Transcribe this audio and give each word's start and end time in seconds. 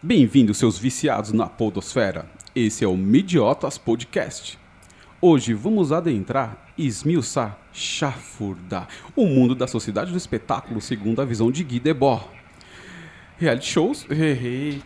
Bem-vindos, 0.00 0.58
seus 0.58 0.78
viciados 0.78 1.32
na 1.32 1.48
podosfera. 1.48 2.24
Esse 2.54 2.84
é 2.84 2.86
o 2.86 2.96
Midiotas 2.96 3.76
Podcast. 3.76 4.56
Hoje 5.20 5.52
vamos 5.52 5.90
adentrar, 5.90 6.68
esmiuçar, 6.78 7.58
chafurdar 7.72 8.86
o 9.16 9.26
mundo 9.26 9.56
da 9.56 9.66
sociedade 9.66 10.12
do 10.12 10.16
espetáculo 10.16 10.80
segundo 10.80 11.20
a 11.20 11.24
visão 11.24 11.50
de 11.50 11.64
Guy 11.64 11.80
Debord. 11.80 12.24
Reality 13.38 13.66
shows... 13.66 14.06
Errei. 14.08 14.80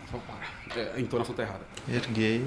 É, 0.75 0.93
a 0.96 1.00
entonação 1.00 1.34
tá 1.34 1.42
errada. 1.42 1.60
Erguei. 1.86 2.42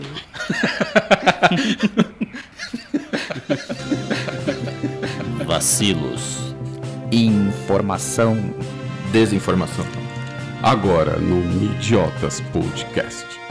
Vacilos. 5.45 6.55
Informação. 7.11 8.35
Desinformação. 9.11 10.04
Agora 10.65 11.19
no 11.19 11.35
Midiotas 11.35 12.41
Podcast. 12.51 13.44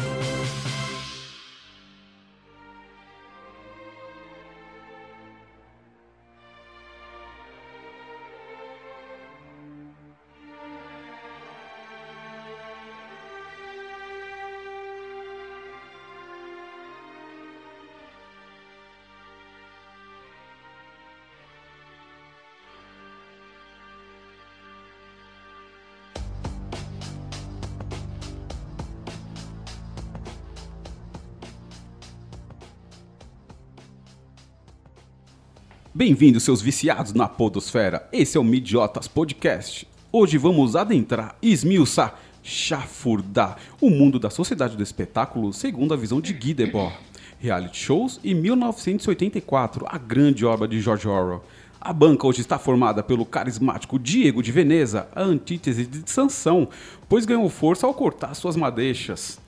Bem-vindos, 36.06 36.42
seus 36.42 36.60
viciados 36.60 37.14
na 37.14 37.26
podosfera. 37.26 38.06
Esse 38.12 38.36
é 38.36 38.40
o 38.40 38.44
Midiotas 38.44 39.08
Podcast. 39.08 39.88
Hoje 40.12 40.36
vamos 40.36 40.76
adentrar, 40.76 41.34
esmiuçar, 41.40 42.20
chafurdar 42.42 43.56
o 43.80 43.88
mundo 43.88 44.18
da 44.18 44.28
sociedade 44.28 44.76
do 44.76 44.82
espetáculo 44.82 45.50
segundo 45.54 45.94
a 45.94 45.96
visão 45.96 46.20
de 46.20 46.34
Guy 46.34 46.52
Debord. 46.52 46.94
Reality 47.38 47.78
shows 47.78 48.20
e 48.22 48.34
1984, 48.34 49.86
a 49.88 49.96
grande 49.96 50.44
obra 50.44 50.68
de 50.68 50.78
George 50.78 51.08
Orwell. 51.08 51.42
A 51.80 51.90
banca 51.90 52.26
hoje 52.26 52.42
está 52.42 52.58
formada 52.58 53.02
pelo 53.02 53.24
carismático 53.24 53.98
Diego 53.98 54.42
de 54.42 54.52
Veneza, 54.52 55.08
a 55.16 55.22
antítese 55.22 55.86
de 55.86 56.02
Sansão, 56.10 56.68
pois 57.08 57.24
ganhou 57.24 57.48
força 57.48 57.86
ao 57.86 57.94
cortar 57.94 58.34
suas 58.34 58.56
madeixas. 58.56 59.40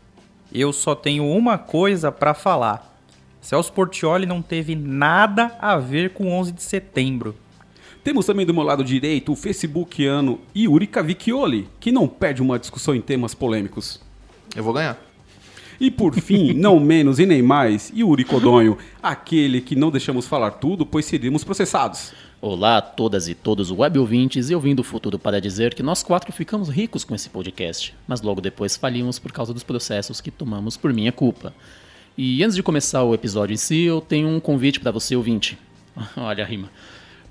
Eu 0.51 0.73
só 0.73 0.95
tenho 0.95 1.31
uma 1.31 1.59
coisa 1.59 2.11
pra 2.11 2.33
falar. 2.33 2.96
Celso 3.47 3.73
Portioli 3.73 4.27
não 4.27 4.43
teve 4.43 4.75
nada 4.75 5.57
a 5.61 5.77
ver 5.77 6.11
com 6.11 6.37
11 6.37 6.51
de 6.51 6.65
setembro. 6.65 7.33
Temos 8.03 8.27
também 8.27 8.45
do 8.45 8.53
meu 8.53 8.65
lado 8.65 8.83
direito 8.83 9.31
o 9.31 9.37
facebookiano 9.37 10.41
Yuri 10.57 10.89
Cavicchioli, 10.89 11.69
que 11.79 11.93
não 11.93 12.09
perde 12.09 12.43
uma 12.43 12.59
discussão 12.59 12.93
em 12.93 13.01
temas 13.01 13.37
polêmicos. 13.37 14.01
Eu 14.57 14.65
vou 14.65 14.73
ganhar. 14.73 14.99
E 15.79 15.93
por 15.93 16.13
fim, 16.17 16.55
não 16.59 16.81
menos 16.81 17.21
e 17.21 17.25
nem 17.25 17.41
mais, 17.41 17.93
Yuri 17.97 18.25
Codonho, 18.25 18.77
aquele 19.01 19.61
que 19.61 19.77
não 19.77 19.93
deixamos 19.93 20.27
falar 20.27 20.51
tudo, 20.51 20.85
pois 20.85 21.05
seríamos 21.05 21.45
processados. 21.45 22.15
Olá 22.41 22.79
a 22.79 22.83
todas 22.83 23.29
e 23.29 23.35
todos 23.37 23.71
web 23.71 23.97
ouvintes, 23.97 24.51
eu 24.51 24.59
vim 24.59 24.75
do 24.75 24.83
futuro 24.83 25.21
para 25.21 25.41
dizer 25.41 25.73
que 25.73 25.85
nós 25.85 26.03
quatro 26.03 26.33
ficamos 26.33 26.69
ricos 26.69 27.05
com 27.05 27.15
esse 27.15 27.31
podcast, 27.31 27.95
mas 28.09 28.23
logo 28.23 28.41
depois 28.41 28.77
falimos 28.77 29.21
por 29.21 29.31
causa 29.31 29.55
dos 29.55 29.63
processos 29.63 30.21
que 30.21 30.33
tomamos 30.33 30.77
por 30.77 30.93
minha 30.93 31.13
culpa. 31.13 31.55
E 32.19 32.43
antes 32.43 32.57
de 32.57 32.63
começar 32.63 33.03
o 33.03 33.13
episódio 33.13 33.53
em 33.53 33.59
si, 33.59 33.83
eu 33.83 34.01
tenho 34.01 34.27
um 34.29 34.41
convite 34.41 34.81
para 34.81 34.91
você 34.91 35.15
ouvinte. 35.15 35.59
Olha 36.17 36.45
a 36.45 36.47
rima. 36.47 36.71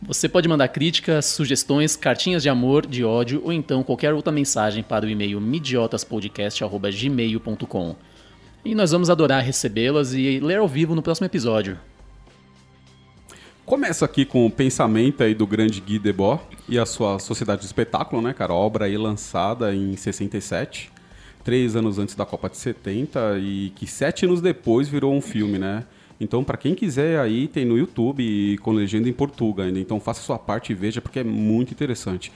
Você 0.03 0.29
pode 0.29 0.47
mandar 0.47 0.67
críticas, 0.67 1.25
sugestões, 1.25 1.95
cartinhas 1.95 2.43
de 2.43 2.49
amor, 2.49 2.85
de 2.85 3.03
ódio 3.03 3.41
ou 3.43 3.51
então 3.51 3.81
qualquer 3.81 4.13
outra 4.13 4.31
mensagem 4.31 4.83
para 4.83 5.03
o 5.03 5.09
e-mail 5.09 5.41
midiotaspodcast.gmail.com. 5.41 7.95
E 8.63 8.75
nós 8.75 8.91
vamos 8.91 9.09
adorar 9.09 9.43
recebê-las 9.43 10.13
e 10.13 10.39
ler 10.39 10.59
ao 10.59 10.67
vivo 10.67 10.93
no 10.93 11.01
próximo 11.01 11.25
episódio. 11.25 11.79
Começa 13.65 14.05
aqui 14.05 14.23
com 14.23 14.45
o 14.45 14.51
pensamento 14.51 15.23
aí 15.23 15.33
do 15.33 15.47
grande 15.47 15.81
Guy 15.81 15.97
Debord 15.97 16.43
e 16.69 16.77
a 16.77 16.85
sua 16.85 17.17
Sociedade 17.17 17.61
do 17.61 17.65
Espetáculo, 17.65 18.21
né, 18.21 18.33
cara? 18.33 18.53
Obra 18.53 18.85
aí 18.85 18.95
lançada 18.95 19.73
em 19.73 19.95
67, 19.95 20.91
três 21.45 21.75
anos 21.75 21.99
antes 21.99 22.15
da 22.15 22.25
Copa 22.25 22.49
de 22.49 22.57
70 22.57 23.37
e 23.39 23.71
que 23.75 23.85
sete 23.85 24.25
anos 24.25 24.41
depois 24.41 24.89
virou 24.89 25.13
um 25.13 25.21
filme, 25.21 25.59
né? 25.59 25.85
Então, 26.19 26.43
para 26.43 26.57
quem 26.57 26.73
quiser 26.73 27.19
aí, 27.19 27.47
tem 27.47 27.63
no 27.63 27.77
YouTube 27.77 28.57
com 28.63 28.71
legenda 28.71 29.07
em 29.07 29.13
português 29.13 29.67
ainda. 29.67 29.79
Então, 29.79 29.99
faça 29.99 30.21
sua 30.21 30.39
parte 30.39 30.71
e 30.71 30.75
veja 30.75 31.01
porque 31.01 31.19
é 31.19 31.23
muito 31.23 31.71
interessante. 31.71 32.31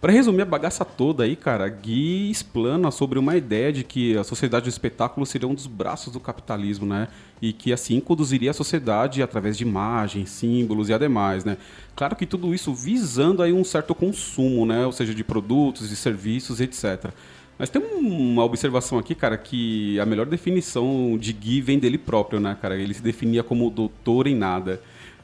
Para 0.00 0.12
resumir 0.12 0.42
a 0.42 0.46
bagaça 0.46 0.84
toda 0.84 1.24
aí, 1.24 1.36
cara, 1.36 1.68
Gui 1.68 2.30
explana 2.30 2.90
sobre 2.90 3.18
uma 3.18 3.36
ideia 3.36 3.72
de 3.72 3.84
que 3.84 4.16
a 4.16 4.24
sociedade 4.24 4.64
do 4.64 4.68
espetáculo 4.70 5.26
seria 5.26 5.46
um 5.46 5.54
dos 5.54 5.66
braços 5.66 6.12
do 6.12 6.18
capitalismo, 6.18 6.86
né? 6.86 7.08
E 7.40 7.52
que 7.52 7.72
assim 7.72 8.00
conduziria 8.00 8.50
a 8.50 8.54
sociedade 8.54 9.22
através 9.22 9.58
de 9.58 9.64
imagens, 9.64 10.30
símbolos 10.30 10.88
e 10.88 10.94
ademais, 10.94 11.44
né? 11.44 11.58
Claro 11.94 12.16
que 12.16 12.24
tudo 12.24 12.54
isso 12.54 12.74
visando 12.74 13.42
aí 13.42 13.52
um 13.52 13.62
certo 13.62 13.94
consumo, 13.94 14.64
né? 14.64 14.86
Ou 14.86 14.92
seja, 14.92 15.14
de 15.14 15.22
produtos, 15.22 15.90
de 15.90 15.96
serviços, 15.96 16.60
etc. 16.60 17.12
Mas 17.60 17.68
tem 17.68 17.82
uma 17.82 18.42
observação 18.42 18.98
aqui, 18.98 19.14
cara, 19.14 19.36
que 19.36 20.00
a 20.00 20.06
melhor 20.06 20.24
definição 20.24 21.18
de 21.20 21.30
Gui 21.30 21.60
vem 21.60 21.78
dele 21.78 21.98
próprio, 21.98 22.40
né, 22.40 22.56
cara? 22.58 22.74
Ele 22.74 22.94
se 22.94 23.02
definia 23.02 23.42
como 23.42 23.68
doutor 23.68 24.26
em 24.26 24.34
nada. 24.34 24.80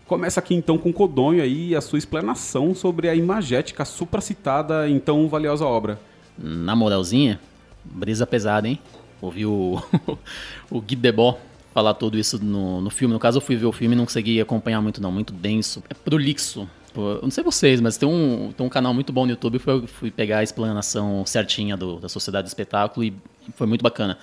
Começa 0.06 0.38
aqui 0.38 0.54
então 0.54 0.76
com 0.76 0.92
Codonho 0.92 1.42
aí 1.42 1.74
a 1.74 1.80
sua 1.80 1.98
explanação 1.98 2.74
sobre 2.74 3.08
a 3.08 3.14
imagética 3.14 3.86
supracitada 3.86 4.86
em 4.86 4.98
tão 4.98 5.26
valiosa 5.30 5.64
obra. 5.64 5.98
Na 6.36 6.76
moralzinha, 6.76 7.41
brisa 7.82 8.26
pesada, 8.26 8.68
hein? 8.68 8.78
Ouvi 9.22 9.47
o, 9.47 9.82
o 10.70 10.78
Guy 10.78 10.94
Debord 10.94 11.38
falar 11.72 11.94
tudo 11.94 12.18
isso 12.18 12.38
no, 12.44 12.82
no 12.82 12.91
filme. 12.91 13.14
No 13.14 13.18
caso, 13.18 13.38
eu 13.38 13.41
fui 13.41 13.56
ver 13.56 13.64
o 13.64 13.72
filme 13.72 13.94
e 13.94 13.97
não 13.97 14.04
consegui 14.04 14.42
acompanhar 14.42 14.82
muito, 14.82 15.00
não. 15.00 15.10
Muito 15.10 15.32
denso. 15.32 15.82
É 15.88 15.94
prolixo. 15.94 16.68
Pô, 16.96 17.10
eu 17.10 17.22
não 17.24 17.30
sei 17.30 17.44
vocês, 17.44 17.78
mas 17.78 17.98
tem 17.98 18.08
um, 18.08 18.52
tem 18.56 18.66
um 18.66 18.70
canal 18.70 18.94
muito 18.94 19.12
bom 19.12 19.26
no 19.26 19.30
YouTube. 19.32 19.58
Foi, 19.58 19.86
fui 19.86 20.10
pegar 20.10 20.38
a 20.38 20.42
explanação 20.42 21.26
certinha 21.26 21.76
do, 21.76 22.00
da 22.00 22.08
Sociedade 22.08 22.46
do 22.46 22.48
Espetáculo 22.48 23.04
e 23.04 23.14
foi 23.54 23.66
muito 23.66 23.82
bacana. 23.82 24.16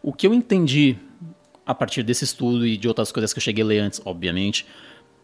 O 0.00 0.12
que 0.12 0.24
eu 0.24 0.32
entendi 0.32 0.96
a 1.66 1.74
partir 1.74 2.04
desse 2.04 2.22
estudo 2.22 2.64
e 2.64 2.76
de 2.76 2.86
outras 2.86 3.10
coisas 3.10 3.32
que 3.32 3.38
eu 3.38 3.42
cheguei 3.42 3.64
a 3.64 3.66
ler 3.66 3.80
antes, 3.80 4.00
obviamente, 4.04 4.64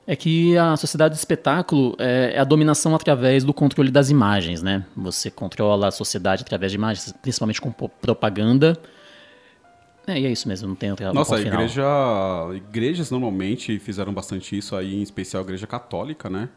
é 0.04 0.16
que 0.16 0.58
a 0.58 0.76
sociedade 0.76 1.14
do 1.14 1.16
espetáculo 1.16 1.94
é, 1.96 2.32
é 2.34 2.40
a 2.40 2.44
dominação 2.44 2.92
através 2.92 3.44
do 3.44 3.54
controle 3.54 3.92
das 3.92 4.10
imagens, 4.10 4.60
né? 4.60 4.84
Você 4.96 5.30
controla 5.30 5.86
a 5.86 5.90
sociedade 5.92 6.42
através 6.42 6.72
de 6.72 6.76
imagens, 6.76 7.14
principalmente 7.22 7.60
com 7.60 7.70
propaganda. 7.70 8.76
É, 10.08 10.18
e 10.18 10.26
é 10.26 10.32
isso 10.32 10.48
mesmo, 10.48 10.66
não 10.66 10.74
tem 10.74 10.90
outra 10.90 11.12
Nossa, 11.12 11.36
a 11.36 11.40
igreja, 11.40 11.84
igrejas 12.52 13.12
normalmente 13.12 13.78
fizeram 13.78 14.12
bastante 14.12 14.58
isso 14.58 14.74
aí, 14.74 14.96
em 14.96 15.02
especial 15.02 15.44
a 15.44 15.44
igreja 15.44 15.68
católica, 15.68 16.28
né? 16.28 16.48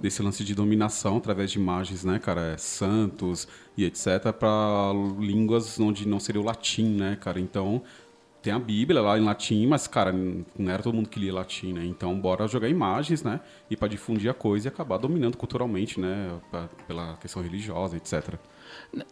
Desse 0.00 0.22
lance 0.22 0.42
de 0.42 0.54
dominação 0.54 1.18
através 1.18 1.50
de 1.50 1.58
imagens, 1.58 2.04
né, 2.04 2.18
cara? 2.18 2.52
É, 2.52 2.56
santos 2.56 3.46
e 3.76 3.84
etc. 3.84 4.32
para 4.38 4.92
línguas 5.18 5.78
onde 5.78 6.08
não 6.08 6.18
seria 6.18 6.40
o 6.40 6.44
latim, 6.44 6.84
né, 6.96 7.18
cara? 7.20 7.38
Então, 7.38 7.82
tem 8.42 8.50
a 8.50 8.58
Bíblia 8.58 9.02
lá 9.02 9.18
em 9.18 9.22
latim, 9.22 9.66
mas, 9.66 9.86
cara, 9.86 10.10
não 10.10 10.72
era 10.72 10.82
todo 10.82 10.94
mundo 10.94 11.10
que 11.10 11.20
lia 11.20 11.34
latim, 11.34 11.74
né? 11.74 11.84
Então, 11.84 12.18
bora 12.18 12.48
jogar 12.48 12.70
imagens, 12.70 13.22
né? 13.22 13.40
E 13.70 13.76
para 13.76 13.88
difundir 13.88 14.30
a 14.30 14.34
coisa 14.34 14.68
e 14.68 14.70
acabar 14.70 14.96
dominando 14.96 15.36
culturalmente, 15.36 16.00
né? 16.00 16.30
pra- 16.50 16.68
pela 16.88 17.18
questão 17.18 17.42
religiosa, 17.42 17.98
etc. 17.98 18.36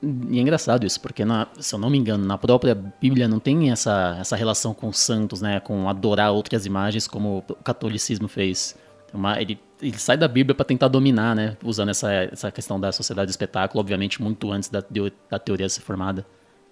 E 0.03 0.39
é 0.39 0.41
engraçado 0.41 0.87
isso, 0.87 0.99
porque, 1.03 1.23
na- 1.27 1.47
se 1.61 1.75
eu 1.75 1.79
não 1.79 1.91
me 1.91 1.99
engano, 1.99 2.25
na 2.25 2.39
própria 2.39 2.75
Bíblia 2.75 3.29
não 3.29 3.39
tem 3.39 3.71
essa, 3.71 4.17
essa 4.19 4.35
relação 4.37 4.73
com 4.73 4.89
os 4.89 4.99
santos, 4.99 5.43
né? 5.43 5.61
Com 5.61 5.87
adorar 5.87 6.33
outras 6.33 6.65
imagens, 6.65 7.07
como 7.07 7.45
o 7.47 7.55
catolicismo 7.57 8.29
fez. 8.29 8.75
Uma- 9.13 9.39
ele, 9.39 9.59
ele 9.81 9.99
sai 9.99 10.17
da 10.17 10.29
Bíblia 10.29 10.55
para 10.55 10.65
tentar 10.65 10.89
dominar, 10.89 11.35
né? 11.35 11.57
Usando 11.63 11.91
essa, 11.91 12.13
essa 12.13 12.51
questão 12.51 12.79
da 12.79 12.93
sociedade 12.93 13.27
do 13.27 13.31
espetáculo, 13.31 13.81
obviamente, 13.81 14.23
muito 14.23 14.51
antes 14.51 14.69
da, 14.69 14.83
da 15.31 15.39
teoria 15.39 15.69
ser 15.69 15.81
formada. 15.81 16.27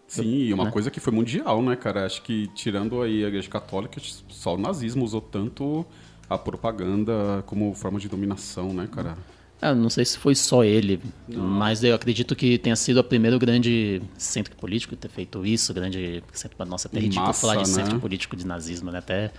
Sim, 0.06 0.25
e 0.25 0.55
uma 0.55 0.67
né? 0.67 0.70
coisa 0.70 0.91
que 0.91 1.00
foi 1.00 1.12
mundial, 1.12 1.62
né, 1.62 1.75
cara? 1.75 2.06
Acho 2.06 2.23
que 2.23 2.47
tirando 2.49 3.03
aí 3.03 3.25
a 3.25 3.29
igreja 3.29 3.49
católica, 3.49 4.00
só 4.29 4.55
o 4.55 4.58
nazismo 4.58 5.05
usou 5.05 5.20
tanto 5.20 5.85
a 6.31 6.38
propaganda 6.38 7.43
como 7.47 7.75
forma 7.75 7.99
de 7.99 8.08
dominação, 8.08 8.73
né, 8.73 8.88
cara? 8.91 9.17
Ah, 9.61 9.75
não 9.75 9.88
sei 9.88 10.05
se 10.05 10.19
foi 10.19 10.35
só 10.35 10.62
ele, 10.62 11.00
mas 11.29 11.82
eu 11.82 11.94
acredito 11.94 12.37
que 12.37 12.58
tenha 12.58 12.76
sido 12.76 13.00
o 13.00 13.05
primeiro 13.05 13.38
grande 13.38 14.03
centro 14.19 14.55
político 14.55 14.94
ter 14.94 15.08
feito 15.08 15.47
isso, 15.47 15.73
grande 15.73 16.23
centro, 16.32 16.62
nossa, 16.67 16.88
até 16.88 17.00
ridículo 17.00 17.29
massa, 17.29 17.41
falar 17.41 17.62
de 17.62 17.70
né? 17.70 17.75
centro 17.75 17.99
político 17.99 18.37
de 18.37 18.47
nazismo, 18.47 18.91
né? 18.91 18.99
Até 18.99 19.32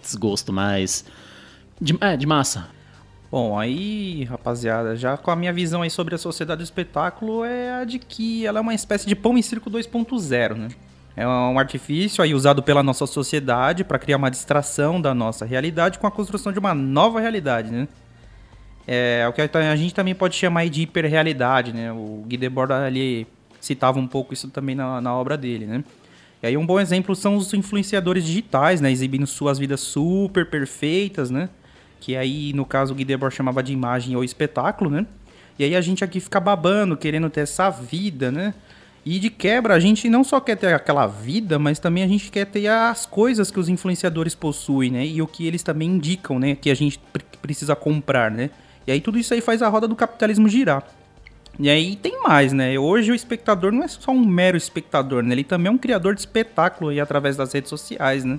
desgosto, 0.00 0.54
mas 0.54 1.04
de, 1.80 1.96
é, 2.00 2.16
de 2.16 2.26
massa. 2.26 2.70
Bom, 3.30 3.58
aí, 3.58 4.24
rapaziada, 4.24 4.96
já 4.96 5.18
com 5.18 5.30
a 5.30 5.36
minha 5.36 5.52
visão 5.52 5.82
aí 5.82 5.90
sobre 5.90 6.14
a 6.14 6.18
sociedade 6.18 6.62
do 6.62 6.64
espetáculo 6.64 7.44
é 7.44 7.74
a 7.74 7.84
de 7.84 7.98
que 7.98 8.46
ela 8.46 8.58
é 8.58 8.62
uma 8.62 8.74
espécie 8.74 9.06
de 9.06 9.14
pão 9.14 9.36
e 9.36 9.42
circo 9.42 9.70
2.0, 9.70 10.54
né? 10.54 10.68
É 11.14 11.26
um 11.26 11.58
artifício 11.58 12.24
aí 12.24 12.32
usado 12.32 12.62
pela 12.62 12.82
nossa 12.82 13.04
sociedade 13.04 13.84
para 13.84 13.98
criar 13.98 14.16
uma 14.16 14.30
distração 14.30 14.98
da 14.98 15.12
nossa 15.12 15.44
realidade 15.44 15.98
com 15.98 16.06
a 16.06 16.10
construção 16.10 16.52
de 16.52 16.58
uma 16.58 16.72
nova 16.74 17.20
realidade, 17.20 17.70
né? 17.70 17.86
É 18.86 19.26
o 19.28 19.32
que 19.34 19.42
a 19.42 19.76
gente 19.76 19.92
também 19.92 20.14
pode 20.14 20.34
chamar 20.34 20.66
de 20.70 20.82
hiperrealidade, 20.82 21.74
né? 21.74 21.92
O 21.92 22.24
Guy 22.26 22.38
Debord 22.38 22.72
ali 22.72 23.26
citava 23.60 23.98
um 23.98 24.06
pouco 24.06 24.32
isso 24.32 24.48
também 24.48 24.74
na, 24.74 25.02
na 25.02 25.14
obra 25.14 25.36
dele, 25.36 25.66
né? 25.66 25.84
E 26.42 26.46
aí 26.46 26.56
um 26.56 26.64
bom 26.64 26.80
exemplo 26.80 27.14
são 27.14 27.36
os 27.36 27.52
influenciadores 27.52 28.24
digitais, 28.24 28.80
né? 28.80 28.90
Exibindo 28.90 29.26
suas 29.26 29.58
vidas 29.58 29.80
super 29.80 30.48
perfeitas, 30.48 31.30
né? 31.30 31.50
Que 32.00 32.16
aí, 32.16 32.52
no 32.52 32.64
caso, 32.64 32.92
o 32.92 32.96
Guy 32.96 33.04
Debord 33.04 33.34
chamava 33.34 33.62
de 33.62 33.72
imagem 33.72 34.16
ou 34.16 34.24
espetáculo, 34.24 34.90
né? 34.90 35.06
E 35.58 35.64
aí 35.64 35.74
a 35.74 35.80
gente 35.80 36.04
aqui 36.04 36.20
fica 36.20 36.38
babando, 36.38 36.96
querendo 36.96 37.28
ter 37.28 37.40
essa 37.40 37.68
vida, 37.68 38.30
né? 38.30 38.54
E 39.04 39.18
de 39.18 39.30
quebra, 39.30 39.74
a 39.74 39.80
gente 39.80 40.08
não 40.08 40.22
só 40.22 40.38
quer 40.38 40.56
ter 40.56 40.72
aquela 40.74 41.06
vida, 41.06 41.58
mas 41.58 41.78
também 41.78 42.04
a 42.04 42.06
gente 42.06 42.30
quer 42.30 42.44
ter 42.44 42.66
as 42.68 43.06
coisas 43.06 43.50
que 43.50 43.58
os 43.58 43.68
influenciadores 43.68 44.34
possuem, 44.34 44.90
né? 44.90 45.06
E 45.06 45.22
o 45.22 45.26
que 45.26 45.46
eles 45.46 45.62
também 45.62 45.88
indicam, 45.88 46.38
né? 46.38 46.54
Que 46.54 46.70
a 46.70 46.74
gente 46.74 47.00
precisa 47.40 47.74
comprar, 47.74 48.30
né? 48.30 48.50
E 48.86 48.92
aí 48.92 49.00
tudo 49.00 49.18
isso 49.18 49.34
aí 49.34 49.40
faz 49.40 49.62
a 49.62 49.68
roda 49.68 49.88
do 49.88 49.96
capitalismo 49.96 50.48
girar. 50.48 50.84
E 51.58 51.68
aí 51.68 51.96
tem 51.96 52.22
mais, 52.22 52.52
né? 52.52 52.78
Hoje 52.78 53.10
o 53.10 53.14
espectador 53.14 53.72
não 53.72 53.82
é 53.82 53.88
só 53.88 54.12
um 54.12 54.24
mero 54.24 54.56
espectador, 54.56 55.22
né? 55.22 55.34
Ele 55.34 55.44
também 55.44 55.68
é 55.68 55.72
um 55.72 55.78
criador 55.78 56.14
de 56.14 56.20
espetáculo 56.20 56.90
aí 56.90 57.00
através 57.00 57.36
das 57.36 57.52
redes 57.52 57.68
sociais, 57.68 58.24
né? 58.24 58.38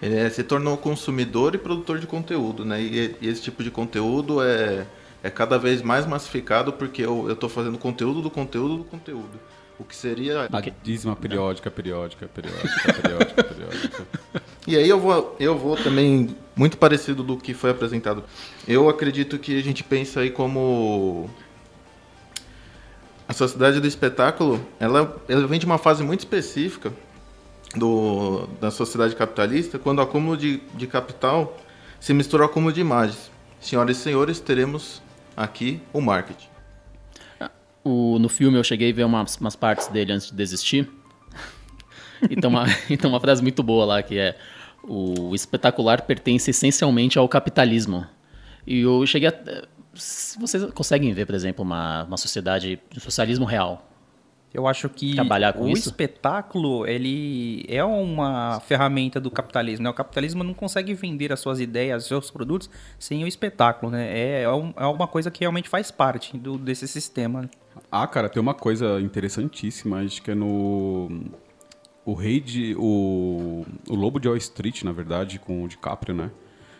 Ele 0.00 0.16
é, 0.16 0.30
se 0.30 0.44
tornou 0.44 0.76
consumidor 0.76 1.54
e 1.54 1.58
produtor 1.58 1.98
de 1.98 2.06
conteúdo, 2.06 2.64
né? 2.64 2.80
E, 2.80 3.16
e, 3.20 3.28
esse 3.28 3.42
tipo 3.42 3.62
de 3.64 3.70
conteúdo 3.70 4.42
é, 4.42 4.86
é 5.22 5.30
cada 5.30 5.58
vez 5.58 5.82
mais 5.82 6.06
massificado 6.06 6.72
porque 6.72 7.02
eu 7.02 7.30
estou 7.30 7.48
fazendo 7.48 7.76
conteúdo 7.78 8.22
do 8.22 8.30
conteúdo 8.30 8.78
do 8.78 8.84
conteúdo. 8.84 9.40
O 9.78 9.84
que 9.84 9.94
seria. 9.94 10.48
A 10.52 10.60
dízima 10.82 11.14
periódica, 11.14 11.70
periódica, 11.70 12.26
periódica, 12.26 12.92
periódica, 13.00 13.44
periódica. 13.44 14.06
E 14.66 14.76
aí 14.76 14.88
eu 14.88 14.98
vou, 14.98 15.36
eu 15.38 15.56
vou 15.56 15.76
também, 15.76 16.36
muito 16.54 16.76
parecido 16.76 17.22
do 17.22 17.36
que 17.36 17.54
foi 17.54 17.70
apresentado. 17.70 18.24
Eu 18.66 18.88
acredito 18.88 19.38
que 19.38 19.56
a 19.56 19.62
gente 19.62 19.84
pensa 19.84 20.20
aí 20.20 20.30
como 20.30 21.30
a 23.28 23.32
sociedade 23.32 23.80
do 23.80 23.86
espetáculo, 23.86 24.60
ela, 24.80 25.16
ela 25.28 25.46
vem 25.46 25.60
de 25.60 25.66
uma 25.66 25.78
fase 25.78 26.02
muito 26.02 26.20
específica 26.20 26.92
do, 27.74 28.46
da 28.60 28.70
sociedade 28.70 29.14
capitalista, 29.14 29.78
quando 29.78 29.98
o 29.98 30.02
acúmulo 30.02 30.36
de, 30.36 30.58
de 30.74 30.86
capital 30.86 31.56
se 32.00 32.14
mistura 32.14 32.44
ao 32.44 32.50
acúmulo 32.50 32.72
de 32.72 32.80
imagens. 32.80 33.30
Senhoras 33.60 33.96
e 33.96 34.00
senhores, 34.00 34.40
teremos 34.40 35.02
aqui 35.36 35.80
o 35.92 36.00
marketing. 36.00 36.48
O, 37.84 38.18
no 38.18 38.28
filme 38.28 38.58
eu 38.58 38.64
cheguei 38.64 38.90
a 38.90 38.94
ver 38.94 39.04
umas, 39.04 39.36
umas 39.36 39.56
partes 39.56 39.88
dele 39.88 40.12
antes 40.12 40.30
de 40.30 40.36
desistir. 40.36 40.88
e 42.28 42.36
tem 42.36 42.48
uma, 42.48 42.66
então 42.88 43.10
uma 43.10 43.20
frase 43.20 43.42
muito 43.42 43.62
boa 43.62 43.84
lá 43.84 44.02
que 44.02 44.18
é 44.18 44.36
o 44.82 45.34
espetacular 45.34 46.02
pertence 46.02 46.50
essencialmente 46.50 47.18
ao 47.18 47.28
capitalismo. 47.28 48.06
E 48.66 48.80
eu 48.80 49.04
cheguei 49.06 49.28
a 49.28 49.32
vocês 50.38 50.64
conseguem 50.72 51.12
ver, 51.12 51.26
por 51.26 51.34
exemplo, 51.34 51.64
uma, 51.64 52.04
uma 52.04 52.16
sociedade 52.16 52.80
de 52.90 53.00
socialismo 53.00 53.44
real? 53.44 53.84
Eu 54.52 54.66
acho 54.66 54.88
que 54.88 55.14
Trabalhar 55.14 55.52
com 55.52 55.64
o 55.64 55.68
isso? 55.68 55.88
espetáculo 55.90 56.86
ele 56.86 57.64
é 57.68 57.84
uma 57.84 58.60
ferramenta 58.60 59.20
do 59.20 59.30
capitalismo. 59.30 59.84
Né? 59.84 59.90
O 59.90 59.94
capitalismo 59.94 60.42
não 60.42 60.54
consegue 60.54 60.94
vender 60.94 61.32
as 61.32 61.40
suas 61.40 61.60
ideias, 61.60 62.02
os 62.04 62.08
seus 62.08 62.30
produtos 62.30 62.70
sem 62.98 63.22
o 63.24 63.26
espetáculo. 63.26 63.92
Né? 63.92 64.08
É, 64.10 64.42
é, 64.42 64.50
um, 64.50 64.72
é 64.76 64.86
uma 64.86 65.06
coisa 65.06 65.30
que 65.30 65.40
realmente 65.40 65.68
faz 65.68 65.90
parte 65.90 66.36
do, 66.38 66.56
desse 66.56 66.88
sistema. 66.88 67.42
né? 67.42 67.48
Ah, 67.92 68.06
cara, 68.06 68.28
tem 68.28 68.40
uma 68.40 68.54
coisa 68.54 68.98
interessantíssima, 69.00 70.00
acho 70.00 70.22
que 70.22 70.30
é 70.30 70.34
no. 70.34 71.08
O 72.04 72.14
rei 72.14 72.40
de. 72.40 72.74
O, 72.78 73.66
o 73.88 73.94
Lobo 73.94 74.18
de 74.18 74.28
Wall 74.28 74.36
Street, 74.38 74.82
na 74.82 74.92
verdade, 74.92 75.38
com 75.38 75.62
o 75.64 75.68
DiCaprio, 75.68 76.14
né? 76.14 76.30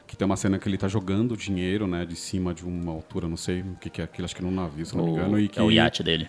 Que 0.07 0.17
tem 0.17 0.25
uma 0.25 0.37
cena 0.39 0.59
que 0.59 0.67
ele 0.67 0.79
tá 0.79 0.89
jogando 0.89 1.37
dinheiro, 1.37 1.87
né? 1.87 2.07
De 2.07 2.17
cima 2.17 2.55
de 2.55 2.65
uma 2.65 2.93
altura, 2.93 3.29
não 3.29 3.37
sei 3.37 3.61
o 3.61 3.77
que, 3.79 3.91
que 3.91 4.01
é 4.01 4.05
aquilo, 4.05 4.25
acho 4.25 4.35
que 4.35 4.43
num 4.43 4.51
navio, 4.51 4.87
se 4.87 4.97
não 4.97 5.05
me 5.05 5.11
engano. 5.11 5.39
E 5.39 5.49
que, 5.49 5.59
É 5.59 5.63
o 5.63 5.71
iate 5.71 6.03
dele, 6.03 6.29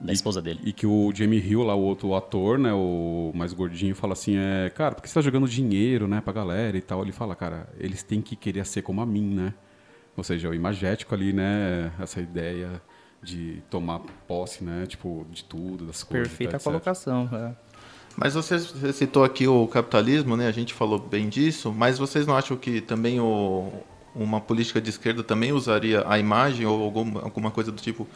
da 0.00 0.12
esposa 0.12 0.42
dele. 0.42 0.60
E 0.64 0.72
que 0.72 0.86
o 0.86 1.12
Jamie 1.14 1.40
Hill, 1.40 1.62
lá, 1.62 1.74
o 1.74 1.80
outro 1.80 2.14
ator, 2.14 2.58
né? 2.58 2.72
O 2.72 3.32
mais 3.34 3.52
gordinho, 3.52 3.94
fala 3.94 4.12
assim: 4.12 4.36
é, 4.36 4.70
cara, 4.70 4.94
por 4.94 5.02
que 5.02 5.08
você 5.08 5.14
tá 5.14 5.20
jogando 5.20 5.48
dinheiro, 5.48 6.06
né? 6.06 6.20
Pra 6.20 6.32
galera 6.32 6.76
e 6.76 6.80
tal? 6.80 7.02
Ele 7.02 7.12
fala, 7.12 7.34
cara, 7.34 7.68
eles 7.78 8.02
têm 8.02 8.20
que 8.20 8.36
querer 8.36 8.64
ser 8.66 8.82
como 8.82 9.00
a 9.00 9.06
mim, 9.06 9.34
né? 9.34 9.54
Ou 10.16 10.24
seja, 10.24 10.48
o 10.48 10.54
imagético 10.54 11.14
ali, 11.14 11.32
né? 11.32 11.92
Essa 11.98 12.20
ideia 12.20 12.80
de 13.22 13.62
tomar 13.70 14.00
posse, 14.26 14.62
né? 14.62 14.86
Tipo, 14.86 15.26
de 15.30 15.44
tudo, 15.44 15.86
das 15.86 16.02
coisas. 16.02 16.28
Perfeita 16.28 16.56
etc. 16.56 16.64
colocação. 16.64 17.28
é. 17.32 17.66
Mas 18.16 18.32
você, 18.32 18.58
você 18.58 18.92
citou 18.94 19.24
aqui 19.24 19.46
o 19.46 19.66
capitalismo, 19.68 20.36
né? 20.38 20.46
A 20.46 20.52
gente 20.52 20.72
falou 20.72 20.98
bem 20.98 21.28
disso, 21.28 21.70
mas 21.70 21.98
vocês 21.98 22.26
não 22.26 22.34
acham 22.34 22.56
que 22.56 22.80
também 22.80 23.20
o, 23.20 23.70
uma 24.14 24.40
política 24.40 24.80
de 24.80 24.88
esquerda 24.88 25.22
também 25.22 25.52
usaria 25.52 26.02
a 26.08 26.18
imagem 26.18 26.64
ou 26.64 26.82
alguma, 26.82 27.20
alguma 27.20 27.50
coisa 27.50 27.70
do 27.70 27.80
tipo 27.80 28.08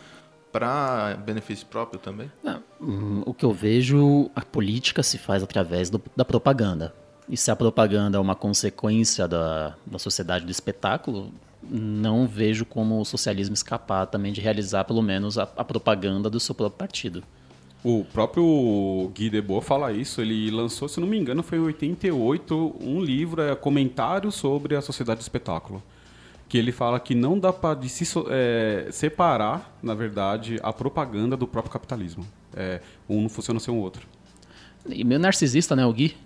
para 0.52 1.16
benefício 1.24 1.66
próprio 1.66 2.00
também? 2.00 2.30
Não, 2.42 2.62
hum, 2.80 3.22
o 3.26 3.32
que 3.34 3.44
eu 3.44 3.52
vejo, 3.52 4.30
a 4.34 4.40
política 4.42 5.02
se 5.02 5.18
faz 5.18 5.42
através 5.42 5.90
do- 5.90 6.02
da 6.16 6.24
propaganda. 6.24 6.94
E 7.28 7.36
se 7.36 7.50
a 7.50 7.56
propaganda 7.56 8.18
é 8.18 8.20
uma 8.20 8.34
consequência 8.34 9.28
da, 9.28 9.74
da 9.86 9.98
sociedade 9.98 10.44
do 10.44 10.50
espetáculo, 10.50 11.30
não 11.62 12.26
vejo 12.26 12.64
como 12.64 13.00
o 13.00 13.04
socialismo 13.04 13.54
escapar 13.54 14.06
também 14.06 14.32
de 14.32 14.40
realizar 14.40 14.84
pelo 14.84 15.02
menos 15.02 15.38
a, 15.38 15.44
a 15.56 15.64
propaganda 15.64 16.28
do 16.28 16.40
seu 16.40 16.54
próprio 16.54 16.78
partido. 16.78 17.22
O 17.84 18.04
próprio 18.12 19.10
Guy 19.14 19.30
Debord 19.30 19.64
fala 19.64 19.92
isso, 19.92 20.20
ele 20.20 20.50
lançou, 20.50 20.86
se 20.88 21.00
não 21.00 21.06
me 21.06 21.16
engano, 21.18 21.42
foi 21.42 21.56
em 21.58 21.62
88, 21.62 22.76
um 22.80 23.00
livro, 23.00 23.40
é 23.40 23.54
comentário 23.54 24.30
sobre 24.32 24.74
a 24.76 24.82
sociedade 24.82 25.20
do 25.20 25.22
espetáculo. 25.22 25.82
Que 26.50 26.58
ele 26.58 26.72
fala 26.72 27.00
que 27.00 27.14
não 27.14 27.38
dá 27.38 27.52
para 27.52 27.80
se 27.88 28.04
é, 28.28 28.88
separar, 28.90 29.74
na 29.82 29.94
verdade, 29.94 30.58
a 30.62 30.72
propaganda 30.72 31.36
do 31.36 31.46
próprio 31.46 31.72
capitalismo. 31.72 32.26
É, 32.54 32.80
um 33.08 33.22
não 33.22 33.28
funciona 33.30 33.58
sem 33.60 33.72
o 33.72 33.76
outro. 33.78 34.06
E 34.88 35.04
meio 35.04 35.20
narcisista, 35.20 35.74
né, 35.76 35.86
o 35.86 35.92
Gui? 35.92 36.16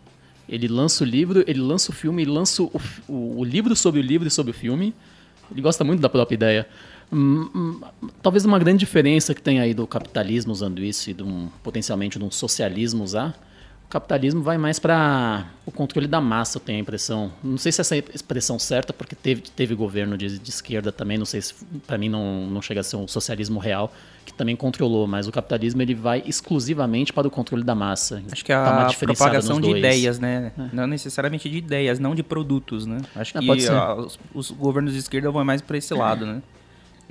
Ele 0.48 0.66
lança 0.66 1.04
o 1.04 1.06
livro, 1.06 1.44
ele 1.46 1.60
lança 1.60 1.90
o 1.90 1.94
filme, 1.94 2.22
ele 2.22 2.30
lança 2.30 2.62
o, 2.62 2.70
o- 3.06 3.38
o 3.40 3.44
livro 3.44 3.76
sobre 3.76 4.00
o 4.00 4.02
livro 4.02 4.26
e 4.26 4.30
sobre 4.30 4.50
o 4.50 4.54
filme. 4.54 4.94
Ele 5.52 5.60
gosta 5.60 5.84
muito 5.84 6.00
da 6.00 6.08
própria 6.08 6.34
ideia. 6.34 6.66
Hum, 7.12 7.48
hum, 7.54 7.80
talvez 8.22 8.46
uma 8.46 8.58
grande 8.58 8.78
diferença 8.78 9.34
que 9.34 9.42
tem 9.42 9.60
aí 9.60 9.74
do 9.74 9.86
capitalismo 9.86 10.52
usando 10.52 10.82
isso 10.82 11.10
e 11.10 11.14
de 11.14 11.22
um, 11.22 11.48
potencialmente 11.62 12.18
de 12.18 12.24
um 12.24 12.30
socialismo 12.30 13.04
usar, 13.04 13.38
capitalismo 13.94 14.42
vai 14.42 14.58
mais 14.58 14.78
para 14.78 15.46
o 15.64 15.70
controle 15.70 16.06
da 16.08 16.20
massa, 16.20 16.58
eu 16.58 16.60
tenho 16.60 16.78
a 16.78 16.80
impressão. 16.80 17.30
Não 17.42 17.56
sei 17.56 17.70
se 17.72 17.80
essa 17.80 17.96
é 17.96 18.00
a 18.00 18.14
expressão 18.14 18.58
certa, 18.58 18.92
porque 18.92 19.14
teve, 19.14 19.42
teve 19.42 19.74
governo 19.74 20.18
de, 20.18 20.38
de 20.38 20.50
esquerda 20.50 20.90
também, 20.90 21.16
não 21.16 21.24
sei 21.24 21.40
se 21.40 21.54
para 21.86 21.96
mim 21.96 22.08
não, 22.08 22.46
não 22.46 22.60
chega 22.60 22.80
a 22.80 22.82
ser 22.82 22.96
um 22.96 23.06
socialismo 23.06 23.58
real, 23.60 23.92
que 24.26 24.32
também 24.34 24.56
controlou, 24.56 25.06
mas 25.06 25.28
o 25.28 25.32
capitalismo 25.32 25.80
ele 25.80 25.94
vai 25.94 26.22
exclusivamente 26.26 27.12
para 27.12 27.28
o 27.28 27.30
controle 27.30 27.62
da 27.62 27.74
massa. 27.74 28.22
Acho 28.32 28.44
que 28.44 28.52
Tá 28.52 28.82
a 28.82 28.84
diferenciada 28.88 29.30
propagação 29.40 29.60
de 29.60 29.70
ideias, 29.78 30.18
né? 30.18 30.52
Não 30.72 30.86
necessariamente 30.86 31.48
de 31.48 31.58
ideias, 31.58 31.98
não 31.98 32.14
de 32.14 32.22
produtos, 32.22 32.86
né? 32.86 32.98
Acho 33.14 33.36
Ah, 33.36 33.40
que 33.40 33.46
pode 33.46 33.62
ser. 33.62 33.72
ah, 33.72 33.94
os, 33.94 34.18
os 34.34 34.50
governos 34.50 34.92
de 34.92 34.98
esquerda 34.98 35.30
vão 35.30 35.44
mais 35.44 35.62
para 35.62 35.76
esse 35.78 35.94
lado, 35.94 36.26
né? 36.26 36.42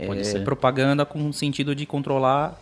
Pode 0.07 0.21
É, 0.21 0.23
ser. 0.23 0.43
propaganda 0.43 1.05
com 1.05 1.29
o 1.29 1.33
sentido 1.33 1.75
de 1.75 1.85
controlar 1.85 2.59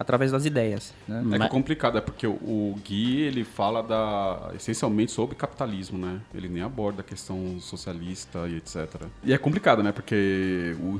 através 0.00 0.32
das 0.32 0.46
ideias, 0.46 0.94
né? 1.06 1.22
É 1.34 1.38
que 1.38 1.44
é 1.44 1.48
complicado, 1.50 1.98
é 1.98 2.00
porque 2.00 2.26
o, 2.26 2.74
Gui, 2.82 3.20
ele 3.20 3.44
fala 3.44 3.82
da, 3.82 4.50
essencialmente 4.56 5.12
sobre 5.12 5.36
capitalismo, 5.36 5.98
né? 5.98 6.22
Ele 6.34 6.48
nem 6.48 6.62
aborda 6.62 7.02
a 7.02 7.04
questão 7.04 7.60
socialista 7.60 8.48
e 8.48 8.56
etc. 8.56 9.02
E 9.22 9.34
é 9.34 9.36
complicado, 9.36 9.82
né? 9.82 9.92
Porque 9.92 10.74
o, 10.80 10.98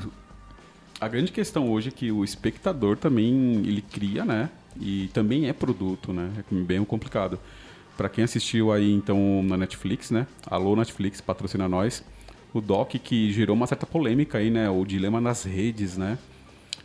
a 1.00 1.08
grande 1.08 1.32
questão 1.32 1.70
hoje 1.70 1.88
é 1.88 1.90
que 1.90 2.12
o 2.12 2.22
espectador 2.22 2.98
também, 2.98 3.62
ele 3.64 3.80
cria, 3.80 4.22
né? 4.22 4.50
E 4.78 5.08
também 5.14 5.48
é 5.48 5.54
produto, 5.54 6.12
né? 6.12 6.30
É 6.38 6.54
bem 6.54 6.84
complicado. 6.84 7.40
Pra 7.96 8.10
quem 8.10 8.22
assistiu 8.22 8.70
aí, 8.70 8.92
então, 8.92 9.42
na 9.42 9.56
Netflix, 9.56 10.10
né? 10.10 10.26
Alô, 10.46 10.76
Netflix, 10.76 11.22
patrocina 11.22 11.66
nós. 11.66 12.04
O 12.52 12.60
doc 12.60 12.90
que 12.90 13.32
gerou 13.32 13.56
uma 13.56 13.66
certa 13.66 13.86
polêmica 13.86 14.36
aí, 14.36 14.50
né? 14.50 14.68
O 14.68 14.84
dilema 14.84 15.22
nas 15.22 15.44
redes, 15.44 15.96
né? 15.96 16.18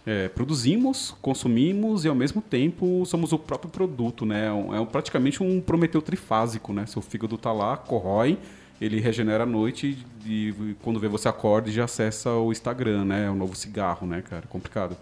É, 0.06 0.28
produzimos, 0.30 1.16
consumimos 1.20 2.06
e 2.06 2.08
ao 2.08 2.14
mesmo 2.14 2.40
tempo 2.40 3.04
somos 3.08 3.34
o 3.34 3.40
próprio 3.40 3.72
produto, 3.72 4.24
né? 4.26 4.48
É, 4.48 4.82
é 4.82 4.86
praticamente 4.86 5.42
um 5.42 5.60
Prometeu 5.60 6.02
trifásico, 6.02 6.72
né? 6.72 6.86
Seu 6.86 7.02
fígado 7.02 7.38
tá 7.38 7.52
lá, 7.52 7.76
corrói, 7.76 8.38
ele 8.80 9.00
regenera 9.00 9.44
à 9.44 9.48
noite 9.48 9.98
e, 10.24 10.50
e 10.50 10.76
quando 10.84 11.00
vê 11.00 11.08
você 11.08 11.28
acorda 11.28 11.70
e 11.70 11.74
já 11.74 11.86
acessa 11.86 12.30
o 12.32 12.52
Instagram, 12.52 13.06
né? 13.06 13.26
É 13.26 13.32
um 13.32 13.36
novo 13.36 13.56
cigarro, 13.56 14.06
né, 14.06 14.22
cara? 14.22 14.46
Complicado. 14.48 14.96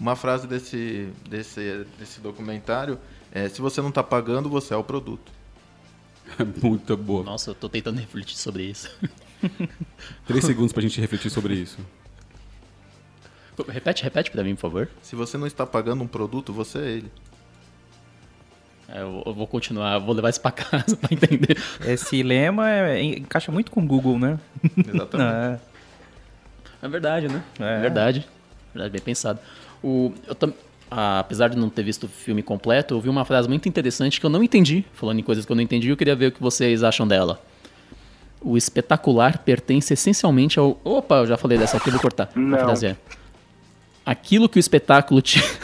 Uma 0.00 0.16
frase 0.16 0.46
desse, 0.46 1.08
desse, 1.28 1.86
desse 1.98 2.20
documentário 2.20 2.98
é: 3.30 3.48
se 3.48 3.60
você 3.60 3.82
não 3.82 3.90
está 3.90 4.02
pagando, 4.02 4.48
você 4.48 4.72
é 4.72 4.76
o 4.76 4.84
produto. 4.84 5.30
Muito 6.62 6.96
boa. 6.96 7.22
Nossa, 7.22 7.50
eu 7.50 7.54
tô 7.54 7.68
tentando 7.68 8.00
refletir 8.00 8.38
sobre 8.38 8.64
isso. 8.64 8.90
Três 10.26 10.44
segundos 10.44 10.72
pra 10.72 10.80
gente 10.80 10.98
refletir 11.00 11.30
sobre 11.30 11.54
isso. 11.54 11.78
Repete, 13.68 14.02
repete 14.02 14.30
pra 14.30 14.42
mim, 14.42 14.54
por 14.54 14.62
favor. 14.62 14.88
Se 15.02 15.14
você 15.16 15.36
não 15.38 15.46
está 15.46 15.66
pagando 15.66 16.02
um 16.02 16.06
produto, 16.06 16.52
você 16.52 16.78
é 16.78 16.90
ele. 16.90 17.10
É, 18.88 19.00
eu, 19.00 19.22
eu 19.24 19.32
vou 19.34 19.46
continuar, 19.46 19.98
vou 19.98 20.14
levar 20.14 20.28
isso 20.30 20.40
pra 20.40 20.50
casa 20.50 20.96
pra 20.96 21.08
entender. 21.12 21.56
Esse 21.86 22.22
lema 22.22 22.70
é- 22.70 23.02
encaixa 23.02 23.50
muito 23.50 23.70
com 23.70 23.80
o 23.80 23.86
Google, 23.86 24.18
né? 24.18 24.38
Exatamente. 24.76 25.60
É. 25.70 25.74
É 26.82 26.88
verdade, 26.88 27.28
né? 27.28 27.42
É. 27.58 27.78
É, 27.78 27.80
verdade. 27.80 28.28
Verdade, 28.74 28.92
bem 28.92 29.00
pensado. 29.00 29.38
O, 29.82 30.12
eu 30.26 30.34
tam- 30.34 30.52
ah, 30.90 31.18
apesar 31.20 31.48
de 31.48 31.56
não 31.56 31.70
ter 31.70 31.82
visto 31.82 32.04
o 32.04 32.08
filme 32.08 32.42
completo, 32.42 32.92
eu 32.92 33.00
vi 33.00 33.08
uma 33.08 33.24
frase 33.24 33.48
muito 33.48 33.66
interessante 33.66 34.20
que 34.20 34.26
eu 34.26 34.28
não 34.28 34.42
entendi. 34.44 34.84
Falando 34.92 35.18
em 35.18 35.22
coisas 35.22 35.46
que 35.46 35.50
eu 35.50 35.56
não 35.56 35.62
entendi, 35.62 35.88
eu 35.88 35.96
queria 35.96 36.14
ver 36.14 36.26
o 36.26 36.32
que 36.32 36.42
vocês 36.42 36.82
acham 36.82 37.08
dela. 37.08 37.40
O 38.38 38.54
espetacular 38.54 39.38
pertence 39.38 39.94
essencialmente 39.94 40.58
ao. 40.58 40.78
Opa, 40.84 41.20
eu 41.20 41.26
já 41.26 41.38
falei 41.38 41.56
dessa 41.56 41.78
aqui, 41.78 41.88
eu 41.88 41.92
vou 41.92 42.02
cortar. 42.02 42.24
A 42.24 42.58
frase 42.58 42.86
é. 42.88 42.96
Aquilo 44.04 44.48
que 44.48 44.58
o 44.58 44.60
espetáculo 44.60 45.22
te. 45.22 45.40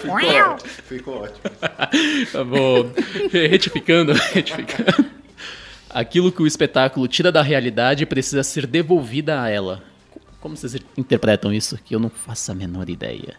Ficou 0.00 0.14
ótimo. 0.14 0.58
Ficou 0.84 1.22
ótimo. 1.22 1.40
Eu 2.34 2.44
vou 2.44 2.92
retificando, 3.30 4.12
retificando. 4.32 5.06
Aquilo 5.90 6.30
que 6.30 6.42
o 6.42 6.46
espetáculo 6.46 7.08
tira 7.08 7.32
da 7.32 7.42
realidade 7.42 8.04
precisa 8.04 8.42
ser 8.42 8.66
devolvida 8.66 9.42
a 9.42 9.48
ela. 9.48 9.82
Como 10.40 10.56
vocês 10.56 10.76
interpretam 10.96 11.52
isso? 11.52 11.78
Que 11.84 11.94
eu 11.94 12.00
não 12.00 12.10
faço 12.10 12.52
a 12.52 12.54
menor 12.54 12.88
ideia. 12.88 13.36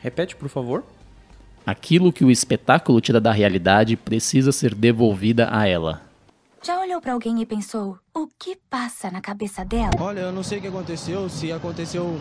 Repete, 0.00 0.36
por 0.36 0.48
favor. 0.48 0.84
Aquilo 1.66 2.12
que 2.12 2.24
o 2.24 2.30
espetáculo 2.30 3.00
tira 3.00 3.20
da 3.20 3.32
realidade 3.32 3.96
precisa 3.96 4.50
ser 4.52 4.74
devolvida 4.74 5.48
a 5.50 5.66
ela. 5.66 6.00
Já 6.62 6.78
olhou 6.80 7.00
pra 7.00 7.12
alguém 7.14 7.40
e 7.40 7.46
pensou: 7.46 7.98
o 8.14 8.26
que 8.38 8.56
passa 8.68 9.10
na 9.10 9.20
cabeça 9.20 9.64
dela? 9.64 9.90
Olha, 9.98 10.20
eu 10.20 10.32
não 10.32 10.42
sei 10.42 10.58
o 10.58 10.60
que 10.60 10.68
aconteceu, 10.68 11.28
se 11.28 11.50
aconteceu, 11.52 12.20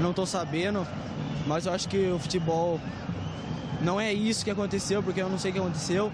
não 0.00 0.12
tô 0.12 0.26
sabendo, 0.26 0.86
mas 1.46 1.66
eu 1.66 1.72
acho 1.72 1.88
que 1.88 1.96
o 2.10 2.18
futebol 2.18 2.80
não 3.80 4.00
é 4.00 4.12
isso 4.12 4.44
que 4.44 4.50
aconteceu, 4.50 5.02
porque 5.02 5.20
eu 5.22 5.28
não 5.28 5.38
sei 5.38 5.50
o 5.50 5.54
que 5.54 5.60
aconteceu. 5.60 6.12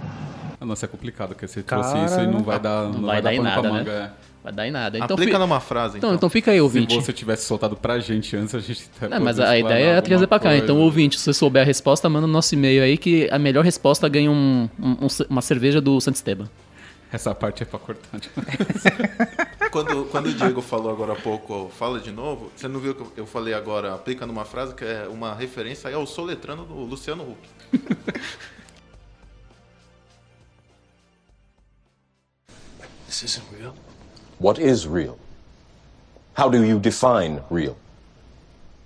Ah, 0.61 0.67
Nossa, 0.67 0.87
é 0.87 0.89
complicado, 0.89 1.29
porque 1.31 1.47
você 1.47 1.63
Cara, 1.63 1.83
trouxe 1.83 2.05
isso 2.05 2.21
e 2.21 2.27
não 2.27 2.41
vai 2.43 2.59
dar, 2.59 2.89
não, 2.89 3.03
vai 3.03 3.23
dar 3.23 3.33
em 3.33 3.41
nada, 3.41 3.63
né? 3.63 3.71
manga. 3.71 3.91
é. 3.93 4.29
Vai 4.43 4.53
dar 4.53 4.69
em 4.69 4.71
nada. 4.71 4.97
Então, 4.99 5.15
Aplica 5.15 5.33
fi- 5.33 5.39
numa 5.39 5.59
frase, 5.61 5.99
então, 5.99 6.11
então. 6.11 6.17
então 6.17 6.31
fica 6.31 6.51
aí, 6.53 6.59
Se 6.59 6.61
ouvinte. 6.63 6.95
você 6.95 7.13
tivesse 7.13 7.45
soltado 7.45 7.77
pra 7.77 7.99
gente 7.99 8.37
antes, 8.37 8.55
a 8.55 8.61
gente 8.61 8.89
Não, 9.11 9.21
mas 9.21 9.39
a 9.41 9.59
ideia 9.59 9.87
é 9.95 10.01
trazer 10.01 10.27
pra 10.27 10.39
cá. 10.39 10.49
alguma 10.51 10.63
Então, 10.65 10.77
coisa. 10.77 10.85
ouvinte, 10.85 11.19
se 11.19 11.25
você 11.25 11.33
souber 11.35 11.63
a 11.63 11.65
resposta, 11.65 12.09
manda 12.09 12.27
no 12.27 12.33
nosso 12.33 12.55
e-mail 12.55 12.83
aí 12.83 12.97
que 12.97 13.29
a 13.33 13.39
melhor 13.39 13.65
resposta 13.65 14.09
ganha 14.09 14.31
um- 14.31 14.69
um- 14.81 14.91
um- 15.07 15.09
uma 15.29 15.43
cerveja 15.43 15.81
do 15.81 16.01
Santo 16.01 16.17
Esteban. 16.17 16.49
Essa 17.13 17.35
parte 17.35 17.63
é 17.63 17.67
pra 17.67 17.79
cortar. 17.79 18.21
Quando, 19.71 20.07
quando 20.07 20.27
o 20.27 20.33
Diego 20.33 20.63
falou 20.63 20.91
agora 20.91 21.13
há 21.13 21.17
pouco, 21.17 21.71
fala 21.77 22.01
de 22.01 22.11
novo, 22.11 22.51
você 22.57 22.67
não 22.67 22.81
viu 22.81 22.95
que 22.95 23.21
eu 23.21 23.27
falei 23.27 23.53
agora, 23.53 23.95
aplica 23.95 24.27
numa 24.27 24.47
frase 24.47 24.75
que 24.75 24.83
é 24.83 25.07
uma 25.07 25.35
referência 25.35 25.89
aí 25.89 25.95
ao 25.95 26.07
soletrando 26.07 26.65
do 26.65 26.75
Luciano 26.75 27.23
Huck. 27.23 27.39
This 33.07 33.23
isn't 33.23 33.45
real. 33.53 33.75
What 34.39 34.59
is 34.59 34.87
real? 34.87 35.19
How 36.35 36.49
do 36.49 36.65
you 36.65 36.79
define 36.79 37.43
real? 37.51 37.77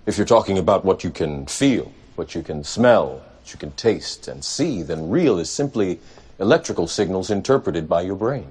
If 0.05 0.17
you're 0.17 0.25
talking 0.25 0.57
about 0.57 0.83
what 0.83 1.05
you 1.05 1.11
can 1.11 1.45
feel, 1.45 1.91
what 2.15 2.35
you 2.35 2.43
can 2.43 2.63
smell, 2.63 3.21
what 3.39 3.53
you 3.53 3.59
can 3.59 3.71
taste 3.71 4.27
and 4.27 4.43
see, 4.43 4.83
then 4.83 5.09
real 5.09 5.39
is 5.39 5.49
simply 5.49 5.99
electrical 6.39 6.87
signals 6.87 7.29
interpreted 7.29 7.87
by 7.87 8.05
your 8.07 8.17
brain. 8.17 8.45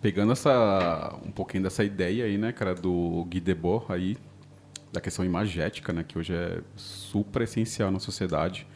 Pegando 0.00 0.32
essa 0.32 1.18
um 1.24 1.30
pouquinho 1.30 1.62
dessa 1.62 1.82
ideia 1.82 2.26
aí, 2.26 2.36
né, 2.36 2.52
cara, 2.52 2.74
do 2.74 3.24
Guy 3.28 3.40
Debord 3.40 3.86
aí, 3.88 4.16
da 4.92 5.00
questão 5.00 5.24
imagética, 5.24 5.92
né, 5.92 6.04
que 6.06 6.18
hoje 6.18 6.34
é 6.34 6.60
super 6.76 7.42
essencial 7.42 7.90
na 7.90 7.98
sociedade, 7.98 8.66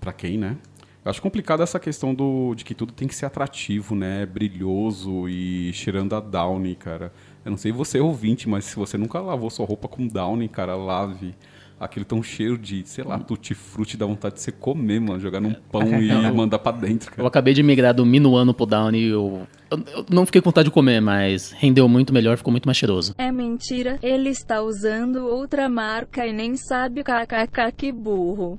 pra 0.00 0.12
quem, 0.12 0.38
né? 0.38 0.56
Eu 1.04 1.10
acho 1.10 1.22
complicado 1.22 1.62
essa 1.62 1.78
questão 1.78 2.14
do, 2.14 2.54
de 2.54 2.62
que 2.64 2.74
tudo 2.74 2.92
tem 2.92 3.08
que 3.08 3.14
ser 3.14 3.24
atrativo, 3.24 3.94
né, 3.94 4.26
brilhoso 4.26 5.28
e 5.28 5.72
cheirando 5.72 6.14
a 6.14 6.20
Downy, 6.20 6.74
cara. 6.74 7.12
Eu 7.44 7.50
não 7.50 7.58
sei 7.58 7.72
você 7.72 8.00
ouvinte, 8.00 8.48
mas 8.48 8.66
se 8.66 8.76
você 8.76 8.98
nunca 8.98 9.18
lavou 9.20 9.48
sua 9.48 9.64
roupa 9.64 9.88
com 9.88 10.06
Downy, 10.06 10.48
cara, 10.48 10.76
lave. 10.76 11.34
Aquele 11.80 12.04
tão 12.04 12.22
cheiro 12.22 12.58
de, 12.58 12.86
sei 12.86 13.02
lá, 13.02 13.18
tutti-frutti, 13.18 13.96
dá 13.96 14.04
vontade 14.04 14.34
de 14.34 14.42
você 14.42 14.52
comer, 14.52 15.00
mano, 15.00 15.18
jogar 15.18 15.40
num 15.40 15.54
pão 15.54 15.80
e 15.98 16.12
mandar 16.30 16.58
pra 16.58 16.72
dentro, 16.72 17.10
Eu 17.10 17.16
cara. 17.16 17.28
acabei 17.28 17.54
de 17.54 17.62
migrar 17.62 17.94
do 17.94 18.04
Minuano 18.04 18.52
pro 18.52 18.66
Downy 18.66 18.98
e 18.98 19.08
eu, 19.08 19.46
eu, 19.70 19.78
eu 19.96 20.06
não 20.10 20.26
fiquei 20.26 20.42
com 20.42 20.50
vontade 20.50 20.66
de 20.68 20.70
comer, 20.74 21.00
mas 21.00 21.52
rendeu 21.52 21.88
muito 21.88 22.12
melhor, 22.12 22.36
ficou 22.36 22.50
muito 22.50 22.66
mais 22.66 22.76
cheiroso. 22.76 23.14
É 23.16 23.32
mentira, 23.32 23.98
ele 24.02 24.28
está 24.28 24.60
usando 24.60 25.24
outra 25.26 25.70
marca 25.70 26.26
e 26.26 26.34
nem 26.34 26.54
sabe 26.54 27.02
kkk 27.02 27.72
que 27.74 27.90
burro. 27.90 28.58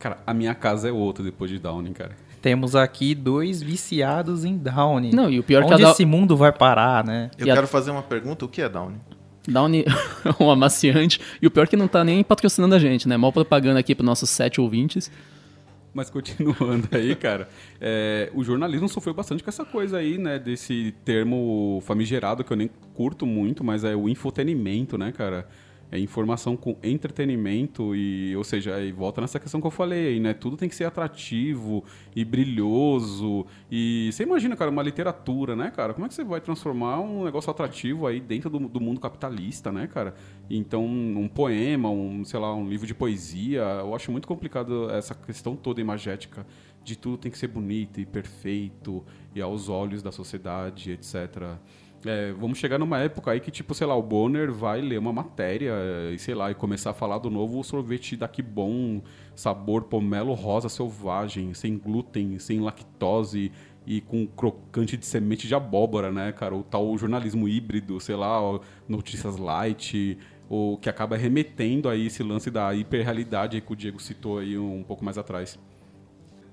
Cara, 0.00 0.18
a 0.26 0.34
minha 0.34 0.56
casa 0.56 0.88
é 0.88 0.92
outra 0.92 1.22
depois 1.22 1.48
de 1.50 1.60
Downy, 1.60 1.90
cara. 1.90 2.16
Temos 2.42 2.74
aqui 2.76 3.14
dois 3.14 3.62
viciados 3.62 4.44
em 4.44 4.56
Downy. 4.58 5.12
Não, 5.14 5.30
e 5.30 5.38
o 5.38 5.42
pior 5.44 5.62
é 5.62 5.66
que 5.66 5.72
Onde 5.74 5.82
a 5.84 5.86
Da- 5.86 5.92
esse 5.92 6.04
mundo 6.04 6.36
vai 6.36 6.50
parar, 6.52 7.04
né? 7.04 7.30
Eu 7.38 7.46
E 7.46 7.50
a- 7.50 7.54
quero 7.54 7.66
fazer 7.68 7.90
uma 7.92 8.02
pergunta, 8.02 8.44
o 8.44 8.48
que 8.48 8.60
é 8.60 8.68
Downy? 8.68 8.96
Downy 9.46 9.84
é 9.84 10.42
um 10.42 10.50
amaciante. 10.50 11.20
E 11.40 11.46
o 11.46 11.50
pior 11.50 11.64
é 11.64 11.66
que 11.66 11.76
não 11.76 11.88
tá 11.88 12.02
nem 12.04 12.22
patrocinando 12.22 12.74
a 12.74 12.78
gente, 12.78 13.08
né? 13.08 13.16
Mal 13.16 13.32
propaganda 13.32 13.78
aqui 13.80 13.94
pros 13.94 14.06
nossos 14.06 14.30
sete 14.30 14.60
ouvintes. 14.60 15.10
Mas 15.92 16.10
continuando 16.10 16.88
aí, 16.90 17.14
cara, 17.14 17.48
é, 17.80 18.28
o 18.34 18.42
jornalismo 18.42 18.88
sofreu 18.88 19.14
bastante 19.14 19.44
com 19.44 19.48
essa 19.48 19.64
coisa 19.64 19.98
aí, 19.98 20.18
né? 20.18 20.38
Desse 20.40 20.92
termo 21.04 21.80
famigerado 21.86 22.42
que 22.42 22.52
eu 22.52 22.56
nem 22.56 22.68
curto 22.94 23.24
muito, 23.24 23.62
mas 23.62 23.84
é 23.84 23.94
o 23.94 24.08
infotenimento, 24.08 24.98
né, 24.98 25.12
cara? 25.12 25.46
É 25.94 25.98
informação 26.00 26.56
com 26.56 26.76
entretenimento 26.82 27.94
e, 27.94 28.36
ou 28.36 28.42
seja, 28.42 28.74
aí 28.74 28.90
volta 28.90 29.20
nessa 29.20 29.38
questão 29.38 29.60
que 29.60 29.66
eu 29.68 29.70
falei 29.70 30.08
aí, 30.08 30.18
né? 30.18 30.34
Tudo 30.34 30.56
tem 30.56 30.68
que 30.68 30.74
ser 30.74 30.82
atrativo 30.86 31.84
e 32.16 32.24
brilhoso 32.24 33.46
e 33.70 34.10
você 34.12 34.24
imagina, 34.24 34.56
cara, 34.56 34.72
uma 34.72 34.82
literatura, 34.82 35.54
né, 35.54 35.70
cara? 35.70 35.94
Como 35.94 36.04
é 36.04 36.08
que 36.08 36.14
você 36.16 36.24
vai 36.24 36.40
transformar 36.40 36.98
um 36.98 37.22
negócio 37.22 37.48
atrativo 37.48 38.08
aí 38.08 38.18
dentro 38.18 38.50
do, 38.50 38.58
do 38.58 38.80
mundo 38.80 38.98
capitalista, 38.98 39.70
né, 39.70 39.86
cara? 39.86 40.16
Então, 40.50 40.84
um 40.84 41.28
poema, 41.28 41.88
um, 41.88 42.24
sei 42.24 42.40
lá, 42.40 42.52
um 42.52 42.68
livro 42.68 42.88
de 42.88 42.94
poesia, 42.94 43.62
eu 43.62 43.94
acho 43.94 44.10
muito 44.10 44.26
complicado 44.26 44.90
essa 44.90 45.14
questão 45.14 45.54
toda 45.54 45.80
imagética 45.80 46.44
de 46.84 46.96
tudo 46.96 47.16
tem 47.16 47.32
que 47.32 47.38
ser 47.38 47.48
bonito 47.48 47.98
e 47.98 48.04
perfeito 48.04 49.02
e 49.34 49.40
aos 49.40 49.68
olhos 49.68 50.02
da 50.02 50.12
sociedade, 50.12 50.90
etc. 50.90 51.56
É, 52.06 52.32
vamos 52.32 52.58
chegar 52.58 52.78
numa 52.78 52.98
época 52.98 53.30
aí 53.30 53.40
que, 53.40 53.50
tipo, 53.50 53.74
sei 53.74 53.86
lá, 53.86 53.96
o 53.96 54.02
Bonner 54.02 54.52
vai 54.52 54.82
ler 54.82 54.98
uma 54.98 55.12
matéria 55.12 55.72
eh, 55.72 56.12
e, 56.14 56.18
sei 56.18 56.34
lá, 56.34 56.50
e 56.50 56.54
começar 56.54 56.90
a 56.90 56.94
falar 56.94 57.16
do 57.18 57.30
novo 57.30 57.64
sorvete 57.64 58.14
daqui 58.14 58.42
bom, 58.42 59.00
sabor 59.34 59.84
pomelo 59.84 60.34
rosa 60.34 60.68
selvagem, 60.68 61.54
sem 61.54 61.78
glúten, 61.78 62.38
sem 62.38 62.60
lactose 62.60 63.50
e 63.86 64.02
com 64.02 64.26
crocante 64.26 64.98
de 64.98 65.06
semente 65.06 65.48
de 65.48 65.54
abóbora, 65.54 66.12
né, 66.12 66.30
cara? 66.32 66.54
O 66.54 66.62
tal 66.62 66.96
jornalismo 66.98 67.48
híbrido, 67.48 67.98
sei 68.00 68.16
lá, 68.16 68.38
notícias 68.86 69.38
light, 69.38 70.18
ou 70.48 70.76
que 70.76 70.90
acaba 70.90 71.16
remetendo 71.16 71.88
aí 71.88 72.08
esse 72.08 72.22
lance 72.22 72.50
da 72.50 72.74
hiperrealidade 72.74 73.60
que 73.62 73.72
o 73.72 73.76
Diego 73.76 73.98
citou 73.98 74.38
aí 74.40 74.58
um 74.58 74.82
pouco 74.82 75.02
mais 75.02 75.16
atrás 75.16 75.58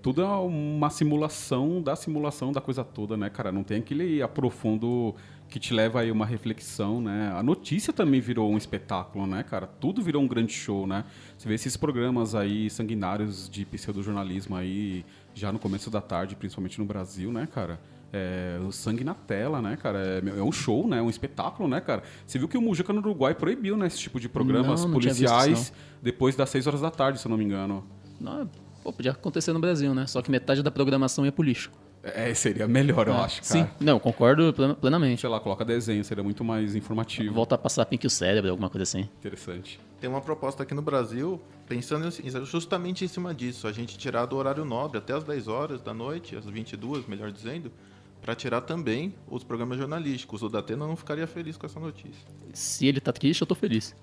tudo 0.02 0.22
é 0.22 0.26
uma 0.26 0.90
simulação 0.90 1.82
da 1.82 1.96
simulação 1.96 2.52
da 2.52 2.60
coisa 2.60 2.84
toda, 2.84 3.16
né, 3.16 3.30
cara? 3.30 3.52
Não 3.52 3.64
tem 3.64 3.78
aquele 3.78 4.22
aprofundo 4.22 5.16
que 5.52 5.60
te 5.60 5.74
leva 5.74 6.00
aí 6.00 6.10
uma 6.10 6.26
reflexão, 6.26 7.02
né? 7.02 7.30
A 7.36 7.44
notícia 7.44 7.92
também 7.92 8.22
virou 8.22 8.50
um 8.50 8.58
espetáculo, 8.58 9.28
né, 9.28 9.44
cara? 9.44 9.68
Tudo 9.68 10.02
virou 10.02 10.24
um 10.24 10.28
grande 10.28 10.54
show, 10.54 10.88
né? 10.88 11.04
Você 11.38 11.48
vê 11.48 11.56
esses 11.56 11.76
programas 11.76 12.34
aí 12.34 12.70
sanguinários 12.70 13.50
de 13.50 13.66
pseudojornalismo 13.66 14.56
aí 14.56 15.06
já 15.34 15.52
no 15.52 15.60
começo 15.60 15.92
da 15.92 16.00
tarde, 16.00 16.38
principalmente 16.38 16.80
no 16.80 16.86
Brasil, 16.86 17.34
né, 17.34 17.50
cara? 17.54 17.82
É, 18.14 18.60
o 18.66 18.72
sangue 18.72 19.04
na 19.04 19.14
tela, 19.14 19.62
né, 19.62 19.76
cara? 19.76 20.22
É, 20.26 20.40
é 20.40 20.42
um 20.42 20.54
show, 20.54 20.88
né? 20.88 21.00
É 21.00 21.02
um 21.02 21.10
espetáculo, 21.10 21.68
né, 21.68 21.82
cara? 21.82 22.02
Você 22.26 22.40
viu 22.40 22.48
que 22.48 22.58
o 22.58 22.62
Mujica 22.62 22.94
no 22.94 23.00
Uruguai 23.00 23.36
proibiu, 23.36 23.76
né, 23.76 23.88
esse 23.88 24.00
tipo 24.00 24.22
de 24.22 24.30
programas 24.30 24.86
Não, 24.86 24.90
não 24.90 25.00
visto 25.00 25.18
policiais 25.18 25.74
depois 26.02 26.34
das 26.34 26.50
6 26.50 26.66
horas 26.68 26.80
da 26.80 26.90
tarde, 26.90 27.20
se 27.20 27.28
eu 27.28 27.30
não 27.30 27.38
me 27.38 27.44
engano. 27.44 27.86
Não, 28.22 28.50
pô, 28.82 28.94
podia 28.94 29.12
acontecer 29.12 29.52
no 29.52 29.60
Brasil, 29.60 29.94
né? 29.94 30.08
Só 30.08 30.22
que 30.22 30.32
metade 30.32 30.64
da 30.64 30.72
programação 30.72 31.26
ia 31.26 31.32
pro 31.32 31.44
lixo. 31.44 31.70
É, 32.04 32.34
seria 32.34 32.68
melhor, 32.68 33.08
eu 33.08 33.14
acho, 33.14 33.44
cara. 33.44 33.66
Sim, 33.66 33.68
não, 33.80 34.00
concordo 34.00 34.52
plen- 34.54 34.74
plenamente. 34.74 35.22
sei 35.22 35.30
lá, 35.30 35.40
coloca 35.40 35.64
desenho, 35.64 36.04
seria 36.04 36.24
muito 36.24 36.44
mais 36.44 36.74
informativo. 36.76 37.34
Volta 37.34 37.54
a 37.54 37.58
passar 37.60 37.86
pink 37.86 38.08
o 38.08 38.10
cérebro, 38.10 38.50
alguma 38.50 38.70
coisa 38.72 38.84
assim. 38.84 39.08
Interessante. 39.20 39.80
Tem 40.00 40.10
uma 40.10 40.20
proposta 40.22 40.64
aqui 40.64 40.74
no 40.74 40.82
Brasil, 40.82 41.40
pensando 41.68 42.10
justamente 42.44 43.06
em 43.06 43.08
cima 43.08 43.36
disso, 43.36 43.68
a 43.68 43.72
gente 43.72 44.00
tirar 44.00 44.26
do 44.26 44.36
horário 44.36 44.66
nobre 44.66 44.98
até 44.98 45.14
as 45.14 45.24
10 45.24 45.48
horas 45.48 45.80
da 45.80 45.94
noite, 45.94 46.36
às 46.36 46.46
22, 46.46 47.06
melhor 47.06 47.32
dizendo, 47.32 47.72
para 48.20 48.34
tirar 48.34 48.62
também 48.62 49.14
os 49.30 49.44
programas 49.44 49.78
jornalísticos. 49.78 50.42
O 50.42 50.50
Datena 50.50 50.88
não 50.88 50.96
ficaria 50.96 51.28
feliz 51.28 51.56
com 51.56 51.68
essa 51.68 51.80
notícia. 51.80 52.28
Se 52.52 52.88
ele 52.88 53.00
tá 53.00 53.12
triste, 53.12 53.42
eu 53.42 53.48
tô 53.48 53.54
feliz. 53.54 53.96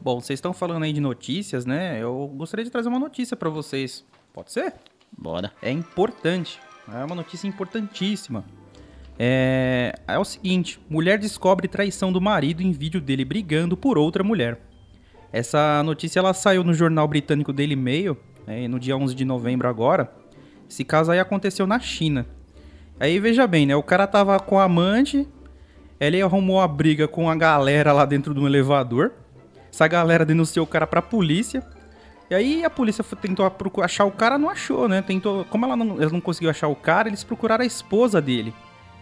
Bom, 0.00 0.20
vocês 0.20 0.38
estão 0.38 0.52
falando 0.52 0.82
aí 0.82 0.92
de 0.92 1.00
notícias, 1.00 1.64
né? 1.64 2.02
Eu 2.02 2.26
gostaria 2.34 2.64
de 2.64 2.70
trazer 2.70 2.88
uma 2.88 2.98
notícia 2.98 3.36
pra 3.36 3.48
vocês. 3.48 4.04
Pode 4.32 4.50
ser? 4.50 4.74
Bora. 5.16 5.52
É 5.62 5.70
importante. 5.70 6.58
É 6.88 7.04
uma 7.04 7.14
notícia 7.14 7.46
importantíssima. 7.46 8.44
É, 9.18 9.94
é 10.06 10.18
o 10.18 10.24
seguinte: 10.24 10.80
mulher 10.88 11.18
descobre 11.18 11.68
traição 11.68 12.12
do 12.12 12.20
marido 12.20 12.62
em 12.62 12.72
vídeo 12.72 13.00
dele 13.00 13.24
brigando 13.24 13.76
por 13.76 13.98
outra 13.98 14.24
mulher. 14.24 14.60
Essa 15.32 15.82
notícia 15.82 16.18
ela 16.18 16.34
saiu 16.34 16.62
no 16.62 16.74
jornal 16.74 17.08
britânico 17.08 17.52
Daily 17.52 17.76
Mail, 17.76 18.16
né, 18.46 18.68
no 18.68 18.78
dia 18.78 18.96
11 18.96 19.14
de 19.14 19.24
novembro 19.24 19.68
agora. 19.68 20.12
Esse 20.68 20.84
caso 20.84 21.10
aí 21.10 21.18
aconteceu 21.18 21.66
na 21.66 21.78
China. 21.78 22.26
Aí 23.00 23.18
veja 23.18 23.46
bem, 23.46 23.66
né? 23.66 23.74
O 23.74 23.82
cara 23.82 24.06
tava 24.06 24.38
com 24.38 24.58
a 24.58 24.64
amante, 24.64 25.26
ele 25.98 26.20
arrumou 26.20 26.60
a 26.60 26.68
briga 26.68 27.08
com 27.08 27.30
a 27.30 27.34
galera 27.34 27.92
lá 27.92 28.04
dentro 28.04 28.34
de 28.34 28.40
um 28.40 28.46
elevador. 28.46 29.12
Essa 29.72 29.88
galera 29.88 30.24
denunciou 30.24 30.64
o 30.64 30.68
cara 30.68 30.86
pra 30.86 31.00
polícia. 31.00 31.62
E 32.32 32.34
aí 32.34 32.64
a 32.64 32.70
polícia 32.70 33.04
tentou 33.04 33.44
achar 33.82 34.06
o 34.06 34.10
cara, 34.10 34.38
não 34.38 34.48
achou, 34.48 34.88
né? 34.88 35.02
Tentou, 35.02 35.44
como 35.44 35.66
ela 35.66 35.76
não, 35.76 36.00
eles 36.00 36.10
não 36.10 36.18
conseguiu 36.18 36.48
achar 36.48 36.66
o 36.66 36.74
cara, 36.74 37.06
eles 37.06 37.22
procuraram 37.22 37.62
a 37.62 37.66
esposa 37.66 38.22
dele. 38.22 38.54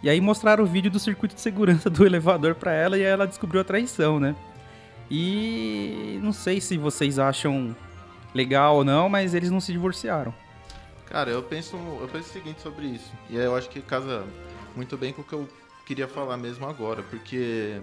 E 0.03 0.11
aí 0.11 0.21
mostraram 0.21 0.65
o 0.65 0.67
vídeo 0.67 0.91
do 0.91 0.99
circuito 0.99 1.37
de 1.37 1.41
segurança 1.41 1.89
do 1.89 2.03
elevador 2.05 2.57
pra 2.57 2.73
ela 2.73 2.99
e 2.99 3.03
ela 3.03 3.29
descobriu 3.29 3.61
a 3.61 3.65
traição, 3.65 4.19
né? 4.19 4.35
E 5.09 6.19
não 6.25 6.33
sei 6.33 6.61
se 6.61 6.77
vocês 6.77 7.21
acham 7.21 7.77
legal 8.35 8.79
ou 8.79 8.85
não, 8.85 9.09
mas 9.09 9.33
eles 9.33 9.49
não 9.49 9.61
se 9.61 9.71
divorciaram. 9.71 10.35
Cara, 11.07 11.31
eu 11.31 11.41
penso, 11.41 11.77
eu 12.01 12.09
penso 12.13 12.31
o 12.31 12.33
seguinte 12.33 12.61
sobre 12.61 12.87
isso. 12.87 13.13
E 13.29 13.37
eu 13.37 13.55
acho 13.55 13.69
que 13.69 13.81
casa 13.81 14.25
muito 14.75 14.97
bem 14.97 15.13
com 15.13 15.23
o 15.23 15.25
que 15.25 15.35
eu 15.35 15.49
queria 15.87 16.09
falar 16.09 16.37
mesmo 16.37 16.67
agora, 16.67 17.01
porque 17.05 17.81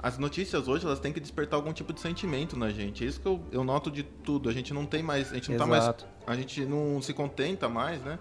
as 0.00 0.18
notícias 0.18 0.68
hoje 0.68 0.84
elas 0.86 1.00
têm 1.00 1.12
que 1.12 1.20
despertar 1.20 1.56
algum 1.56 1.72
tipo 1.72 1.92
de 1.92 2.00
sentimento 2.00 2.56
na 2.56 2.70
gente. 2.70 3.04
É 3.04 3.06
isso 3.06 3.20
que 3.20 3.26
eu, 3.26 3.40
eu 3.50 3.64
noto 3.64 3.90
de 3.90 4.02
tudo. 4.02 4.48
A 4.48 4.52
gente 4.52 4.72
não 4.72 4.86
tem 4.86 5.02
mais, 5.02 5.32
a 5.32 5.34
gente 5.34 5.50
não 5.50 5.56
Exato. 5.56 6.04
tá 6.04 6.10
mais, 6.26 6.38
a 6.38 6.40
gente 6.40 6.64
não 6.64 7.02
se 7.02 7.12
contenta 7.12 7.68
mais, 7.68 8.00
né? 8.02 8.18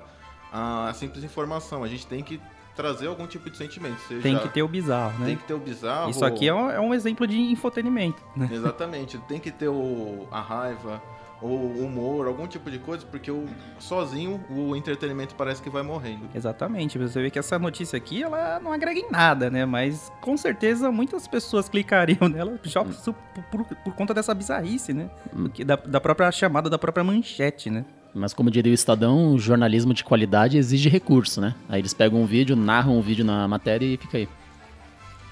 A 0.52 0.92
simples 0.96 1.24
informação. 1.24 1.84
A 1.84 1.88
gente 1.88 2.08
tem 2.08 2.24
que 2.24 2.40
trazer 2.76 3.08
algum 3.08 3.26
tipo 3.26 3.50
de 3.50 3.58
sentimento. 3.58 4.00
Seja, 4.08 4.22
Tem 4.22 4.38
que 4.38 4.50
ter 4.50 4.62
o 4.62 4.68
bizarro, 4.68 5.18
né? 5.20 5.26
tem 5.26 5.36
que 5.36 5.44
ter 5.44 5.54
o 5.56 5.60
bizarro. 5.60 6.12
Isso 6.12 6.24
aqui 6.24 6.48
é 6.48 6.54
um, 6.54 6.70
é 6.70 6.80
um 6.80 6.94
exemplo 6.94 7.26
de 7.26 7.36
infotenimento, 7.38 8.24
né? 8.36 8.48
Exatamente, 8.52 9.18
tem 9.28 9.40
que 9.40 9.50
ter 9.52 9.68
o, 9.68 10.28
a 10.32 10.40
raiva, 10.40 11.02
ou 11.42 11.50
o 11.52 11.86
humor, 11.86 12.28
algum 12.28 12.48
tipo 12.48 12.70
de 12.72 12.80
coisa, 12.80 13.06
porque 13.06 13.30
o, 13.30 13.46
sozinho 13.80 14.44
o 14.50 14.76
entretenimento 14.76 15.36
parece 15.36 15.62
que 15.62 15.70
vai 15.70 15.84
morrendo. 15.84 16.28
Exatamente, 16.34 16.98
você 16.98 17.22
vê 17.22 17.30
que 17.30 17.38
essa 17.40 17.60
notícia 17.60 17.96
aqui, 17.98 18.24
ela 18.24 18.60
não 18.60 18.72
agrega 18.74 19.00
em 19.00 19.12
nada, 19.12 19.50
né? 19.50 19.66
Mas 19.66 20.12
com 20.22 20.36
certeza 20.36 20.92
muitas 20.92 21.28
pessoas 21.28 21.70
clicariam 21.70 22.28
nela 22.28 22.60
já 22.64 22.84
por, 22.84 23.44
por- 23.52 23.66
por 23.66 23.94
conta 23.94 24.14
dessa 24.14 24.34
bizarrice, 24.34 24.94
né? 24.94 25.10
Porque 25.32 25.64
Da, 25.64 25.76
da 25.76 26.02
própria 26.02 26.32
chamada, 26.32 26.70
da 26.70 26.78
própria 26.78 27.04
manchete, 27.04 27.70
né? 27.70 27.86
Mas 28.16 28.34
como 28.34 28.50
diria 28.50 28.72
o 28.72 28.74
Estadão, 28.74 29.34
o 29.34 29.38
jornalismo 29.38 29.94
de 29.94 30.04
qualidade 30.04 30.58
exige 30.58 30.90
recurso, 30.90 31.40
né? 31.40 31.54
Aí 31.70 31.80
eles 31.82 31.94
pegam 31.94 32.20
um 32.22 32.26
vídeo, 32.26 32.56
narram 32.56 32.98
um 32.98 33.02
vídeo 33.02 33.24
na 33.24 33.48
matéria 33.48 33.86
e 33.86 33.96
fica 33.98 34.18
aí. 34.18 34.28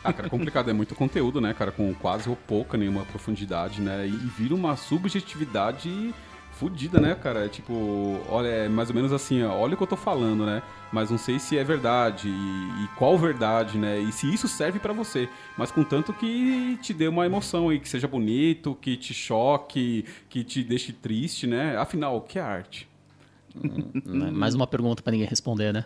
Ah, 0.06 0.14
cara, 0.14 0.30
complicado. 0.30 0.70
É 0.70 0.74
muito 0.74 0.94
conteúdo, 0.94 1.42
né, 1.42 1.54
cara? 1.54 1.72
Com 1.72 1.94
quase 1.96 2.30
ou 2.30 2.36
pouca 2.36 2.78
nenhuma 2.78 3.04
profundidade, 3.06 3.82
né? 3.82 4.08
E, 4.08 4.12
e 4.12 4.28
vira 4.38 4.54
uma 4.54 4.76
subjetividade 4.76 6.14
fodida, 6.52 7.02
né, 7.02 7.16
cara? 7.16 7.46
É 7.46 7.50
tipo, 7.50 8.22
olha, 8.30 8.48
é 8.48 8.70
mais 8.70 8.90
ou 8.90 8.96
menos 8.96 9.12
assim, 9.12 9.44
ó, 9.44 9.54
olha 9.54 9.74
o 9.74 9.78
que 9.78 9.84
eu 9.84 9.88
tô 9.88 9.98
falando, 9.98 10.46
né? 10.46 10.62
Mas 10.92 11.10
não 11.10 11.18
sei 11.18 11.38
se 11.40 11.58
é 11.58 11.64
verdade 11.64 12.30
e, 12.30 12.32
e 12.32 12.88
qual 12.98 13.18
verdade, 13.18 13.78
né? 13.78 14.00
E 14.00 14.12
se 14.12 14.32
isso 14.34 14.48
serve 14.48 14.80
pra 14.80 14.94
você. 14.94 15.28
Mas 15.58 15.72
contanto 15.72 16.14
que 16.14 16.78
te 16.82 16.94
dê 16.94 17.08
uma 17.08 17.26
emoção 17.26 17.70
aí, 17.70 17.80
que 17.80 17.90
seja 17.90 18.08
bonito, 18.08 18.76
que 18.76 18.96
te 18.96 19.14
choque, 19.14 20.06
que 20.30 20.44
te 20.44 20.64
deixe 20.64 20.94
triste, 20.94 21.46
né? 21.46 21.78
Afinal, 21.78 22.16
o 22.18 22.22
que 22.22 22.40
é 22.40 22.42
arte? 22.42 22.88
Né? 24.06 24.32
Mais 24.32 24.54
uma 24.54 24.68
pergunta 24.68 25.02
pra 25.02 25.12
ninguém 25.12 25.28
responder, 25.28 25.74
né? 25.74 25.86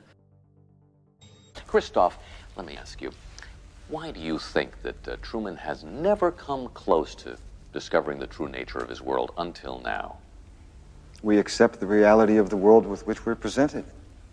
Christoph, 1.67 2.15
let 2.57 2.65
me 2.65 2.77
ask 2.77 2.99
you, 3.01 3.11
why 3.89 4.11
do 4.11 4.19
you 4.19 4.37
think 4.37 4.81
that 4.83 5.07
uh, 5.07 5.15
Truman 5.21 5.57
has 5.57 5.83
never 5.83 6.31
come 6.31 6.69
close 6.69 7.15
to 7.15 7.35
discovering 7.73 8.19
the 8.19 8.27
true 8.27 8.47
nature 8.47 8.77
of 8.77 8.87
his 8.87 9.01
world 9.01 9.31
until 9.37 9.79
now? 9.79 10.17
We 11.23 11.39
accept 11.39 11.79
the 11.79 11.87
reality 11.87 12.37
of 12.37 12.49
the 12.49 12.55
world 12.55 12.85
with 12.85 13.05
which 13.07 13.25
we're 13.25 13.35
presented. 13.35 13.83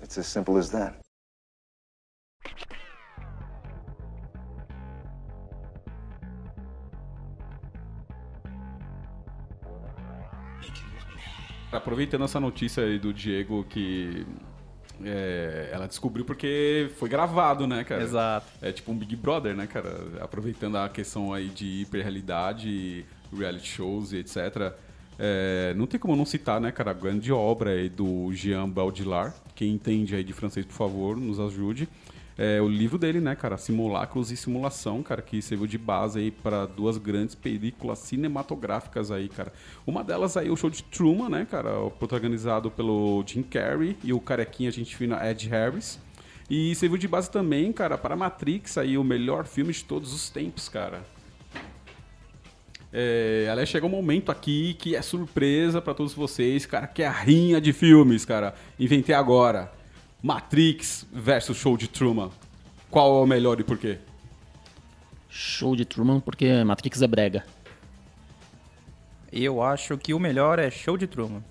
It's 0.02 0.18
as 0.18 0.26
simple 0.26 0.58
as 0.58 0.70
that. 0.72 0.94
Aproveitando 11.72 12.24
essa 12.24 12.38
notícia 12.40 12.84
aí 12.84 12.98
do 12.98 13.12
Diego 13.12 13.64
que 13.64 14.24
é, 15.04 15.70
ela 15.72 15.86
descobriu 15.86 16.24
porque 16.24 16.90
foi 16.96 17.08
gravado, 17.08 17.66
né, 17.66 17.84
cara? 17.84 18.02
Exato. 18.02 18.46
É 18.62 18.72
tipo 18.72 18.92
um 18.92 18.96
Big 18.96 19.14
Brother, 19.16 19.54
né, 19.54 19.66
cara? 19.66 20.06
Aproveitando 20.20 20.76
a 20.76 20.88
questão 20.88 21.32
aí 21.32 21.48
de 21.48 21.82
hiperrealidade, 21.82 23.04
reality 23.36 23.68
shows 23.68 24.12
e 24.12 24.18
etc. 24.18 24.72
É, 25.18 25.74
não 25.76 25.86
tem 25.86 25.98
como 25.98 26.14
não 26.14 26.26
citar, 26.26 26.60
né, 26.60 26.70
cara, 26.70 26.90
a 26.90 26.94
grande 26.94 27.32
obra 27.32 27.70
aí 27.70 27.88
do 27.88 28.32
Jean 28.32 28.68
Baudrillard. 28.68 29.34
Quem 29.54 29.72
entende 29.72 30.14
aí 30.14 30.22
de 30.22 30.32
francês, 30.32 30.66
por 30.66 30.74
favor, 30.74 31.16
nos 31.16 31.40
ajude. 31.40 31.88
É, 32.38 32.60
o 32.60 32.68
livro 32.68 32.98
dele, 32.98 33.18
né, 33.18 33.34
cara, 33.34 33.56
Simulacros 33.56 34.30
e 34.30 34.36
Simulação, 34.36 35.02
cara, 35.02 35.22
que 35.22 35.40
serviu 35.40 35.66
de 35.66 35.78
base 35.78 36.18
aí 36.18 36.30
para 36.30 36.66
duas 36.66 36.98
grandes 36.98 37.34
películas 37.34 37.98
cinematográficas 38.00 39.10
aí, 39.10 39.28
cara. 39.28 39.52
Uma 39.86 40.04
delas 40.04 40.36
aí, 40.36 40.50
o 40.50 40.56
show 40.56 40.68
de 40.68 40.82
Truman, 40.82 41.30
né, 41.30 41.46
cara, 41.50 41.88
protagonizado 41.98 42.70
pelo 42.70 43.24
Jim 43.26 43.42
Carrey 43.42 43.96
e 44.04 44.12
o 44.12 44.20
carequinha, 44.20 44.68
a 44.68 44.72
gente 44.72 44.94
fina 44.94 45.26
Ed 45.28 45.48
Harris. 45.48 45.98
E 46.48 46.74
serviu 46.74 46.98
de 46.98 47.08
base 47.08 47.30
também, 47.30 47.72
cara, 47.72 47.96
para 47.96 48.14
Matrix 48.14 48.76
aí, 48.76 48.98
o 48.98 49.02
melhor 49.02 49.46
filme 49.46 49.72
de 49.72 49.82
todos 49.82 50.12
os 50.12 50.28
tempos, 50.28 50.68
cara. 50.68 51.02
É, 52.92 53.48
aliás, 53.50 53.68
chega 53.68 53.84
um 53.84 53.90
momento 53.90 54.30
aqui 54.30 54.74
que 54.74 54.94
é 54.94 55.02
surpresa 55.02 55.82
pra 55.82 55.92
todos 55.92 56.14
vocês, 56.14 56.66
cara, 56.66 56.86
que 56.86 57.02
é 57.02 57.06
a 57.06 57.10
rinha 57.10 57.60
de 57.60 57.72
filmes, 57.72 58.24
cara. 58.24 58.54
Inventei 58.78 59.14
agora. 59.14 59.75
Matrix 60.22 61.06
versus 61.12 61.56
Show 61.56 61.76
de 61.76 61.88
Truman. 61.88 62.30
Qual 62.90 63.20
é 63.20 63.22
o 63.24 63.26
melhor 63.26 63.60
e 63.60 63.64
por 63.64 63.78
quê? 63.78 63.98
Show 65.28 65.76
de 65.76 65.84
Truman, 65.84 66.20
porque 66.20 66.64
Matrix 66.64 67.02
é 67.02 67.06
brega. 67.06 67.44
Eu 69.30 69.62
acho 69.62 69.98
que 69.98 70.14
o 70.14 70.18
melhor 70.18 70.58
é 70.58 70.70
Show 70.70 70.96
de 70.96 71.06
Truman. 71.06 71.42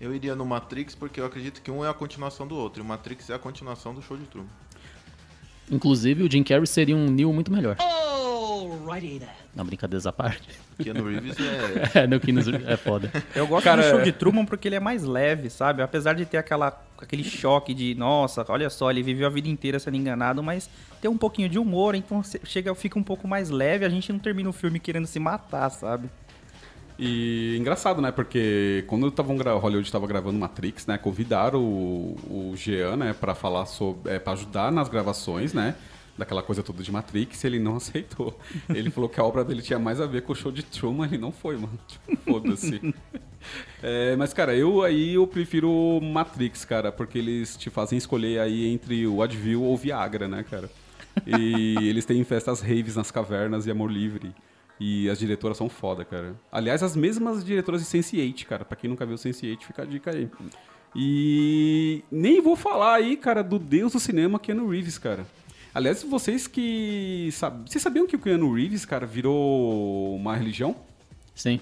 Eu 0.00 0.12
iria 0.14 0.34
no 0.34 0.44
Matrix 0.44 0.96
porque 0.96 1.20
eu 1.20 1.24
acredito 1.24 1.62
que 1.62 1.70
um 1.70 1.84
é 1.84 1.88
a 1.88 1.94
continuação 1.94 2.44
do 2.46 2.56
outro. 2.56 2.82
E 2.82 2.84
o 2.84 2.84
Matrix 2.84 3.30
é 3.30 3.34
a 3.34 3.38
continuação 3.38 3.94
do 3.94 4.02
show 4.02 4.16
de 4.16 4.24
Truman. 4.24 4.50
Inclusive, 5.70 6.24
o 6.24 6.30
Jim 6.30 6.42
Carrey 6.42 6.66
seria 6.66 6.96
um 6.96 7.08
Neo 7.08 7.32
muito 7.32 7.52
melhor. 7.52 7.76
Não, 9.54 9.64
brincadeiras 9.64 10.04
à 10.06 10.12
parte. 10.12 10.48
Keanu 10.82 11.04
Reeves 11.08 11.36
é... 11.94 12.00
é, 12.00 12.06
no 12.08 12.18
Keanu 12.18 12.40
é 12.66 12.76
foda. 12.76 13.12
Eu 13.32 13.46
gosto 13.46 13.62
Cara, 13.64 13.80
do 13.80 13.88
show 13.90 14.00
é- 14.00 14.02
de 14.02 14.10
Truman 14.10 14.44
porque 14.44 14.66
ele 14.66 14.74
é 14.74 14.80
mais 14.80 15.04
leve, 15.04 15.48
sabe? 15.48 15.82
Apesar 15.82 16.14
de 16.14 16.26
ter 16.26 16.36
aquela, 16.36 16.84
aquele 17.02 17.24
choque 17.24 17.74
de, 17.74 17.94
nossa, 17.94 18.44
olha 18.48 18.70
só, 18.70 18.90
ele 18.90 19.02
viveu 19.02 19.26
a 19.26 19.30
vida 19.30 19.48
inteira 19.48 19.78
sendo 19.78 19.96
enganado, 19.96 20.42
mas 20.42 20.70
tem 21.00 21.10
um 21.10 21.18
pouquinho 21.18 21.48
de 21.48 21.58
humor, 21.58 21.94
então 21.94 22.22
chega, 22.44 22.74
fica 22.74 22.98
um 22.98 23.02
pouco 23.02 23.26
mais 23.26 23.50
leve, 23.50 23.84
a 23.84 23.88
gente 23.88 24.12
não 24.12 24.18
termina 24.18 24.48
o 24.48 24.52
filme 24.52 24.78
querendo 24.78 25.06
se 25.06 25.18
matar, 25.18 25.68
sabe? 25.70 26.08
E 26.98 27.56
engraçado, 27.58 28.00
né? 28.00 28.12
Porque 28.12 28.84
quando 28.86 29.10
gra... 29.36 29.54
Hollywood 29.54 29.88
estava 29.88 30.06
gravando 30.06 30.38
Matrix, 30.38 30.86
né? 30.86 30.98
Convidaram 30.98 31.60
o, 31.60 32.16
o 32.30 32.56
Jean, 32.56 32.96
né? 32.96 33.12
Pra 33.18 33.34
falar 33.34 33.66
sobre... 33.66 34.12
É, 34.12 34.18
pra 34.18 34.34
ajudar 34.34 34.70
nas 34.70 34.88
gravações, 34.88 35.52
né? 35.52 35.74
Daquela 36.16 36.42
coisa 36.42 36.62
toda 36.62 36.82
de 36.82 36.92
Matrix, 36.92 37.44
ele 37.44 37.58
não 37.58 37.76
aceitou. 37.76 38.38
Ele 38.68 38.90
falou 38.90 39.08
que 39.08 39.18
a 39.18 39.24
obra 39.24 39.44
dele 39.44 39.62
tinha 39.62 39.78
mais 39.78 40.00
a 40.00 40.06
ver 40.06 40.22
com 40.22 40.32
o 40.32 40.36
show 40.36 40.52
de 40.52 40.62
Truman, 40.62 41.06
ele 41.06 41.18
não 41.18 41.32
foi, 41.32 41.56
mano. 41.56 41.78
Tipo, 41.88 42.16
foda-se. 42.24 42.94
É, 43.82 44.14
mas, 44.14 44.32
cara, 44.32 44.54
eu 44.54 44.84
aí 44.84 45.14
eu 45.14 45.26
prefiro 45.26 45.98
Matrix, 46.00 46.64
cara, 46.64 46.92
porque 46.92 47.18
eles 47.18 47.56
te 47.56 47.70
fazem 47.70 47.98
escolher 47.98 48.38
aí 48.38 48.68
entre 48.68 49.04
o 49.04 49.20
Advil 49.20 49.64
ou 49.64 49.76
Viagra, 49.76 50.28
né, 50.28 50.44
cara? 50.48 50.70
E 51.26 51.76
eles 51.88 52.04
têm 52.04 52.22
festas 52.22 52.60
raves 52.60 52.94
nas 52.94 53.10
cavernas 53.10 53.66
e 53.66 53.70
amor 53.72 53.90
livre. 53.90 54.32
E 54.78 55.08
as 55.10 55.18
diretoras 55.18 55.56
são 55.56 55.68
foda, 55.68 56.04
cara. 56.04 56.34
Aliás, 56.50 56.82
as 56.82 56.96
mesmas 56.96 57.44
diretoras 57.44 57.82
de 57.82 57.86
Sense8, 57.88 58.44
cara. 58.46 58.64
Pra 58.64 58.76
quem 58.76 58.88
nunca 58.88 59.04
viu 59.04 59.16
Sense8, 59.16 59.60
fica 59.60 59.82
a 59.82 59.84
dica 59.84 60.10
aí. 60.10 60.28
E 60.94 62.04
nem 62.10 62.40
vou 62.40 62.56
falar 62.56 62.94
aí, 62.94 63.16
cara, 63.16 63.42
do 63.42 63.58
deus 63.58 63.92
do 63.92 64.00
cinema, 64.00 64.38
Keanu 64.38 64.68
Reeves, 64.68 64.98
cara. 64.98 65.26
Aliás, 65.74 66.02
vocês 66.02 66.46
que... 66.46 67.28
Sab... 67.32 67.68
Vocês 67.68 67.82
sabiam 67.82 68.06
que 68.06 68.16
o 68.16 68.18
Keanu 68.18 68.52
Reeves, 68.54 68.84
cara, 68.84 69.06
virou 69.06 70.14
uma 70.16 70.36
religião? 70.36 70.76
Sim. 71.34 71.58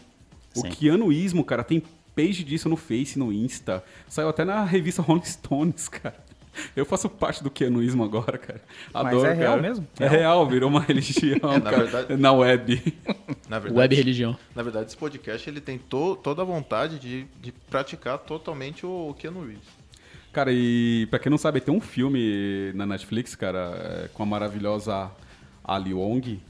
O 0.56 0.62
Sim. 0.62 0.70
Keanuísmo, 0.70 1.44
cara, 1.44 1.62
tem 1.62 1.80
page 2.14 2.42
disso 2.42 2.68
no 2.68 2.76
Face, 2.76 3.16
no 3.18 3.32
Insta. 3.32 3.84
Saiu 4.08 4.28
até 4.28 4.44
na 4.44 4.64
revista 4.64 5.00
Rolling 5.00 5.22
Stones, 5.24 5.86
cara. 5.88 6.16
Eu 6.74 6.84
faço 6.84 7.08
parte 7.08 7.44
do 7.44 7.48
Keanuísmo 7.50 8.02
agora, 8.02 8.36
cara. 8.36 8.60
Mas 8.92 9.06
Adoro, 9.06 9.26
é 9.26 9.32
real 9.32 9.50
cara. 9.56 9.62
mesmo? 9.62 9.86
É 10.00 10.08
real, 10.08 10.48
virou 10.48 10.68
uma 10.68 10.80
religião, 10.82 11.38
É, 11.52 11.58
na 11.60 11.70
cara, 11.70 11.84
verdade- 11.84 12.16
na 12.16 12.32
web. 12.32 12.82
Na 13.48 13.58
verdade, 13.58 13.80
Web 13.80 13.94
religião. 13.96 14.36
Na 14.54 14.62
verdade, 14.62 14.86
esse 14.86 14.96
podcast 14.96 15.48
ele 15.48 15.60
tem 15.60 15.76
to- 15.78 16.16
toda 16.16 16.42
a 16.42 16.44
vontade 16.44 16.98
de, 17.00 17.26
de 17.40 17.50
praticar 17.52 18.18
totalmente 18.18 18.84
o 18.86 19.14
Keanu 19.18 19.40
Reeves. 19.44 19.79
Cara, 20.32 20.52
e 20.52 21.06
pra 21.10 21.18
quem 21.18 21.28
não 21.30 21.38
sabe, 21.38 21.60
tem 21.60 21.74
um 21.74 21.80
filme 21.80 22.72
na 22.74 22.86
Netflix, 22.86 23.34
cara, 23.34 24.04
é, 24.04 24.08
com 24.14 24.22
a 24.22 24.26
maravilhosa 24.26 25.10
Ali 25.64 25.92
Wong, 25.92 26.40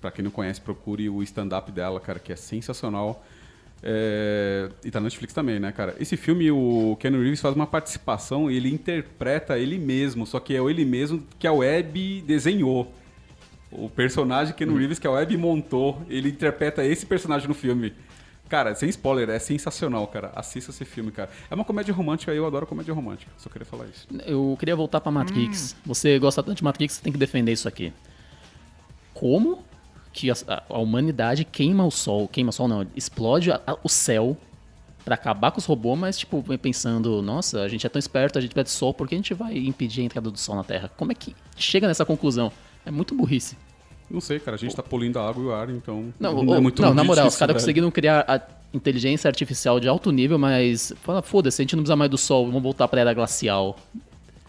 Pra 0.00 0.12
quem 0.12 0.24
não 0.24 0.30
conhece, 0.30 0.60
procure 0.60 1.08
o 1.08 1.22
stand-up 1.24 1.72
dela, 1.72 1.98
cara, 1.98 2.20
que 2.20 2.32
é 2.32 2.36
sensacional. 2.36 3.24
É, 3.82 4.68
E 4.84 4.90
tá 4.90 5.00
na 5.00 5.04
Netflix 5.04 5.34
também, 5.34 5.58
né, 5.58 5.72
cara? 5.72 5.96
Esse 5.98 6.16
filme, 6.16 6.50
o 6.50 6.96
Keanu 7.00 7.20
Reeves 7.20 7.40
faz 7.40 7.54
uma 7.54 7.66
participação 7.66 8.50
e 8.50 8.56
ele 8.56 8.72
interpreta 8.72 9.58
ele 9.58 9.76
mesmo, 9.78 10.24
só 10.26 10.38
que 10.38 10.54
é 10.54 10.62
ele 10.62 10.84
mesmo 10.84 11.24
que 11.38 11.46
a 11.46 11.52
Web 11.52 12.22
desenhou. 12.26 12.92
O 13.70 13.90
personagem 13.90 14.54
Keanu 14.54 14.76
Reeves 14.76 14.98
que 14.98 15.06
a 15.06 15.10
Web 15.10 15.36
montou, 15.36 16.00
ele 16.08 16.28
interpreta 16.28 16.84
esse 16.84 17.04
personagem 17.04 17.48
no 17.48 17.54
filme. 17.54 17.92
Cara, 18.48 18.74
sem 18.74 18.88
spoiler, 18.88 19.28
é 19.28 19.38
sensacional, 19.38 20.06
cara. 20.06 20.32
Assista 20.34 20.70
esse 20.70 20.84
filme, 20.84 21.10
cara. 21.10 21.28
É 21.50 21.54
uma 21.54 21.64
comédia 21.64 21.92
romântica 21.92 22.32
e 22.32 22.36
eu 22.38 22.46
adoro 22.46 22.66
comédia 22.66 22.94
romântica. 22.94 23.30
Só 23.36 23.50
queria 23.50 23.66
falar 23.66 23.86
isso. 23.86 24.06
Eu 24.26 24.56
queria 24.58 24.74
voltar 24.74 25.00
pra 25.00 25.12
Matrix. 25.12 25.76
Você 25.84 26.18
gosta 26.18 26.42
tanto 26.42 26.56
de 26.56 26.64
Matrix, 26.64 26.94
você 26.94 27.02
tem 27.02 27.12
que 27.12 27.18
defender 27.18 27.52
isso 27.52 27.68
aqui. 27.68 27.92
Como 29.14 29.62
que 30.12 30.30
a, 30.30 30.34
a- 30.70 30.78
humanidade 30.78 31.44
queima 31.44 31.84
o 31.84 31.90
sol, 31.90 32.26
queima 32.28 32.50
o 32.50 32.52
sol 32.52 32.68
não, 32.68 32.86
explode 32.96 33.52
a- 33.52 33.60
a- 33.66 33.76
o 33.82 33.88
céu 33.88 34.36
pra 35.04 35.14
acabar 35.14 35.50
com 35.50 35.58
os 35.58 35.64
robôs, 35.64 35.98
mas 35.98 36.18
tipo, 36.18 36.42
pensando, 36.58 37.22
nossa, 37.22 37.62
a 37.62 37.68
gente 37.68 37.86
é 37.86 37.88
tão 37.88 37.98
esperto, 37.98 38.38
a 38.38 38.40
gente 38.42 38.54
pede 38.54 38.70
sol, 38.70 38.92
por 38.92 39.08
que 39.08 39.14
a 39.14 39.18
gente 39.18 39.32
vai 39.34 39.56
impedir 39.56 40.02
a 40.02 40.04
entrada 40.04 40.30
do 40.30 40.38
sol 40.38 40.54
na 40.56 40.64
Terra? 40.64 40.90
Como 40.96 41.12
é 41.12 41.14
que 41.14 41.34
chega 41.56 41.86
nessa 41.86 42.04
conclusão? 42.04 42.52
É 42.84 42.90
muito 42.90 43.14
burrice. 43.14 43.56
Não 44.10 44.20
sei, 44.20 44.38
cara. 44.40 44.54
A 44.54 44.58
gente 44.58 44.74
tá 44.74 44.82
poluindo 44.82 45.18
a 45.18 45.28
água 45.28 45.42
e 45.42 45.46
o 45.46 45.52
ar, 45.52 45.70
então. 45.70 46.12
Não, 46.18 46.42
não 46.42 46.54
é 46.54 46.60
muito 46.60 46.80
não 46.82 46.94
na 46.94 47.04
moral, 47.04 47.26
os 47.26 47.36
caras 47.36 47.54
conseguiram 47.56 47.90
criar 47.90 48.24
a 48.26 48.40
inteligência 48.72 49.28
artificial 49.28 49.78
de 49.80 49.88
alto 49.88 50.10
nível, 50.10 50.38
mas 50.38 50.92
fala, 51.02 51.20
foda-se, 51.22 51.60
a 51.60 51.62
gente 51.64 51.76
não 51.76 51.82
precisa 51.82 51.96
mais 51.96 52.10
do 52.10 52.16
sol, 52.18 52.46
vamos 52.46 52.62
voltar 52.62 52.88
pra 52.88 53.00
era 53.00 53.12
glacial. 53.14 53.78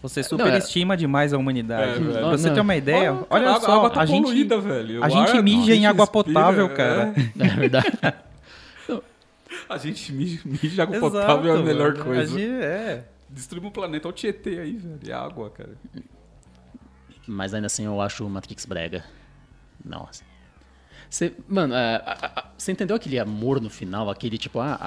Você 0.02 0.20
Não, 0.20 0.24
é- 0.24 0.28
superestima 0.28 0.96
demais 0.96 1.34
a 1.34 1.38
humanidade. 1.38 2.00
É, 2.00 2.20
pra 2.20 2.30
você 2.30 2.48
Não. 2.48 2.54
ter 2.54 2.60
uma 2.62 2.74
ideia, 2.76 3.10
Ah, 3.12 3.24
olha 3.28 3.48
a 3.50 3.54
água- 3.56 3.60
só, 3.66 3.72
a 3.72 3.76
água 3.76 3.90
tá 3.90 4.00
a 4.00 4.06
gente, 4.06 4.24
poluída, 4.24 4.58
velho. 4.58 5.04
a 5.04 5.08
gente 5.10 5.30
ar- 5.36 5.42
mija 5.42 5.72
a 5.72 5.76
em 5.76 5.84
água 5.86 6.04
respira, 6.06 6.24
potável, 6.34 6.66
é. 6.66 6.68
cara. 6.74 7.14
É 7.38 7.48
verdade. 7.48 7.86
A 9.68 9.76
gente 9.78 10.10
mija, 10.12 10.40
mija 10.44 10.82
água 10.84 10.98
potável 11.00 11.50
é 11.50 11.50
a 11.50 11.54
Exato, 11.54 11.66
melhor 11.66 11.92
mano. 11.92 12.04
coisa. 12.04 12.22
A 12.34 12.38
gente- 12.38 12.50
é. 12.50 13.04
Destruímos 13.28 13.68
o 13.68 13.72
planeta. 13.72 14.08
Olha 14.08 14.12
o 14.12 14.16
Tietê 14.16 14.58
aí, 14.58 14.72
velho. 14.72 14.98
É 15.06 15.12
água, 15.12 15.50
cara. 15.50 15.70
Mas 17.28 17.54
ainda 17.54 17.66
assim 17.66 17.84
eu 17.84 18.00
acho 18.00 18.26
o 18.26 18.30
Matrix 18.30 18.64
brega. 18.66 19.04
Nossa. 19.84 20.22
Você, 21.08 21.32
mano, 21.48 21.74
é, 21.74 22.02
você 22.56 22.70
entendeu 22.70 22.94
aquele 22.94 23.18
amor 23.18 23.60
no 23.60 23.68
final? 23.68 24.08
Aquele 24.08 24.38
tipo, 24.38 24.60
ah, 24.60 24.78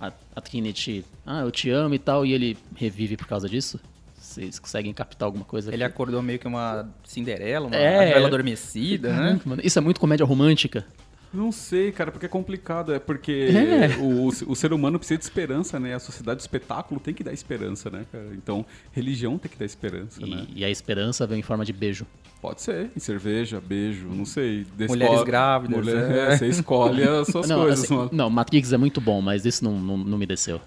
a, 0.00 0.06
a, 0.06 0.12
a 0.36 0.40
Trinity, 0.40 1.04
ah, 1.26 1.40
eu 1.40 1.50
te 1.50 1.68
amo 1.70 1.94
e 1.94 1.98
tal, 1.98 2.24
e 2.24 2.32
ele 2.32 2.56
revive 2.74 3.16
por 3.18 3.26
causa 3.26 3.48
disso? 3.48 3.78
Vocês 4.16 4.58
conseguem 4.58 4.92
captar 4.94 5.26
alguma 5.26 5.44
coisa 5.44 5.72
Ele 5.72 5.84
aqui? 5.84 5.92
acordou 5.92 6.22
meio 6.22 6.38
que 6.38 6.46
uma 6.46 6.88
Cinderela, 7.04 7.66
uma 7.66 7.76
É. 7.76 8.14
bela 8.14 8.28
adormecida, 8.28 9.12
né? 9.12 9.40
Mano, 9.44 9.60
Isso 9.64 9.78
é 9.78 9.82
muito 9.82 10.00
comédia 10.00 10.24
romântica. 10.24 10.86
Não 11.32 11.52
sei, 11.52 11.92
cara, 11.92 12.10
porque 12.10 12.24
é 12.24 12.28
complicado. 12.28 12.92
É 12.94 12.98
porque 12.98 13.48
É. 13.52 13.96
O, 13.98 14.28
o 14.28 14.56
ser 14.56 14.72
humano 14.72 14.98
precisa 14.98 15.18
de 15.18 15.24
esperança, 15.24 15.78
né? 15.78 15.94
A 15.94 15.98
sociedade 15.98 16.38
do 16.38 16.40
espetáculo 16.40 16.98
tem 16.98 17.12
que 17.12 17.22
dar 17.22 17.32
esperança, 17.32 17.90
né, 17.90 18.06
cara? 18.10 18.30
Então, 18.32 18.64
religião 18.92 19.36
tem 19.36 19.50
que 19.50 19.58
dar 19.58 19.66
esperança, 19.66 20.24
né? 20.26 20.46
E, 20.48 20.60
e 20.60 20.64
a 20.64 20.70
esperança 20.70 21.26
vem 21.26 21.40
em 21.40 21.42
forma 21.42 21.64
de 21.64 21.72
beijo. 21.72 22.06
Pode 22.40 22.62
ser. 22.62 22.90
Em 22.96 23.00
cerveja, 23.00 23.60
beijo, 23.60 24.06
não 24.08 24.24
sei. 24.24 24.66
Mulheres 24.88 25.22
grávidas, 25.22 25.76
Mulher- 25.84 26.10
é. 26.10 26.32
é, 26.32 26.36
você 26.38 26.46
escolhe 26.46 27.02
as 27.02 27.26
suas 27.32 27.48
não, 27.48 27.60
coisas, 27.62 27.84
assim, 27.84 27.94
mano. 27.96 28.10
não, 28.12 28.30
Matrix 28.30 28.72
é 28.72 28.76
muito 28.78 29.00
bom, 29.00 29.20
mas 29.20 29.44
isso 29.44 29.62
não, 29.64 29.78
não, 29.78 29.96
não 29.98 30.16
me 30.16 30.24
desceu. 30.24 30.60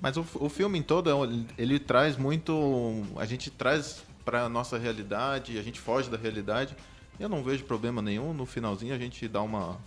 Mas 0.00 0.16
o, 0.16 0.26
o 0.34 0.48
filme 0.48 0.78
em 0.78 0.82
todo, 0.82 1.08
é 1.08 1.12
ele 1.56 1.78
traz 1.78 2.16
muito. 2.16 3.04
A 3.16 3.24
gente 3.24 3.50
traz 3.50 4.02
pra 4.24 4.48
nossa 4.48 4.76
realidade, 4.76 5.56
a 5.58 5.62
gente 5.62 5.80
foge 5.80 6.10
da 6.10 6.16
realidade. 6.16 6.74
Eu 7.18 7.28
não 7.28 7.42
vejo 7.42 7.64
problema 7.64 8.02
nenhum. 8.02 8.32
No 8.32 8.46
finalzinho 8.46 8.94
a 8.94 8.98
gente 8.98 9.28
dá 9.28 9.42
uma, 9.42 9.78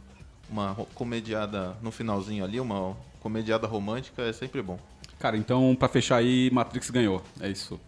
uma 0.49 0.75
comediada 0.93 1.75
no 1.81 1.91
finalzinho 1.91 2.43
ali, 2.43 2.59
uma 2.59 2.95
comediada 3.19 3.67
romântica, 3.67 4.21
é 4.21 4.33
sempre 4.33 4.61
bom. 4.61 4.79
Cara, 5.19 5.37
então, 5.37 5.75
pra 5.77 5.87
fechar 5.87 6.17
aí, 6.17 6.49
Matrix 6.51 6.89
ganhou. 6.89 7.23
É 7.39 7.49
isso. 7.49 7.79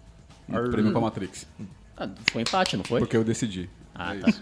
Um 0.50 0.71
prêmio 0.71 0.91
pra 0.91 1.02
Matrix. 1.02 1.45
Ah, 1.95 2.10
foi 2.32 2.41
empate, 2.41 2.78
não 2.78 2.84
foi? 2.84 3.00
Porque 3.00 3.17
eu 3.17 3.23
decidi. 3.23 3.69
Ah, 3.93 4.15
é 4.15 4.19
tá. 4.19 4.30
isso. 4.30 4.41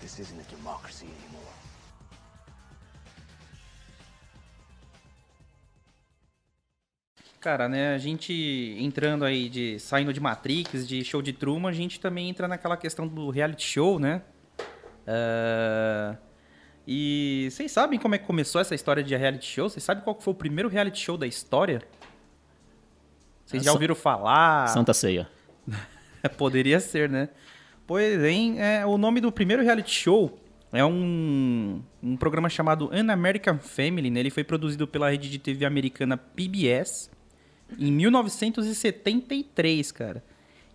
This 0.00 0.18
isn't 0.20 0.47
Cara, 7.48 7.66
né, 7.66 7.94
a 7.94 7.98
gente 7.98 8.76
entrando 8.78 9.24
aí 9.24 9.48
de 9.48 9.78
saindo 9.78 10.12
de 10.12 10.20
Matrix, 10.20 10.86
de 10.86 11.02
show 11.02 11.22
de 11.22 11.32
Truman, 11.32 11.70
a 11.70 11.72
gente 11.72 11.98
também 11.98 12.28
entra 12.28 12.46
naquela 12.46 12.76
questão 12.76 13.08
do 13.08 13.30
reality 13.30 13.64
show, 13.64 13.98
né? 13.98 14.20
Ah, 15.06 16.14
e 16.86 17.48
vocês 17.50 17.72
sabem 17.72 17.98
como 17.98 18.14
é 18.14 18.18
que 18.18 18.26
começou 18.26 18.60
essa 18.60 18.74
história 18.74 19.02
de 19.02 19.16
reality 19.16 19.46
show? 19.46 19.66
Vocês 19.66 19.82
sabem 19.82 20.04
qual 20.04 20.20
foi 20.20 20.34
o 20.34 20.36
primeiro 20.36 20.68
reality 20.68 21.00
show 21.00 21.16
da 21.16 21.26
história? 21.26 21.80
Vocês 23.46 23.64
já 23.64 23.72
ouviram 23.72 23.94
falar? 23.94 24.66
Santa 24.66 24.92
Ceia. 24.92 25.26
Poderia 26.36 26.78
ser, 26.80 27.08
né? 27.08 27.30
Pois 27.86 28.20
bem, 28.20 28.60
é, 28.60 28.84
o 28.84 28.98
nome 28.98 29.22
do 29.22 29.32
primeiro 29.32 29.62
reality 29.62 29.90
show 29.90 30.38
é 30.70 30.84
um, 30.84 31.82
um 32.02 32.14
programa 32.14 32.50
chamado 32.50 32.90
An 32.92 33.10
American 33.10 33.58
Family. 33.58 34.10
Né? 34.10 34.20
Ele 34.20 34.30
foi 34.30 34.44
produzido 34.44 34.86
pela 34.86 35.08
rede 35.08 35.30
de 35.30 35.38
TV 35.38 35.64
americana 35.64 36.18
PBS 36.18 37.16
em 37.76 37.92
1973, 37.92 39.92
cara. 39.92 40.24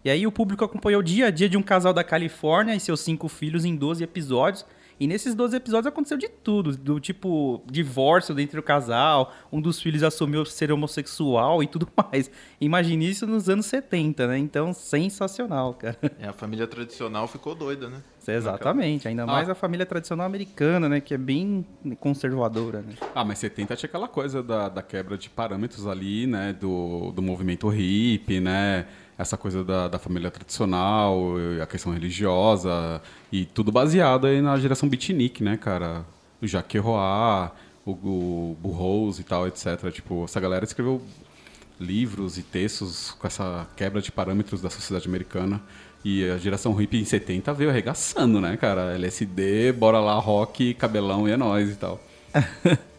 E 0.03 0.10
aí 0.10 0.27
o 0.27 0.32
público 0.32 0.65
acompanhou 0.65 0.99
o 0.99 1.03
dia 1.03 1.27
a 1.27 1.32
dia 1.32 1.47
de 1.47 1.58
um 1.58 1.63
casal 1.63 1.93
da 1.93 2.03
Califórnia 2.03 2.75
e 2.75 2.79
seus 2.79 2.99
cinco 2.99 3.29
filhos 3.29 3.63
em 3.63 3.75
12 3.75 4.03
episódios. 4.03 4.65
E 5.04 5.08
nesses 5.08 5.36
12 5.36 5.58
episódios 5.58 5.88
aconteceu 5.88 6.18
de 6.18 6.30
tudo, 6.30 6.78
do 6.78 6.98
tipo 6.98 7.62
divórcio 7.70 8.34
dentro 8.34 8.62
do 8.62 8.63
casal, 8.63 9.34
um 9.52 9.60
dos 9.60 9.82
filhos 9.82 10.02
assumiu 10.02 10.46
ser 10.46 10.72
homossexual 10.72 11.62
e 11.62 11.68
tudo 11.68 11.89
mais. 12.10 12.32
Imagine 12.62 13.10
isso 13.10 13.28
nos 13.28 13.50
anos 13.50 13.66
70, 13.66 14.26
né? 14.28 14.38
Então, 14.38 14.72
sensacional, 14.72 15.74
cara. 15.74 15.98
É, 16.18 16.26
a 16.26 16.32
família 16.32 16.66
tradicional 16.66 17.28
ficou 17.28 17.54
doida, 17.54 17.89
né? 17.89 18.02
Exatamente, 18.26 19.06
ainda 19.06 19.26
mais 19.26 19.50
a 19.50 19.56
família 19.56 19.86
tradicional 19.86 20.26
americana, 20.26 20.88
né? 20.88 21.02
Que 21.02 21.16
é 21.16 21.18
bem 21.18 21.66
conservadora, 22.00 22.82
né? 22.82 22.94
Ah, 23.13 23.26
mas 23.26 23.39
70 23.39 23.76
tinha 23.76 23.89
aquela 23.89 24.08
coisa 24.08 24.42
da, 24.42 24.70
da 24.70 24.82
quebra 24.82 25.18
de 25.18 25.30
parâmetros 25.30 25.86
ali, 25.86 26.26
né? 26.26 26.54
Do, 26.54 27.12
do 27.12 27.22
movimento 27.22 27.68
hippie, 27.68 28.39
né? 28.39 28.86
Essa 29.17 29.38
coisa 29.38 29.63
da, 29.63 29.88
da 29.88 29.99
família 29.99 30.32
tradicional, 30.32 31.36
a 31.62 31.65
questão 31.65 31.93
religiosa, 31.93 33.02
e 33.32 33.45
tudo 33.45 33.71
baseado 33.71 34.28
aí 34.28 34.41
na 34.41 34.58
geração 34.58 34.89
beatnik, 34.89 35.43
né, 35.43 35.56
cara? 35.56 36.04
O 36.41 36.47
Jacques 36.47 36.82
Roy, 36.82 37.49
o, 37.86 37.91
o 37.91 38.58
Burroughs 38.60 39.19
e 39.19 39.23
tal, 39.23 39.47
etc. 39.47 39.91
Tipo, 39.91 40.26
essa 40.26 40.39
galera 40.39 40.65
escreveu 40.65 41.02
livros 41.80 42.38
e 42.38 42.43
textos 42.43 43.12
com 43.12 43.28
essa 43.28 43.67
quebra 43.76 44.02
de 44.02 44.12
parâmetros 44.12 44.62
da 44.62 44.69
sociedade 44.69 45.08
americana. 45.08 45.62
E 46.04 46.30
a 46.30 46.38
geração 46.38 46.73
hippie 46.73 46.99
em 46.99 47.06
70 47.06 47.54
veio 47.54 47.69
arregaçando, 47.69 48.41
né, 48.41 48.58
cara? 48.58 48.93
LSD, 48.95 49.71
bora 49.71 49.99
lá, 49.99 50.15
rock, 50.15 50.73
cabelão 50.73 51.28
e 51.28 51.32
é 51.32 51.38
nóis 51.38 51.69
e 51.71 51.76
tal. 51.76 51.99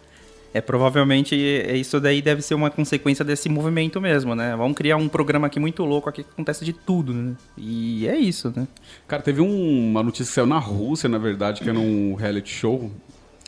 É, 0.55 0.61
provavelmente 0.61 1.35
é- 1.35 1.77
isso 1.77 1.99
daí 2.01 2.23
deve 2.23 2.40
ser 2.40 2.55
uma 2.55 2.71
consequência 2.71 3.25
desse 3.25 3.49
movimento 3.49 4.01
mesmo, 4.01 4.37
né? 4.37 4.55
Vamos 4.57 4.77
criar 4.77 4.97
um 4.97 5.09
programa 5.09 5.49
aqui 5.49 5.59
muito 5.59 5.85
louco 5.85 6.09
aqui 6.09 6.23
que 6.23 6.31
acontece 6.31 6.64
de 6.64 6.73
tudo, 6.73 7.12
né? 7.12 7.35
E 7.59 8.07
é 8.07 8.17
isso, 8.17 8.53
né? 8.55 8.69
Cara, 9.09 9.21
teve 9.21 9.40
um- 9.40 9.90
uma 9.90 10.03
notícia 10.05 10.27
que 10.27 10.33
saiu 10.33 10.47
na 10.47 10.59
Rússia, 10.59 11.09
na 11.09 11.19
verdade, 11.19 11.61
que 11.61 11.69
era 11.69 11.79
um 11.79 12.14
reality 12.14 12.51
show. 12.51 12.90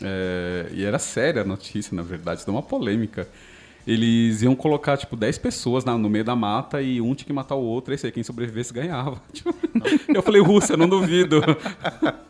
é, 0.03 0.67
e 0.73 0.83
era 0.83 0.99
séria 0.99 1.41
a 1.41 1.43
notícia, 1.43 1.95
na 1.95 2.03
verdade, 2.03 2.45
deu 2.45 2.53
uma 2.53 2.61
polêmica. 2.61 3.27
Eles 3.87 4.43
iam 4.43 4.53
colocar, 4.53 4.95
tipo, 4.97 5.15
10 5.15 5.39
pessoas 5.39 5.83
na- 5.83 5.97
no 5.97 6.07
meio 6.07 6.23
da 6.23 6.35
mata 6.35 6.81
e 6.83 7.01
um 7.01 7.15
tinha 7.15 7.25
que 7.25 7.33
matar 7.33 7.55
o 7.55 7.63
outro, 7.63 7.91
e 7.93 7.97
aí 8.03 8.11
quem 8.11 8.21
sobrevivesse 8.21 8.71
ganhava. 8.71 9.19
Tipo, 9.33 9.55
eu 10.13 10.21
falei, 10.21 10.39
Rússia, 10.41 10.77
não 10.77 10.87
duvido. 10.87 11.41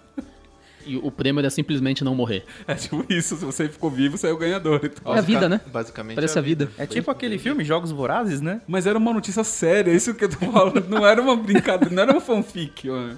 E 0.88 0.98
o 0.98 1.12
prêmio 1.12 1.40
era 1.40 1.50
simplesmente 1.50 2.04
não 2.04 2.16
morrer. 2.16 2.44
É 2.68 2.76
tipo 2.76 3.06
isso, 3.10 3.36
se 3.36 3.46
você 3.46 3.68
ficou 3.68 3.90
vivo, 3.92 4.18
você 4.18 4.28
é 4.28 4.32
o 4.32 4.38
ganhador 4.38 4.80
e 4.84 4.90
tal. 4.90 5.16
É 5.16 5.20
a 5.20 5.22
vida, 5.22 5.50
né? 5.50 5.60
Basicamente 5.72 6.16
Parece 6.16 6.38
é 6.38 6.40
a 6.40 6.44
vida. 6.44 6.70
É 6.78 6.86
tipo 6.86 7.12
aquele 7.12 7.38
filme 7.38 7.64
Jogos 7.64 7.92
Vorazes, 7.92 8.42
né? 8.42 8.62
Mas 8.68 8.88
era 8.88 8.98
uma 8.98 9.14
notícia 9.14 9.44
séria, 9.44 9.92
é 9.92 9.96
isso 9.96 10.14
que 10.14 10.26
eu 10.26 10.30
tô 10.30 10.38
falando. 10.52 10.88
Não 10.88 11.06
era 11.06 11.22
uma 11.22 11.36
brincadeira, 11.36 11.94
não 11.94 12.04
era 12.04 12.12
uma 12.14 12.22
fanfic, 12.22 12.88
mano. 12.90 13.18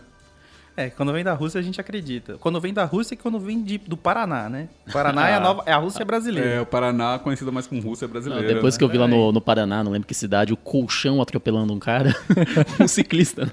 É, 0.79 0.89
quando 0.89 1.11
vem 1.11 1.25
da 1.25 1.33
Rússia 1.33 1.59
a 1.59 1.61
gente 1.61 1.81
acredita. 1.81 2.37
Quando 2.37 2.59
vem 2.61 2.73
da 2.73 2.85
Rússia 2.85 3.13
e 3.13 3.17
quando 3.17 3.37
vem 3.37 3.61
de- 3.61 3.79
do 3.79 3.97
Paraná, 3.97 4.47
né? 4.47 4.69
O 4.87 4.93
Paraná 4.93 5.27
é, 5.27 5.35
a 5.35 5.39
nova, 5.41 5.61
é 5.65 5.73
a 5.73 5.77
Rússia 5.77 6.05
brasileira. 6.05 6.49
É, 6.49 6.61
o 6.61 6.65
Paraná, 6.65 7.19
conhecido 7.19 7.51
mais 7.51 7.67
como 7.67 7.81
Rússia 7.81 8.07
Não, 8.07 8.13
brasileira. 8.13 8.53
depois 8.53 8.75
né? 8.75 8.77
que 8.77 8.83
eu 8.85 8.87
vi 8.87 8.97
lá 8.97 9.05
no, 9.05 9.31
no 9.33 9.41
Paraná, 9.41 9.83
não 9.83 9.91
lembro 9.91 10.07
que 10.07 10.13
cidade, 10.13 10.53
o 10.53 10.57
colchão 10.57 11.21
atropelando 11.21 11.73
um 11.73 11.79
cara, 11.79 12.15
um 12.79 12.87
ciclista. 12.87 13.51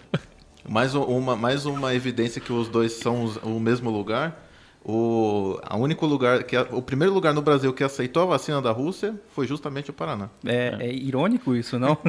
Mais 0.68 0.94
uma, 0.94 1.36
mais 1.36 1.64
uma 1.66 1.94
evidência 1.94 2.40
que 2.40 2.52
os 2.52 2.68
dois 2.68 2.92
são 2.92 3.24
os- 3.24 3.36
o 3.38 3.60
mesmo 3.60 3.90
lugar. 3.90 4.42
O, 4.84 5.58
a 5.64 5.76
único 5.76 6.06
lugar 6.06 6.44
que 6.44 6.56
o 6.56 6.80
primeiro 6.80 7.12
lugar 7.12 7.34
no 7.34 7.42
Brasil 7.42 7.72
que 7.72 7.82
aceitou 7.82 8.22
a 8.22 8.26
vacina 8.26 8.62
da 8.62 8.70
Rússia 8.70 9.14
foi 9.34 9.46
justamente 9.46 9.90
o 9.90 9.92
Paraná. 9.92 10.28
É, 10.44 10.76
é 10.78 10.92
irônico 10.94 11.56
isso, 11.56 11.78
não? 11.78 11.98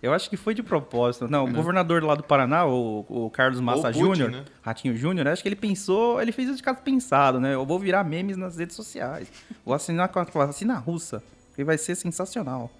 Eu 0.00 0.12
acho 0.12 0.30
que 0.30 0.36
foi 0.36 0.54
de 0.54 0.62
propósito. 0.62 1.26
Não, 1.28 1.44
o 1.44 1.52
governador 1.52 2.04
lá 2.04 2.14
do 2.14 2.22
Paraná, 2.22 2.64
o, 2.64 3.04
o 3.08 3.28
Carlos 3.30 3.58
Massa 3.60 3.92
Júnior, 3.92 4.30
né? 4.30 4.44
Ratinho 4.62 4.96
Júnior, 4.96 5.26
acho 5.26 5.42
que 5.42 5.48
ele 5.48 5.56
pensou, 5.56 6.22
ele 6.22 6.30
fez 6.30 6.46
isso 6.48 6.56
de 6.58 6.62
caso 6.62 6.78
pensado, 6.78 7.40
né? 7.40 7.54
Eu 7.54 7.66
vou 7.66 7.80
virar 7.80 8.04
memes 8.04 8.36
nas 8.36 8.56
redes 8.56 8.76
sociais. 8.76 9.26
Vou 9.64 9.74
assinar 9.74 10.08
com 10.10 10.20
a, 10.20 10.24
com 10.26 10.40
a 10.40 10.46
vacina 10.46 10.74
russa, 10.76 11.20
que 11.56 11.64
vai 11.64 11.76
ser 11.76 11.96
sensacional. 11.96 12.70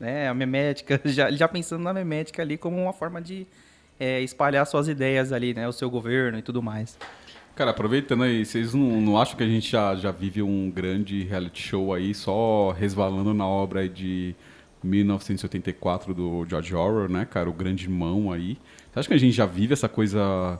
Né? 0.00 0.26
A 0.28 0.32
memética, 0.32 0.98
já, 1.04 1.30
já 1.30 1.46
pensando 1.46 1.82
na 1.82 1.92
memética 1.92 2.40
ali 2.40 2.56
como 2.56 2.82
uma 2.82 2.94
forma 2.94 3.20
de 3.20 3.46
é, 4.02 4.20
espalhar 4.20 4.66
suas 4.66 4.88
ideias 4.88 5.32
ali, 5.32 5.54
né? 5.54 5.68
O 5.68 5.72
seu 5.72 5.88
governo 5.88 6.36
e 6.36 6.42
tudo 6.42 6.60
mais. 6.60 6.98
Cara, 7.54 7.70
aproveitando 7.70 8.24
aí, 8.24 8.44
vocês 8.44 8.74
não, 8.74 9.00
não 9.00 9.20
acham 9.20 9.36
que 9.36 9.44
a 9.44 9.46
gente 9.46 9.70
já, 9.70 9.94
já 9.94 10.10
vive 10.10 10.42
um 10.42 10.68
grande 10.68 11.22
reality 11.22 11.62
show 11.68 11.94
aí, 11.94 12.12
só 12.12 12.72
resvalando 12.72 13.32
na 13.32 13.46
obra 13.46 13.88
de 13.88 14.34
1984 14.82 16.12
do 16.14 16.44
George 16.48 16.74
Orwell, 16.74 17.08
né, 17.08 17.24
cara? 17.24 17.48
O 17.48 17.52
Grande 17.52 17.84
Irmão 17.84 18.32
aí. 18.32 18.58
Você 18.90 18.98
acha 18.98 19.08
que 19.08 19.14
a 19.14 19.18
gente 19.18 19.34
já 19.34 19.46
vive 19.46 19.72
essa 19.72 19.88
coisa 19.88 20.58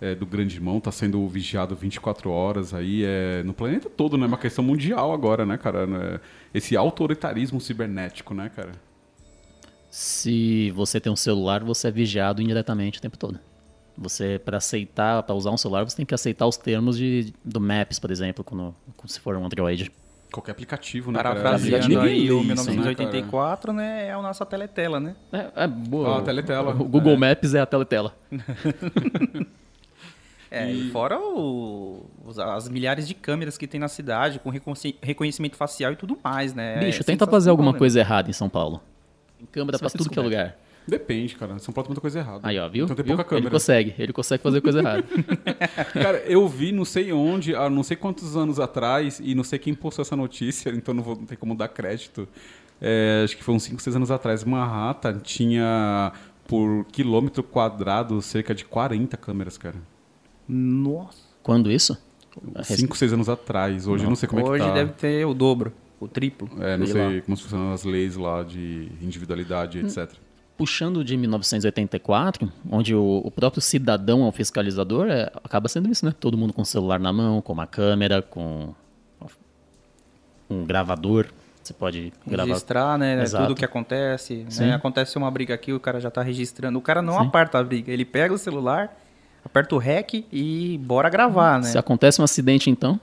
é, 0.00 0.14
do 0.14 0.24
Grande 0.24 0.54
Irmão, 0.54 0.78
tá 0.78 0.92
sendo 0.92 1.26
vigiado 1.26 1.74
24 1.74 2.30
horas 2.30 2.72
aí, 2.72 3.02
é, 3.04 3.42
no 3.42 3.52
planeta 3.52 3.90
todo, 3.90 4.16
né? 4.16 4.24
É 4.24 4.28
uma 4.28 4.38
questão 4.38 4.62
mundial 4.62 5.12
agora, 5.12 5.44
né, 5.44 5.58
cara? 5.58 5.84
Né? 5.84 6.20
Esse 6.52 6.76
autoritarismo 6.76 7.60
cibernético, 7.60 8.34
né, 8.34 8.52
cara? 8.54 8.70
Se 9.96 10.72
você 10.72 10.98
tem 10.98 11.12
um 11.12 11.14
celular, 11.14 11.62
você 11.62 11.86
é 11.86 11.90
vigiado 11.92 12.42
indiretamente 12.42 12.98
o 12.98 13.00
tempo 13.00 13.16
todo. 13.16 13.38
Você, 13.96 14.40
para 14.44 14.56
aceitar, 14.56 15.22
para 15.22 15.36
usar 15.36 15.52
um 15.52 15.56
celular, 15.56 15.84
você 15.88 15.96
tem 15.96 16.04
que 16.04 16.12
aceitar 16.12 16.48
os 16.48 16.56
termos 16.56 16.98
de, 16.98 17.32
do 17.44 17.60
Maps, 17.60 18.00
por 18.00 18.10
exemplo, 18.10 18.42
quando, 18.42 18.74
quando 18.96 19.08
se 19.08 19.20
for 19.20 19.36
um 19.36 19.44
Android. 19.46 19.92
Qualquer 20.32 20.50
aplicativo, 20.50 21.12
né? 21.12 21.18
Parafraseando 21.22 22.00
aí 22.00 22.24
lê 22.26 22.32
o 22.32 22.38
isso, 22.40 22.48
né, 22.48 22.72
1984, 22.72 23.72
né, 23.72 24.06
é 24.08 24.12
a 24.12 24.20
nossa 24.20 24.44
teletela, 24.44 24.98
né? 24.98 25.14
É, 25.32 25.62
é 25.62 25.66
boa. 25.68 26.16
Ah, 26.16 26.18
a 26.18 26.22
teletela. 26.22 26.74
O 26.74 26.84
Google 26.88 27.12
É. 27.12 27.16
Maps 27.16 27.54
é 27.54 27.60
a 27.60 27.66
teletela. 27.66 28.16
É, 30.50 30.70
e 30.70 30.88
fora 30.90 31.18
o- 31.18 32.08
os- 32.24 32.38
as 32.38 32.68
milhares 32.68 33.08
de 33.08 33.14
câmeras 33.14 33.58
que 33.58 33.66
tem 33.66 33.80
na 33.80 33.88
cidade, 33.88 34.38
com 34.38 34.50
reconheci- 34.50 34.96
reconhecimento 35.02 35.56
facial 35.56 35.90
e 35.92 35.96
tudo 35.96 36.16
mais, 36.22 36.54
né? 36.54 36.78
Bicho, 36.78 37.00
É 37.00 37.04
tenta 37.04 37.26
fazer 37.26 37.50
alguma 37.50 37.72
né? 37.72 37.78
coisa 37.78 37.98
errada 37.98 38.30
em 38.30 38.32
São 38.32 38.48
Paulo. 38.48 38.80
Câmera 39.52 39.78
ser 39.78 39.98
tudo 39.98 40.10
que 40.10 40.18
é 40.18 40.22
lugar. 40.22 40.56
Depende, 40.86 41.34
cara. 41.34 41.58
São 41.58 41.72
Paulo 41.72 41.86
tem 41.86 41.90
muita 41.92 42.00
coisa 42.00 42.18
errada. 42.18 42.40
Aí, 42.42 42.58
ó, 42.58 42.68
viu? 42.68 42.84
Então 42.84 42.94
tem 42.94 43.04
Viu? 43.04 43.16
pouca 43.16 43.34
Ele 43.34 43.40
câmera. 43.40 43.50
consegue, 43.50 43.94
ele 43.98 44.12
consegue 44.12 44.42
fazer 44.42 44.60
coisa 44.60 44.80
errada. 44.80 45.02
Cara, 45.94 46.18
eu 46.26 46.46
vi 46.46 46.72
não 46.72 46.84
sei 46.84 47.10
onde, 47.10 47.54
há 47.54 47.70
não 47.70 47.82
sei 47.82 47.96
quantos 47.96 48.36
anos 48.36 48.60
atrás, 48.60 49.18
e 49.22 49.34
não 49.34 49.42
sei 49.44 49.58
quem 49.58 49.72
postou 49.72 50.02
essa 50.02 50.14
notícia, 50.14 50.68
então 50.76 50.92
não 50.92 51.02
vou 51.02 51.16
não 51.16 51.24
tem 51.24 51.38
como 51.38 51.54
dar 51.54 51.68
crédito. 51.68 52.28
É, 52.82 53.22
acho 53.24 53.34
que 53.34 53.42
foi 53.42 53.54
uns 53.54 53.62
5, 53.62 53.80
6 53.80 53.96
anos 53.96 54.10
atrás. 54.10 54.44
Manhattan 54.44 55.20
tinha 55.20 56.12
por 56.46 56.84
quilômetro 56.92 57.42
quadrado 57.42 58.20
cerca 58.20 58.54
de 58.54 58.64
40 58.66 59.16
câmeras, 59.16 59.56
cara. 59.56 59.76
Nossa. 60.46 61.22
Quando 61.42 61.70
isso? 61.72 61.96
5, 62.62 62.94
6 62.94 63.12
anos 63.14 63.28
atrás. 63.30 63.86
Hoje 63.86 64.04
eu 64.04 64.08
não 64.10 64.16
sei 64.16 64.28
como 64.28 64.46
Hoje 64.46 64.62
é 64.62 64.66
que 64.66 64.70
tá. 64.70 64.74
deve 64.74 64.92
ter 64.92 65.24
o 65.24 65.32
dobro, 65.32 65.72
o 66.00 66.08
triplo. 66.08 66.48
É, 66.60 66.76
não 66.76 66.86
sei 66.86 67.16
lá. 67.16 67.20
como 67.22 67.36
funcionam 67.36 67.72
as 67.72 67.84
leis 67.84 68.16
lá 68.16 68.42
de 68.42 68.88
individualidade, 69.00 69.78
Hum. 69.78 69.86
etc. 69.86 70.10
Puxando 70.56 71.02
de 71.02 71.16
1984, 71.16 72.50
onde 72.70 72.94
o, 72.94 73.22
o 73.24 73.30
próprio 73.30 73.60
cidadão 73.60 74.24
é 74.24 74.28
o 74.28 74.32
fiscalizador, 74.32 75.08
é, 75.08 75.30
acaba 75.42 75.68
sendo 75.68 75.90
isso, 75.90 76.06
né? 76.06 76.14
Todo 76.18 76.38
mundo 76.38 76.52
com 76.52 76.62
o 76.62 76.64
celular 76.64 77.00
na 77.00 77.12
mão, 77.12 77.40
com 77.42 77.52
uma 77.52 77.66
câmera, 77.66 78.22
com 78.22 78.72
um 80.48 80.64
gravador. 80.64 81.26
Você 81.62 81.72
pode 81.72 82.12
gravar. 82.26 82.48
Registrar, 82.50 82.98
né? 82.98 83.22
Exato. 83.22 83.44
Tudo 83.44 83.52
o 83.54 83.56
que 83.56 83.64
acontece. 83.64 84.46
Né? 84.58 84.74
Acontece 84.74 85.16
uma 85.16 85.30
briga 85.30 85.54
aqui, 85.54 85.72
o 85.72 85.80
cara 85.80 85.98
já 85.98 86.10
tá 86.10 86.22
registrando. 86.22 86.78
O 86.78 86.82
cara 86.82 87.00
não 87.00 87.18
Sim. 87.18 87.26
aparta 87.26 87.58
a 87.58 87.64
briga, 87.64 87.90
ele 87.90 88.04
pega 88.04 88.34
o 88.34 88.38
celular, 88.38 88.94
aperta 89.44 89.74
o 89.74 89.78
REC 89.78 90.26
e 90.30 90.78
bora 90.84 91.08
gravar, 91.08 91.58
né? 91.60 91.68
Se 91.68 91.78
acontece 91.78 92.20
um 92.20 92.24
acidente, 92.24 92.68
então, 92.68 93.00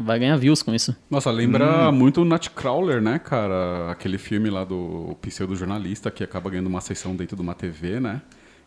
vai 0.00 0.18
ganhar 0.18 0.36
views 0.36 0.62
com 0.62 0.74
isso. 0.74 0.94
Nossa, 1.10 1.30
lembra 1.30 1.88
Hum. 1.88 1.92
muito 1.92 2.22
o 2.22 2.24
Nightcrawler, 2.24 3.00
né, 3.00 3.18
cara? 3.18 3.90
Aquele 3.90 4.18
filme 4.18 4.50
lá 4.50 4.64
do 4.64 5.16
pseudo-jornalista 5.22 6.10
que 6.10 6.22
acaba 6.24 6.50
ganhando 6.50 6.66
uma 6.68 6.80
sessão 6.80 7.14
dentro 7.16 7.36
de 7.36 7.42
uma 7.42 7.54
TV, 7.54 8.00
né? 8.00 8.20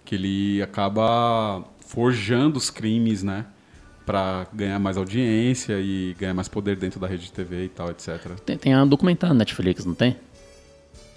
Que 0.06 0.16
ele 0.16 0.62
acaba 0.62 1.64
forjando 1.86 2.58
os 2.58 2.70
crimes, 2.70 3.24
né? 3.24 3.46
Pra 4.06 4.48
ganhar 4.54 4.80
mais 4.80 4.98
audiência 4.98 5.80
e 5.80 6.16
ganhar 6.20 6.34
mais 6.34 6.48
poder 6.48 6.76
dentro 6.78 7.00
da 7.00 7.06
rede 7.08 7.26
de 7.26 7.32
TV 7.32 7.66
e 7.66 7.70
tal, 7.70 7.92
etc. 7.92 8.20
Tem, 8.46 8.58
tem 8.58 8.76
um 8.76 8.88
documentário 8.88 9.36
na 9.36 9.40
Netflix, 9.40 9.86
não 9.86 9.94
tem? 9.94 10.16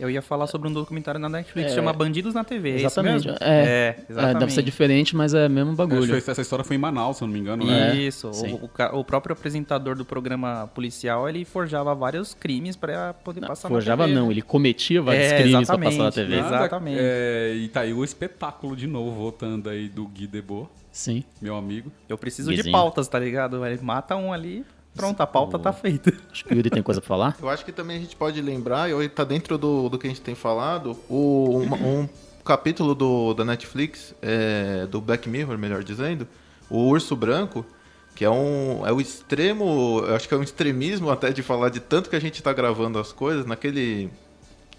Eu 0.02 0.10
ia 0.10 0.20
falar 0.20 0.48
sobre 0.48 0.68
um 0.68 0.72
documentário 0.72 1.20
na 1.20 1.28
Netflix, 1.28 1.70
É. 1.70 1.74
chama 1.76 1.92
Bandidos 1.92 2.34
na 2.34 2.42
TV, 2.42 2.74
Exatamente. 2.80 3.14
é 3.14 3.16
isso 3.18 3.28
mesmo? 3.30 3.38
É, 3.40 3.96
exatamente. 4.10 4.36
é, 4.36 4.38
deve 4.40 4.52
ser 4.52 4.62
diferente, 4.62 5.14
mas 5.14 5.32
é 5.32 5.46
o 5.46 5.50
mesmo 5.50 5.74
bagulho. 5.76 6.02
Acho 6.16 6.24
que 6.24 6.30
essa 6.30 6.42
história 6.42 6.64
foi 6.64 6.74
em 6.74 6.78
Manaus, 6.80 7.18
se 7.18 7.22
eu 7.22 7.28
não 7.28 7.32
me 7.34 7.38
engano, 7.38 7.64
né? 7.64 7.94
Isso, 7.94 8.28
o, 8.28 8.64
o 8.66 9.00
o 9.00 9.04
próprio 9.04 9.32
apresentador 9.32 9.94
do 9.94 10.04
programa 10.04 10.68
policial, 10.74 11.28
ele 11.28 11.44
forjava 11.44 11.94
vários 11.94 12.34
crimes 12.34 12.74
para 12.74 13.14
poder 13.14 13.42
passar 13.42 13.68
Forjava 13.68 14.02
na 14.02 14.08
TV. 14.08 14.20
não, 14.20 14.30
ele 14.30 14.42
cometia 14.42 15.00
vários 15.00 15.24
É, 15.32 15.42
crimes 15.42 15.66
pra 15.68 15.78
passar 15.78 15.78
na 15.78 15.88
exatamente, 16.08 16.14
TV. 16.14 16.36
Nada- 16.42 16.56
Exatamente. 16.56 16.98
É, 17.00 17.54
e 17.54 17.68
tá 17.68 17.80
aí 17.82 17.92
o 17.92 18.02
espetáculo 18.02 18.74
de 18.74 18.88
novo, 18.88 19.12
voltando 19.12 19.70
aí 19.70 19.88
do 19.88 20.04
Gui 20.08 20.26
Debord, 20.26 20.68
Sim. 20.90 21.22
meu 21.40 21.54
amigo. 21.56 21.92
Eu 22.08 22.18
preciso 22.18 22.50
de 22.50 22.56
Guizinho. 22.56 22.72
pautas, 22.72 23.06
tá 23.06 23.20
ligado? 23.20 23.64
Ele 23.64 23.78
mata 23.80 24.16
um 24.16 24.32
ali, 24.32 24.64
pronto, 24.94 25.20
a 25.20 25.26
pauta 25.26 25.58
tá 25.58 25.72
feita. 25.72 26.12
Acho 26.30 26.44
que 26.44 26.52
o 26.52 26.56
Yuri 26.56 26.70
tem 26.70 26.82
coisa 26.82 27.00
pra 27.00 27.08
falar. 27.08 27.36
Eu 27.40 27.48
acho 27.48 27.64
que 27.64 27.72
também 27.72 27.96
a 27.96 28.00
gente 28.00 28.14
pode 28.16 28.40
lembrar, 28.40 28.90
e 28.90 29.08
tá 29.08 29.24
dentro 29.24 29.56
do, 29.58 29.88
do 29.88 29.98
que 29.98 30.06
a 30.06 30.10
gente 30.10 30.20
tem 30.20 30.34
falado, 30.34 30.96
o, 31.08 31.58
uma- 31.58 31.76
um, 31.76 32.08
capítulo 32.44 32.94
do, 32.94 33.34
da 33.34 33.44
Netflix, 33.44 34.14
é, 34.20 34.86
do 34.86 35.00
Black 35.00 35.28
Mirror, 35.28 35.56
melhor 35.58 35.82
dizendo, 35.84 36.26
o 36.68 36.88
Urso 36.88 37.14
Branco, 37.14 37.64
que 38.14 38.24
é 38.24 38.30
um 38.30 38.86
é 38.86 38.92
o 38.92 39.00
extremo, 39.00 40.02
eu 40.06 40.14
acho 40.14 40.28
que 40.28 40.34
é 40.34 40.36
um 40.36 40.42
extremismo 40.42 41.10
até 41.10 41.30
de 41.32 41.42
falar 41.42 41.68
de 41.70 41.80
tanto 41.80 42.10
que 42.10 42.16
a 42.16 42.20
gente 42.20 42.42
tá 42.42 42.52
gravando 42.52 42.98
as 42.98 43.12
coisas, 43.12 43.46
naquele 43.46 44.10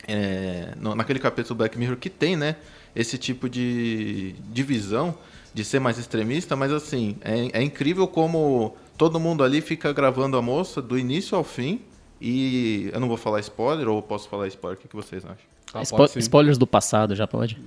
é, 0.07 0.73
no- 0.79 0.95
naquele 0.95 1.19
capítulo 1.19 1.55
do 1.55 1.57
Black 1.59 1.77
Mirror 1.77 1.97
que 1.97 2.09
tem, 2.09 2.35
né, 2.35 2.57
esse 2.95 3.17
tipo 3.17 3.49
de 3.49 4.35
divisão 4.51 5.15
de 5.53 5.63
ser 5.63 5.79
mais 5.79 5.97
extremista, 5.97 6.55
mas 6.55 6.71
assim, 6.71 7.15
é, 7.21 7.59
é 7.59 7.63
incrível 7.63 8.07
como 8.07 8.75
todo 8.97 9.19
mundo 9.19 9.43
ali 9.43 9.61
fica 9.61 9.91
gravando 9.91 10.37
a 10.37 10.41
moça 10.41 10.81
do 10.81 10.97
início 10.97 11.37
ao 11.37 11.43
fim 11.43 11.81
e 12.21 12.89
eu 12.93 12.99
não 12.99 13.07
vou 13.07 13.17
falar 13.17 13.39
spoiler 13.41 13.87
ou 13.87 14.01
posso 14.01 14.29
falar 14.29 14.47
spoiler, 14.47 14.77
o 14.77 14.81
que, 14.81 14.87
que 14.87 14.95
vocês 14.95 15.23
acham? 15.25 15.37
Ah, 15.73 15.83
Spo- 15.83 16.07
sim. 16.07 16.19
spoilers 16.19 16.57
do 16.57 16.67
passado, 16.67 17.15
já 17.15 17.27
pode? 17.27 17.59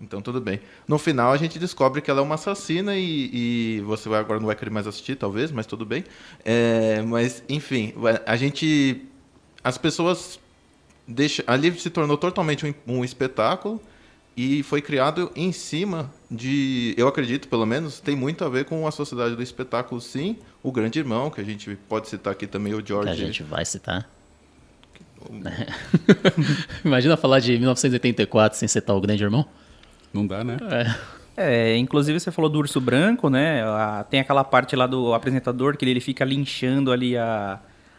Então 0.00 0.20
tudo 0.20 0.40
bem. 0.40 0.58
No 0.88 0.98
final 0.98 1.32
a 1.32 1.36
gente 1.36 1.58
descobre 1.58 2.00
que 2.00 2.10
ela 2.10 2.20
é 2.20 2.22
uma 2.22 2.34
assassina 2.34 2.96
e, 2.96 3.30
e 3.78 3.80
você 3.82 4.08
vai, 4.08 4.18
agora 4.20 4.40
não 4.40 4.46
vai 4.46 4.56
querer 4.56 4.70
mais 4.70 4.86
assistir, 4.86 5.14
talvez, 5.16 5.52
mas 5.52 5.66
tudo 5.66 5.84
bem. 5.86 6.02
É, 6.44 7.02
mas, 7.02 7.44
enfim, 7.48 7.92
a 8.26 8.36
gente. 8.36 9.04
As 9.62 9.78
pessoas. 9.78 10.40
Deixa, 11.06 11.44
ali 11.46 11.72
se 11.78 11.90
tornou 11.90 12.16
totalmente 12.16 12.64
um, 12.66 12.74
um 12.98 13.04
espetáculo 13.04 13.80
e 14.36 14.62
foi 14.62 14.80
criado 14.80 15.30
em 15.36 15.52
cima 15.52 16.10
de. 16.32 16.94
Eu 16.96 17.06
acredito, 17.06 17.46
pelo 17.48 17.66
menos, 17.66 18.00
tem 18.00 18.16
muito 18.16 18.44
a 18.44 18.48
ver 18.48 18.64
com 18.64 18.86
a 18.86 18.90
sociedade 18.90 19.36
do 19.36 19.42
espetáculo, 19.42 20.00
sim. 20.00 20.36
O 20.62 20.72
Grande 20.72 20.98
Irmão, 20.98 21.30
que 21.30 21.40
a 21.40 21.44
gente 21.44 21.76
pode 21.88 22.08
citar 22.08 22.32
aqui 22.32 22.46
também, 22.46 22.74
o 22.74 22.82
Que 22.82 22.88
George. 22.88 23.10
a 23.10 23.14
gente 23.14 23.42
vai 23.42 23.64
citar. 23.64 24.08
Imagina 26.84 27.16
falar 27.16 27.38
de 27.40 27.52
1984 27.58 28.58
sem 28.58 28.68
citar 28.68 28.96
o 28.96 29.00
Grande 29.00 29.22
Irmão. 29.22 29.46
Não 30.12 30.26
dá, 30.26 30.42
né? 30.44 30.56
É, 31.36 31.76
inclusive 31.76 32.18
você 32.20 32.30
falou 32.30 32.50
do 32.50 32.58
urso 32.58 32.80
branco, 32.80 33.30
né? 33.30 33.62
A- 33.62 34.04
tem 34.08 34.20
aquela 34.20 34.44
parte 34.44 34.76
lá 34.76 34.86
do 34.86 35.14
apresentador 35.14 35.76
que 35.76 35.84
ele 35.84 36.00
fica 36.00 36.24
linchando 36.24 36.92
ali 36.92 37.16
a, 37.16 37.58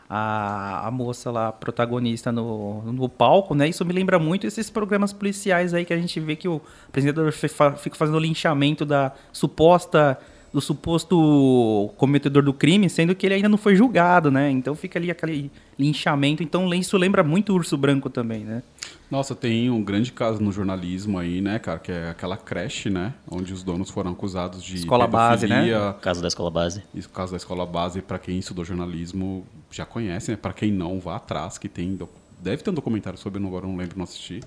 a, 0.10 0.88
a 0.88 0.92
moça 0.92 1.32
lá, 1.32 1.52
protagonista 1.52 2.32
no, 2.32 2.82
no 2.92 3.10
palco, 3.10 3.56
né? 3.56 3.68
Isso 3.68 3.84
me 3.86 3.94
lembra 3.94 4.20
muito 4.20 4.46
esses 4.46 4.70
programas 4.70 5.14
policiais 5.14 5.74
aí 5.74 5.86
que 5.86 5.94
a 5.94 5.98
gente 5.98 6.20
vê 6.20 6.36
que 6.36 6.48
o 6.48 6.62
apresentador 6.88 7.32
fica 7.32 7.96
fazendo 7.96 8.20
linchamento 8.20 8.86
da 8.86 9.12
suposta 9.32 10.20
do 10.54 10.62
suposto 10.62 11.92
cometedor 11.98 12.44
do 12.44 12.54
crime, 12.54 12.88
sendo 12.90 13.16
que 13.16 13.26
ele 13.26 13.36
ainda 13.36 13.50
não 13.50 13.58
foi 13.58 13.76
julgado, 13.76 14.30
né? 14.30 14.52
Então 14.52 14.76
fica 14.76 15.00
ali 15.00 15.10
aquele 15.10 15.52
linchamento. 15.80 16.44
Então 16.44 16.72
isso 16.74 16.96
lembra 16.98 17.24
muito 17.24 17.52
o 17.52 17.56
urso 17.56 17.76
branco 17.76 18.10
também, 18.10 18.44
né? 18.44 18.62
Nossa, 19.10 19.36
tem 19.36 19.70
um 19.70 19.84
grande 19.84 20.12
caso 20.12 20.42
no 20.42 20.52
jornalismo 20.52 21.20
aí, 21.20 21.42
né, 21.42 21.60
cara, 21.60 21.78
que 21.78 21.92
é 21.92 22.10
aquela 22.10 22.36
creche, 22.36 22.90
né, 22.90 23.14
onde 23.30 23.54
os 23.54 23.62
donos 23.62 23.92
foram 23.92 24.12
acusados 24.12 24.64
de 24.64 24.78
Escola 24.78 25.06
base, 25.06 25.46
né? 25.46 25.68
Caso 26.02 26.22
da 26.22 26.28
escola 26.28 26.50
base. 26.50 26.84
Isso, 26.96 27.10
caso 27.10 27.32
da 27.32 27.38
escola 27.38 27.66
base, 27.66 28.02
pra 28.02 28.18
quem 28.18 28.40
estudou 28.40 28.66
jornalismo 28.66 29.46
já 29.70 29.86
conhece, 29.86 30.32
né? 30.32 30.38
Pra 30.38 30.54
quem 30.54 30.72
não, 30.72 31.00
vá 31.00 31.18
atrás, 31.18 31.58
que 31.58 31.68
tem. 31.68 31.98
Deve 32.40 32.64
ter 32.64 32.72
um 32.72 32.74
documentário 32.74 33.18
sobre, 33.18 33.42
eu 33.42 33.48
agora 33.48 33.68
não 33.68 33.78
lembro, 33.78 33.98
não 33.98 34.04
assisti. 34.04 34.40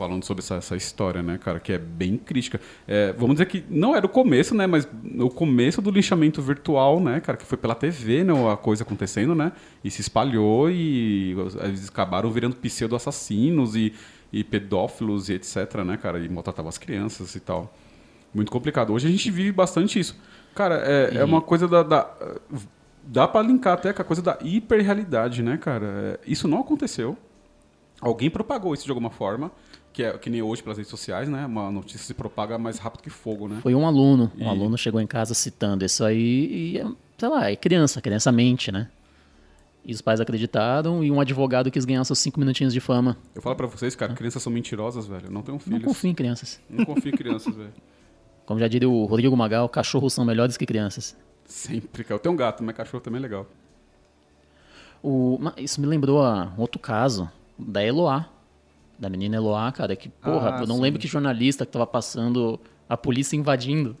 Falando 0.00 0.24
sobre 0.24 0.42
essa, 0.42 0.54
essa 0.54 0.74
história, 0.76 1.22
né, 1.22 1.36
cara, 1.36 1.60
que 1.60 1.74
é 1.74 1.76
bem 1.76 2.16
crítica. 2.16 2.58
É, 2.88 3.12
vamos 3.12 3.34
dizer 3.34 3.44
que 3.44 3.62
não 3.68 3.94
era 3.94 4.06
o 4.06 4.08
começo, 4.08 4.54
né, 4.54 4.66
mas 4.66 4.88
o 5.18 5.28
começo 5.28 5.82
do 5.82 5.90
linchamento 5.90 6.40
virtual, 6.40 6.98
né, 6.98 7.20
cara, 7.20 7.36
que 7.36 7.44
foi 7.44 7.58
pela 7.58 7.74
TV, 7.74 8.24
né, 8.24 8.32
a 8.50 8.56
coisa 8.56 8.82
acontecendo, 8.82 9.34
né, 9.34 9.52
e 9.84 9.90
se 9.90 10.00
espalhou 10.00 10.70
e 10.70 11.36
eles 11.62 11.90
acabaram 11.90 12.30
virando 12.30 12.56
pseudo-assassinos 12.56 13.76
e, 13.76 13.92
e 14.32 14.42
pedófilos 14.42 15.28
e 15.28 15.34
etc, 15.34 15.84
né, 15.84 15.98
cara? 15.98 16.18
E 16.18 16.30
maltratava 16.30 16.70
as 16.70 16.78
crianças 16.78 17.34
e 17.34 17.40
tal. 17.40 17.70
Muito 18.32 18.50
complicado. 18.50 18.94
Hoje 18.94 19.06
a 19.06 19.10
gente 19.10 19.30
vive 19.30 19.52
bastante 19.52 20.00
isso. 20.00 20.18
Cara, 20.54 20.76
é, 20.76 21.16
é 21.16 21.24
uma 21.24 21.42
coisa 21.42 21.68
da... 21.68 21.82
da 21.82 22.10
dá 23.04 23.28
pra 23.28 23.42
linkar 23.42 23.74
até 23.74 23.92
com 23.92 24.00
a 24.00 24.04
coisa 24.04 24.22
da 24.22 24.38
hiperrealidade, 24.40 25.42
né, 25.42 25.58
cara? 25.58 25.86
É, 25.86 26.20
Isso 26.26 26.48
não 26.48 26.60
aconteceu. 26.60 27.18
Alguém 28.00 28.30
propagou 28.30 28.72
isso 28.72 28.84
de 28.84 28.90
alguma 28.90 29.10
forma, 29.10 29.52
que 30.00 30.04
é 30.04 30.18
que 30.18 30.30
nem 30.30 30.40
hoje 30.42 30.62
pelas 30.62 30.78
redes 30.78 30.90
sociais, 30.90 31.28
né? 31.28 31.44
Uma 31.44 31.70
notícia 31.70 32.00
se 32.00 32.14
propaga 32.14 32.56
mais 32.58 32.78
rápido 32.78 33.02
que 33.02 33.10
fogo, 33.10 33.46
né? 33.48 33.58
Foi 33.62 33.74
um 33.74 33.86
aluno. 33.86 34.30
Um 34.38 34.44
E- 34.44 34.48
aluno 34.48 34.78
chegou 34.78 35.00
em 35.00 35.06
casa 35.06 35.34
citando 35.34 35.84
isso 35.84 36.02
aí 36.04 36.72
e, 36.74 36.78
é, 36.78 36.86
sei 37.18 37.28
lá, 37.28 37.50
é 37.50 37.56
criança, 37.56 38.00
criança 38.00 38.32
mente, 38.32 38.72
né? 38.72 38.88
E 39.84 39.92
os 39.92 40.00
pais 40.00 40.20
acreditaram 40.20 41.02
e 41.02 41.10
um 41.10 41.20
advogado 41.20 41.70
quis 41.70 41.84
ganhar 41.84 42.04
seus 42.04 42.18
cinco 42.18 42.38
minutinhos 42.40 42.72
de 42.72 42.80
fama. 42.80 43.16
Eu 43.34 43.40
falo 43.42 43.56
pra 43.56 43.66
vocês, 43.66 43.94
cara, 43.96 44.12
crianças 44.14 44.42
são 44.42 44.52
mentirosas, 44.52 45.06
velho. 45.06 45.30
Não 45.30 45.42
tenham 45.42 45.56
Não 45.56 45.60
filhos. 45.60 45.84
confio 45.84 46.10
em 46.10 46.14
crianças. 46.14 46.60
Não 46.68 46.84
confio 46.84 47.10
em 47.12 47.16
crianças, 47.16 47.54
velho. 47.54 47.72
Como 48.46 48.58
já 48.60 48.68
diria 48.68 48.88
o 48.88 49.04
Rodrigo 49.06 49.36
Magal, 49.36 49.68
cachorros 49.68 50.12
são 50.12 50.24
melhores 50.24 50.56
que 50.56 50.66
crianças. 50.66 51.16
Sempre, 51.46 52.04
cara. 52.04 52.14
Eu 52.16 52.18
tenho 52.18 52.32
um 52.34 52.36
gato, 52.36 52.62
mas 52.62 52.74
cachorro 52.76 53.02
também 53.02 53.18
é 53.18 53.22
legal. 53.22 53.46
O, 55.02 55.38
isso 55.56 55.80
me 55.80 55.86
lembrou 55.86 56.22
a 56.22 56.52
um 56.56 56.60
outro 56.60 56.78
caso 56.78 57.30
da 57.58 57.84
Eloá. 57.84 58.26
Da 59.00 59.08
menina 59.08 59.36
Eloá, 59.36 59.72
cara, 59.72 59.96
que, 59.96 60.10
porra, 60.10 60.56
Ah, 60.58 60.60
eu 60.60 60.66
não 60.66 60.76
sim. 60.76 60.82
lembro 60.82 61.00
que 61.00 61.08
jornalista 61.08 61.64
que 61.64 61.72
tava 61.72 61.86
passando 61.86 62.60
a 62.86 62.96
polícia 62.98 63.34
invadindo 63.34 63.96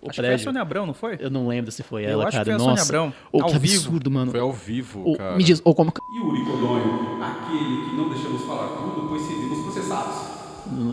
o 0.00 0.06
Acho 0.06 0.10
que 0.10 0.16
foi 0.16 0.24
a 0.24 0.28
prédio. 0.28 0.44
Sônia 0.44 0.62
Abrão, 0.62 0.86
não 0.86 0.94
foi? 0.94 1.16
Eu 1.20 1.30
não 1.30 1.48
lembro 1.48 1.72
se 1.72 1.82
foi 1.82 2.04
Eu 2.06 2.10
ela, 2.10 2.22
acho 2.28 2.30
que 2.30 2.36
cara. 2.36 2.44
foi 2.44 2.54
a 2.54 2.58
Sônia 2.58 2.70
Nossa. 2.70 2.82
Abrão, 2.84 3.14
Ô, 3.32 3.42
ao 3.42 3.48
que 3.50 3.58
vivo. 3.58 3.74
absurdo, 3.74 4.10
mano. 4.10 4.30
Foi 4.30 4.40
ao 4.40 4.52
vivo, 4.52 5.02
Ô, 5.10 5.16
cara. 5.16 5.36
me 5.36 5.42
diz, 5.42 5.60
ô, 5.64 5.74
como... 5.74 5.92
E 6.14 6.20
o 6.20 6.26
Uricodonho, 6.28 7.22
aquele 7.22 7.84
que 7.90 7.96
não 7.96 8.08
deixamos 8.08 8.42
falar 8.44 8.68
tudo, 8.68 9.08
pois 9.08 9.20
seríamos 9.22 9.58
processados. 9.64 10.30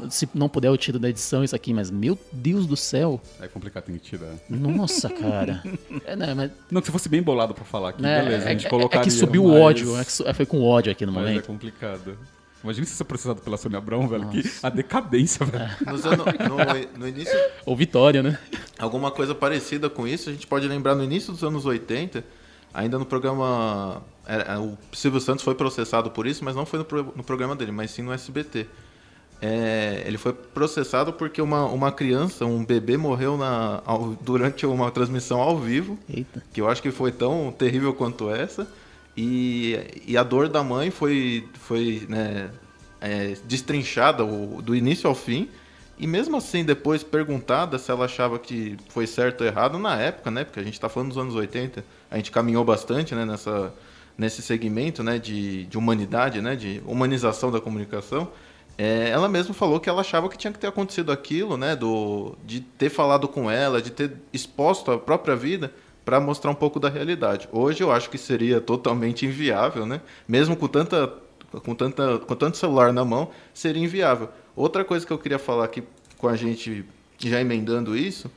Se 0.09 0.27
não 0.33 0.49
puder, 0.49 0.69
eu 0.69 0.77
tiro 0.77 0.97
da 0.97 1.07
edição 1.07 1.43
isso 1.43 1.55
aqui, 1.55 1.71
mas 1.73 1.91
meu 1.91 2.17
Deus 2.31 2.65
do 2.65 2.75
céu. 2.75 3.21
É 3.39 3.47
complicado, 3.47 3.83
tem 3.83 3.95
que 3.97 4.01
tirar. 4.01 4.33
Nossa, 4.49 5.09
cara. 5.09 5.61
É, 6.05 6.15
né, 6.15 6.33
mas, 6.33 6.51
Não, 6.71 6.81
que 6.81 6.87
se 6.87 6.91
fosse 6.91 7.07
bem 7.07 7.21
bolado 7.21 7.53
pra 7.53 7.63
falar 7.63 7.89
aqui, 7.89 8.01
né, 8.01 8.23
beleza, 8.23 8.45
a 8.45 8.49
é, 8.49 8.51
gente 8.53 8.65
é- 8.65 8.69
colocaria. 8.69 9.01
é 9.01 9.03
que 9.03 9.11
subiu 9.11 9.43
o 9.45 9.49
mas- 9.49 9.61
ódio. 9.61 9.95
É 9.99 10.03
que 10.03 10.11
su- 10.11 10.27
é, 10.27 10.33
foi 10.33 10.45
com 10.45 10.63
ódio 10.63 10.91
aqui 10.91 11.05
no 11.05 11.11
Mas 11.11 11.23
é 11.25 11.27
momento. 11.29 11.45
complicado. 11.47 12.17
Imagina 12.67 12.85
se 12.85 12.93
você 12.93 13.03
é 13.03 13.05
processado 13.05 13.41
pela 13.41 13.57
Sônia 13.57 13.77
Abrão, 13.77 14.07
velho. 14.07 14.27
Que 14.29 14.43
a 14.61 14.69
decadência, 14.69 15.45
velho. 15.45 15.69
Nos 15.85 16.05
ano- 16.05 16.25
no, 16.25 16.99
no 16.99 17.07
início, 17.09 17.37
Ou 17.65 17.75
Vitória, 17.75 18.21
né? 18.21 18.37
alguma 18.77 19.09
coisa 19.09 19.33
parecida 19.33 19.89
com 19.89 20.07
isso, 20.07 20.29
a 20.29 20.33
gente 20.33 20.45
pode 20.45 20.67
lembrar 20.67 20.93
no 20.95 21.03
início 21.03 21.31
dos 21.33 21.43
anos 21.43 21.65
80, 21.65 22.23
ainda 22.73 22.99
no 22.99 23.05
programa. 23.05 24.01
era- 24.25 24.59
o 24.59 24.77
Silvio 24.93 25.19
Santos 25.21 25.43
foi 25.43 25.55
processado 25.55 26.11
por 26.11 26.27
isso, 26.27 26.43
mas 26.43 26.55
não 26.55 26.65
foi 26.65 26.79
no, 26.79 26.85
pro- 26.85 27.13
no 27.15 27.23
programa 27.23 27.55
dele, 27.55 27.71
mas 27.71 27.91
sim 27.91 28.01
no 28.01 28.11
SBT. 28.11 28.67
É, 29.39 30.03
ele 30.07 30.17
foi 30.17 30.33
processado 30.33 31.13
porque 31.13 31.39
uma, 31.41 31.65
uma 31.65 31.91
criança, 31.91 32.43
um 32.45 32.65
bebê, 32.65 32.97
morreu 32.97 33.37
na, 33.37 33.81
ao- 33.85 34.15
durante 34.21 34.65
uma 34.65 34.89
transmissão 34.89 35.39
ao 35.39 35.57
vivo, 35.59 35.97
Eita. 36.09 36.43
que 36.51 36.59
eu 36.59 36.67
acho 36.67 36.81
que 36.81 36.89
foi 36.89 37.11
tão 37.11 37.53
terrível 37.55 37.93
quanto 37.93 38.29
essa. 38.31 38.67
E, 39.17 40.03
e 40.05 40.15
a 40.15 40.21
dor 40.21 40.47
da 40.47 40.63
mãe 40.63 40.91
foi, 40.91 41.47
foi 41.55 42.05
né, 42.07 42.51
é, 43.01 43.35
destrinchada 43.45 44.23
do 44.23 44.75
início 44.75 45.09
ao 45.09 45.15
fim. 45.15 45.49
E 45.97 46.05
mesmo 46.05 46.37
assim, 46.37 46.63
depois 46.63 47.01
perguntada 47.01 47.79
se 47.79 47.89
ela 47.89 48.05
achava 48.05 48.37
que 48.37 48.77
foi 48.89 49.07
certo 49.07 49.41
ou 49.41 49.47
errado, 49.47 49.79
na 49.79 49.99
época, 49.99 50.29
né? 50.29 50.43
Porque 50.43 50.59
a 50.59 50.63
gente 50.63 50.75
está 50.75 50.87
falando 50.87 51.09
dos 51.09 51.17
anos 51.17 51.33
80, 51.33 51.83
a 52.11 52.17
gente 52.17 52.29
caminhou 52.29 52.63
bastante 52.63 53.15
né, 53.15 53.25
nessa, 53.25 53.73
nesse 54.15 54.43
segmento 54.43 55.01
né, 55.01 55.17
de, 55.17 55.65
de 55.65 55.75
humanidade, 55.75 56.39
né, 56.39 56.55
de 56.55 56.83
humanização 56.85 57.49
da 57.49 57.59
comunicação. 57.59 58.29
É, 58.77 59.09
ela 59.09 59.27
mesma 59.27 59.55
falou 59.55 59.79
que 59.79 59.89
ela 59.89 60.01
achava 60.01 60.29
que 60.29 60.37
tinha 60.37 60.53
que 60.53 60.59
ter 60.59 60.67
acontecido 60.67 61.11
aquilo, 61.11 61.57
né? 61.57 61.75
Do, 61.75 62.37
de 62.45 62.61
ter 62.61 62.89
falado 62.89 63.27
com 63.27 63.49
ela, 63.49 63.81
de 63.81 63.89
ter 63.89 64.13
exposto 64.31 64.91
a 64.91 64.99
própria 64.99 65.35
vida 65.35 65.73
para 66.07 66.21
mostrar 66.21 66.49
um 66.51 66.55
pouco 66.55 66.79
da 66.79 66.87
realidade. 66.87 67.49
Hoje 67.51 67.83
eu 67.83 67.91
acho 67.91 68.09
que 68.09 68.17
seria 68.17 68.61
totalmente 68.61 69.25
inviável, 69.25 69.85
né? 69.85 69.99
Mesmo 70.25 70.55
com 70.55 70.65
tanta 70.65 71.13
com 71.65 71.75
tanta 71.75 72.17
com 72.19 72.33
tanto 72.33 72.55
celular 72.55 72.93
na 72.93 73.03
mão, 73.03 73.29
seria 73.53 73.83
inviável. 73.83 74.29
Outra 74.55 74.85
coisa 74.85 75.05
que 75.05 75.11
eu 75.11 75.17
queria 75.17 75.37
falar 75.37 75.65
aqui 75.65 75.83
com 76.17 76.29
a 76.29 76.35
gente 76.37 76.85
já 77.19 77.41
emendando 77.41 77.93
isso, 77.93 78.31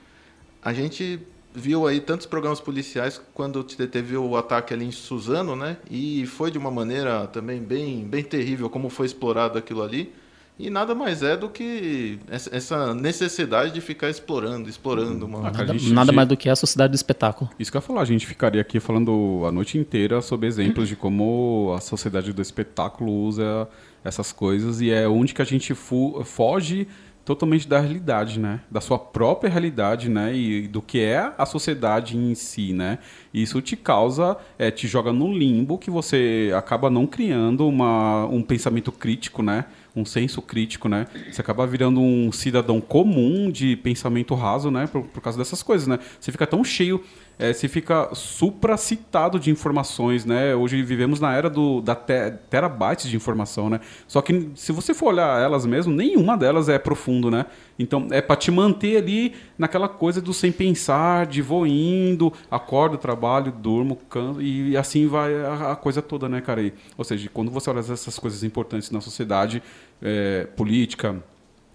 a 0.61 0.73
gente 0.73 1.21
viu 1.55 1.87
aí 1.87 2.01
tantos 2.01 2.27
programas 2.27 2.59
policiais 2.61 3.21
quando 3.33 3.63
te- 3.63 3.87
teve 3.87 4.17
o 4.17 4.37
ataque 4.37 4.75
ali 4.75 4.85
em 4.87 4.91
Suzano, 4.91 5.55
né? 5.55 5.77
E 5.89 6.27
foi 6.27 6.51
de 6.51 6.59
uma 6.59 6.73
maneira 6.73 7.29
também 7.29 7.61
bem 7.61 8.03
bem 8.03 8.25
terrível 8.25 8.69
como 8.69 8.91
foi 8.91 9.07
explorado 9.07 9.57
aquilo 9.57 9.81
ali. 9.81 10.13
E 10.63 10.69
nada 10.69 10.95
mais 10.95 11.23
é 11.23 11.37
do 11.37 11.49
que 11.49 12.19
essa- 12.31 12.95
necessidade 12.95 13.73
de 13.73 13.81
ficar 13.81 14.11
explorando, 14.11 14.69
explorando 14.69 15.25
uma 15.25 15.39
Ah, 15.49 15.51
cara, 15.51 15.67
Nada, 15.69 15.79
gente- 15.79 15.93
nada 15.93 16.13
mais 16.13 16.29
do 16.29 16.37
que 16.37 16.49
a 16.51 16.55
sociedade 16.57 16.91
do 16.93 16.97
espetáculo. 16.97 17.49
Isso 17.59 17.71
que 17.71 17.77
eu 17.77 17.81
ia 17.81 17.87
falar, 17.87 18.03
a 18.03 18.05
gente 18.05 18.27
ficaria 18.27 18.61
aqui 18.61 18.79
falando 18.79 19.43
a 19.47 19.51
noite 19.53 19.79
inteira 19.79 20.21
sobre 20.21 20.47
exemplos 20.47 20.87
de 20.89 20.97
como 20.97 21.73
a 21.77 21.81
sociedade 21.81 22.33
do 22.33 22.43
espetáculo 22.43 23.11
usa 23.11 23.67
essas 24.05 24.33
coisas 24.33 24.81
e 24.83 24.91
é 24.91 25.09
onde 25.09 25.33
que 25.33 25.41
a 25.41 25.47
gente 25.47 25.75
fu- 25.75 26.23
foge 26.25 26.87
totalmente 27.25 27.69
da 27.69 27.79
realidade, 27.79 28.41
né? 28.41 28.61
Da 28.71 28.81
sua 28.81 28.99
própria 28.99 29.49
realidade, 29.51 30.09
né? 30.09 30.35
E 30.35 30.67
do 30.67 30.81
que 30.83 30.99
é 31.01 31.33
a 31.39 31.47
sociedade 31.47 32.17
em 32.17 32.35
si, 32.35 32.73
né? 32.73 32.99
E 33.33 33.43
isso 33.43 33.61
te 33.61 33.77
causa, 33.77 34.37
é, 34.59 34.71
te 34.71 34.89
joga 34.89 35.13
no 35.13 35.33
limbo 35.33 35.79
que 35.79 35.91
você 35.91 36.51
acaba 36.57 36.91
não 36.91 37.07
criando 37.07 37.69
uma, 37.69 38.27
um 38.27 38.43
pensamento 38.43 38.91
crítico, 38.91 39.43
né? 39.43 39.67
Um 39.95 40.05
senso 40.05 40.41
crítico, 40.41 40.89
né? 40.89 41.07
Você 41.31 41.41
acaba 41.41 41.67
virando 41.67 42.01
um 42.01 42.31
cidadão 42.33 42.81
comum 42.81 43.51
de 43.51 43.77
pensamento 43.77 44.35
raso, 44.35 44.71
né? 44.71 44.87
Por, 44.87 45.03
por 45.03 45.21
causa 45.21 45.39
dessas 45.39 45.63
coisas, 45.63 45.87
né? 45.87 45.99
Você 46.19 46.31
fica 46.31 46.47
tão 46.47 46.63
cheio, 46.63 47.03
é, 47.41 47.55
você 47.55 47.67
fica 47.69 48.15
supracitado 48.15 49.41
de 49.41 49.51
informações, 49.51 50.27
né? 50.27 50.55
Hoje 50.55 50.83
vivemos 50.83 51.21
na 51.21 51.35
era 51.35 51.49
do, 51.49 51.81
da 51.81 51.95
te, 51.95 52.33
terabytes 52.51 53.09
de 53.09 53.17
informação, 53.17 53.71
né? 53.71 53.81
Só 54.07 54.21
que 54.21 54.51
se 54.55 54.73
você 54.73 54.93
for 54.93 55.07
olhar 55.07 55.41
elas 55.41 55.65
mesmo, 55.65 55.91
nenhuma 55.91 56.37
delas 56.37 56.69
é 56.69 56.79
profundo, 56.79 57.31
né? 57.31 57.47
Então 57.79 58.09
é 58.11 58.21
para 58.21 58.37
te 58.37 58.51
manter 58.51 58.99
ali 58.99 59.33
naquela 59.57 59.89
coisa 59.89 60.21
do 60.21 60.35
sem 60.35 60.53
pensar, 60.53 61.25
de 61.25 61.41
vou 61.41 61.67
indo, 61.67 62.31
acordo, 62.51 62.99
trabalho, 62.99 63.51
durmo, 63.51 63.97
canso, 63.97 64.43
e 64.43 64.77
assim 64.77 65.07
vai 65.07 65.35
a, 65.35 65.73
a 65.73 65.77
coisa 65.77 66.03
toda, 66.03 66.29
né, 66.29 66.43
cara? 66.43 66.61
E, 66.61 66.75
ou 66.99 67.05
seja, 67.05 67.31
quando 67.33 67.51
você 67.51 67.71
olha 67.71 67.81
essas 67.81 68.19
coisas 68.19 68.45
importantes 68.45 68.91
na 68.91 69.01
sociedade, 69.01 69.63
é, 70.03 70.47
política, 70.57 71.23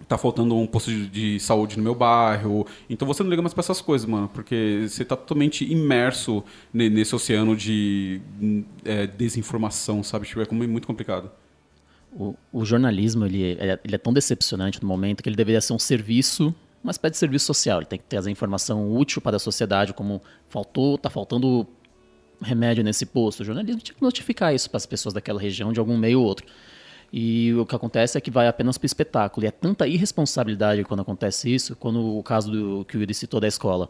tá 0.08 0.16
faltando 0.16 0.54
um 0.56 0.66
posto 0.66 0.90
de, 0.90 1.06
de 1.08 1.40
saúde 1.40 1.76
no 1.76 1.82
meu 1.82 1.94
bairro. 1.94 2.66
Então 2.88 3.06
você 3.08 3.22
não 3.22 3.30
liga 3.30 3.42
mais 3.42 3.52
pra 3.54 3.60
essas 3.60 3.80
coisas, 3.80 4.06
mano, 4.08 4.28
porque 4.32 4.86
você 4.88 5.04
tá 5.04 5.16
totalmente 5.16 5.64
imerso 5.70 6.44
ne- 6.72 6.88
nesse 6.88 7.14
oceano 7.14 7.56
de 7.56 8.20
é, 8.84 9.06
desinformação, 9.06 10.02
sabe? 10.02 10.26
Tipo, 10.26 10.42
é 10.42 10.46
como- 10.46 10.66
muito 10.68 10.86
complicado. 10.86 11.30
O, 12.12 12.34
o 12.52 12.64
jornalismo 12.64 13.26
ele 13.26 13.56
é, 13.58 13.78
ele 13.84 13.94
é 13.94 13.98
tão 13.98 14.12
decepcionante 14.12 14.80
no 14.80 14.88
momento 14.88 15.22
que 15.22 15.28
ele 15.28 15.36
deveria 15.36 15.60
ser 15.60 15.72
um 15.72 15.78
serviço, 15.78 16.54
uma 16.82 16.90
espécie 16.90 17.12
de 17.12 17.18
serviço 17.18 17.46
social. 17.46 17.78
Ele 17.80 17.86
tem 17.86 17.98
que 17.98 18.04
trazer 18.06 18.30
informação 18.30 18.94
útil 18.96 19.20
para 19.20 19.36
a 19.36 19.40
sociedade, 19.40 19.92
como 19.92 20.22
faltou, 20.48 20.96
tá 20.96 21.10
faltando 21.10 21.66
remédio 22.40 22.84
nesse 22.84 23.04
posto. 23.04 23.40
O 23.40 23.44
jornalismo 23.44 23.80
tinha 23.80 23.94
que 23.94 24.02
notificar 24.02 24.54
isso 24.54 24.70
para 24.70 24.76
as 24.76 24.86
pessoas 24.86 25.12
daquela 25.12 25.40
região 25.40 25.72
de 25.72 25.80
algum 25.80 25.96
meio 25.96 26.20
ou 26.20 26.26
outro. 26.26 26.46
E 27.12 27.54
o 27.54 27.64
que 27.64 27.74
acontece 27.74 28.18
é 28.18 28.20
que 28.20 28.30
vai 28.30 28.48
apenas 28.48 28.76
para 28.76 28.84
o 28.84 28.86
espetáculo. 28.86 29.46
E 29.46 29.48
é 29.48 29.50
tanta 29.50 29.86
irresponsabilidade 29.86 30.84
quando 30.84 31.00
acontece 31.00 31.52
isso, 31.54 31.76
quando 31.76 32.18
o 32.18 32.22
caso 32.22 32.50
do, 32.50 32.84
que 32.84 32.96
o 32.96 33.00
Yuri 33.00 33.14
citou 33.14 33.40
da 33.40 33.48
escola. 33.48 33.88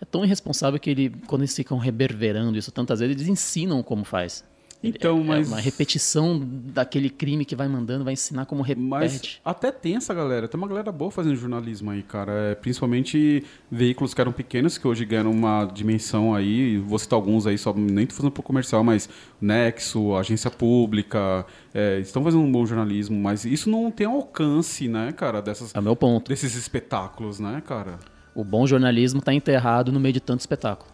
É 0.00 0.04
tão 0.04 0.24
irresponsável 0.24 0.78
que 0.78 0.90
ele, 0.90 1.10
quando 1.26 1.42
eles 1.42 1.54
ficam 1.54 1.78
reverberando 1.78 2.56
isso 2.56 2.72
tantas 2.72 3.00
vezes, 3.00 3.16
eles 3.16 3.28
ensinam 3.28 3.82
como 3.82 4.04
faz. 4.04 4.44
Então, 4.82 5.20
é, 5.20 5.24
mas- 5.24 5.46
É 5.50 5.54
uma 5.54 5.60
repetição 5.60 6.40
daquele 6.42 7.10
crime 7.10 7.44
que 7.44 7.54
vai 7.54 7.68
mandando, 7.68 8.02
vai 8.02 8.14
ensinar 8.14 8.46
como 8.46 8.62
repete. 8.62 8.80
Mas 8.82 9.40
até 9.44 9.70
tem 9.70 9.96
essa 9.96 10.14
galera, 10.14 10.48
tem 10.48 10.56
uma 10.58 10.66
galera 10.66 10.90
boa 10.90 11.10
fazendo 11.10 11.36
jornalismo 11.36 11.90
aí, 11.90 12.02
cara. 12.02 12.32
É, 12.32 12.54
principalmente 12.54 13.44
veículos 13.70 14.14
que 14.14 14.20
eram 14.22 14.32
pequenos, 14.32 14.78
que 14.78 14.88
hoje 14.88 15.04
ganham 15.04 15.30
uma 15.30 15.66
dimensão 15.66 16.34
aí. 16.34 16.78
Vou 16.78 16.98
citar 16.98 17.18
alguns 17.18 17.46
aí, 17.46 17.58
só 17.58 17.74
nem 17.74 18.06
tô 18.06 18.14
fazendo 18.14 18.32
pro 18.32 18.42
comercial, 18.42 18.82
mas 18.82 19.06
Nexo, 19.38 20.14
Agência 20.14 20.50
Pública, 20.50 21.44
é, 21.74 21.98
estão 22.00 22.24
fazendo 22.24 22.42
um 22.42 22.50
bom 22.50 22.64
jornalismo, 22.64 23.20
mas 23.20 23.44
isso 23.44 23.68
não 23.68 23.90
tem 23.90 24.06
alcance, 24.06 24.88
né, 24.88 25.12
cara, 25.12 25.42
dessas, 25.42 25.74
É 25.74 25.78
o 25.78 25.82
meu 25.82 25.94
ponto. 25.96 26.28
desses 26.28 26.54
espetáculos, 26.54 27.38
né, 27.38 27.62
cara? 27.66 27.98
O 28.34 28.42
bom 28.44 28.66
jornalismo 28.66 29.18
está 29.18 29.34
enterrado 29.34 29.92
no 29.92 30.00
meio 30.00 30.14
de 30.14 30.20
tanto 30.20 30.40
espetáculo. 30.40 30.90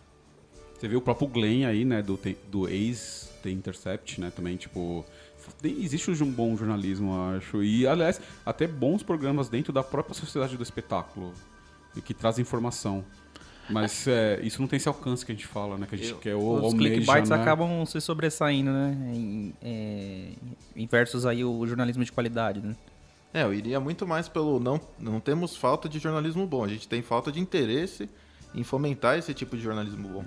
Você 0.75 0.89
vê 0.89 0.97
o 0.97 1.01
próprio 1.01 1.29
Glenn 1.29 1.65
aí, 1.67 1.85
né, 1.85 2.03
do, 2.03 2.19
do 2.51 2.69
ex 2.69 3.31
The 3.47 3.53
Intercept, 3.53 4.21
né, 4.21 4.33
também, 4.35 4.57
tipo... 4.57 5.05
Existe 5.63 6.11
um 6.11 6.31
bom 6.31 6.57
jornalismo, 6.57 7.13
eu 7.13 7.37
acho. 7.37 7.63
E, 7.63 7.87
aliás, 7.87 8.21
até 8.45 8.67
bons 8.67 9.05
programas 9.05 9.49
dentro 9.49 9.73
da 9.73 9.83
própria 9.83 10.13
sociedade 10.13 10.57
do 10.57 10.63
espetáculo, 10.63 11.33
e 11.95 12.01
que 12.01 12.13
trazem 12.13 12.43
informação. 12.43 13.05
Mas 13.69 14.07
é, 14.07 14.41
isso 14.43 14.61
não 14.61 14.69
tem 14.69 14.77
esse 14.77 14.89
alcance 14.89 15.25
que 15.25 15.33
a 15.33 15.35
gente 15.35 15.47
fala, 15.47 15.77
né, 15.77 15.87
que 15.89 15.95
a 15.95 15.99
gente 15.99 16.15
quer 16.17 16.35
o 16.35 16.39
Os 16.39 16.65
almeja, 16.65 16.77
clickbaits 16.77 17.31
né? 17.31 17.37
acabam 17.37 17.85
se 17.85 18.01
sobressaindo, 18.01 18.71
né? 18.71 18.97
Em, 19.13 19.55
é, 19.61 20.33
em 20.75 20.87
versus 20.87 21.27
aí 21.27 21.45
o 21.45 21.67
jornalismo 21.67 22.05
de 22.05 22.13
qualidade, 22.13 22.61
né? 22.61 22.77
É, 23.35 23.43
eu 23.43 23.53
iria 23.53 23.79
muito 23.81 24.07
mais 24.07 24.29
pelo 24.29 24.61
não, 24.61 24.81
não 24.99 25.21
temos 25.21 25.57
falta 25.57 25.89
de 25.89 25.99
jornalismo 25.99 26.47
bom, 26.47 26.65
a 26.65 26.69
gente 26.69 26.87
tem 26.89 27.03
falta 27.03 27.33
de 27.33 27.41
interesse 27.41 28.09
em 28.55 28.63
fomentar 28.63 29.19
esse 29.19 29.35
tipo 29.35 29.57
de 29.57 29.63
jornalismo 29.63 30.09
bom. 30.09 30.25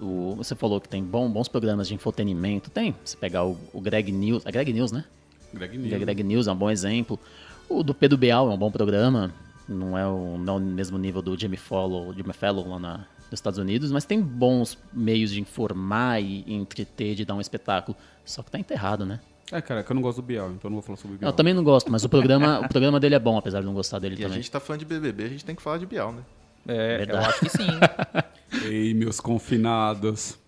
O, 0.00 0.34
você 0.36 0.54
falou 0.54 0.80
que 0.80 0.88
tem 0.88 1.02
bom, 1.02 1.30
bons 1.30 1.48
programas 1.48 1.88
de 1.88 1.94
infotenimento. 1.94 2.70
Tem. 2.70 2.94
Você 3.04 3.16
pegar 3.16 3.44
o, 3.44 3.58
o 3.72 3.80
Greg 3.80 4.12
News. 4.12 4.44
É 4.44 4.52
Greg 4.52 4.72
News, 4.72 4.92
né? 4.92 5.04
Greg 5.52 5.78
News. 5.78 6.00
Greg 6.00 6.22
News 6.22 6.46
é 6.46 6.52
um 6.52 6.56
bom 6.56 6.70
exemplo. 6.70 7.18
O 7.68 7.82
do 7.82 7.94
Pedro 7.94 8.18
Bial 8.18 8.50
é 8.50 8.54
um 8.54 8.58
bom 8.58 8.70
programa. 8.70 9.32
Não 9.68 9.96
é 9.98 10.06
o, 10.06 10.38
não 10.38 10.54
é 10.54 10.56
o 10.58 10.60
mesmo 10.60 10.96
nível 10.98 11.20
do 11.20 11.38
Jimmy 11.38 11.56
Fallon, 11.56 12.12
Jimmy 12.12 12.32
Fallon 12.32 12.68
lá 12.68 12.78
na, 12.78 12.96
nos 12.98 13.32
Estados 13.32 13.58
Unidos, 13.58 13.90
mas 13.90 14.04
tem 14.04 14.20
bons 14.20 14.78
meios 14.92 15.32
de 15.32 15.40
informar 15.40 16.22
e, 16.22 16.44
entreter, 16.46 17.16
de 17.16 17.24
dar 17.24 17.34
um 17.34 17.40
espetáculo. 17.40 17.96
Só 18.24 18.42
que 18.42 18.50
tá 18.50 18.58
enterrado, 18.58 19.04
né? 19.04 19.18
É, 19.50 19.60
cara, 19.60 19.80
é 19.80 19.82
que 19.82 19.90
eu 19.90 19.94
não 19.94 20.02
gosto 20.02 20.20
do 20.20 20.22
Bial, 20.22 20.50
então 20.50 20.68
eu 20.68 20.70
não 20.70 20.76
vou 20.76 20.82
falar 20.82 20.96
sobre 20.96 21.16
o 21.16 21.18
Bial. 21.18 21.30
Eu 21.30 21.36
também 21.36 21.54
não 21.54 21.64
gosto, 21.64 21.90
mas 21.90 22.04
o 22.04 22.08
programa, 22.08 22.60
o 22.66 22.68
programa 22.68 23.00
dele 23.00 23.14
é 23.14 23.18
bom, 23.18 23.36
apesar 23.36 23.60
de 23.60 23.66
não 23.66 23.74
gostar 23.74 23.98
dele 23.98 24.14
E 24.14 24.18
a 24.18 24.22
também. 24.22 24.36
gente 24.36 24.50
tá 24.50 24.60
falando 24.60 24.80
de 24.80 24.86
BBB, 24.86 25.24
a 25.24 25.28
gente 25.28 25.44
tem 25.44 25.54
que 25.54 25.62
falar 25.62 25.78
de 25.78 25.86
Bial, 25.86 26.12
né? 26.12 26.22
É, 26.68 26.98
Verdade. 26.98 27.24
eu 27.24 27.30
acho 27.30 27.40
que 27.40 27.48
sim. 27.48 27.68
Ei, 28.66 28.94
meus 28.94 29.20
confinados. 29.20 30.38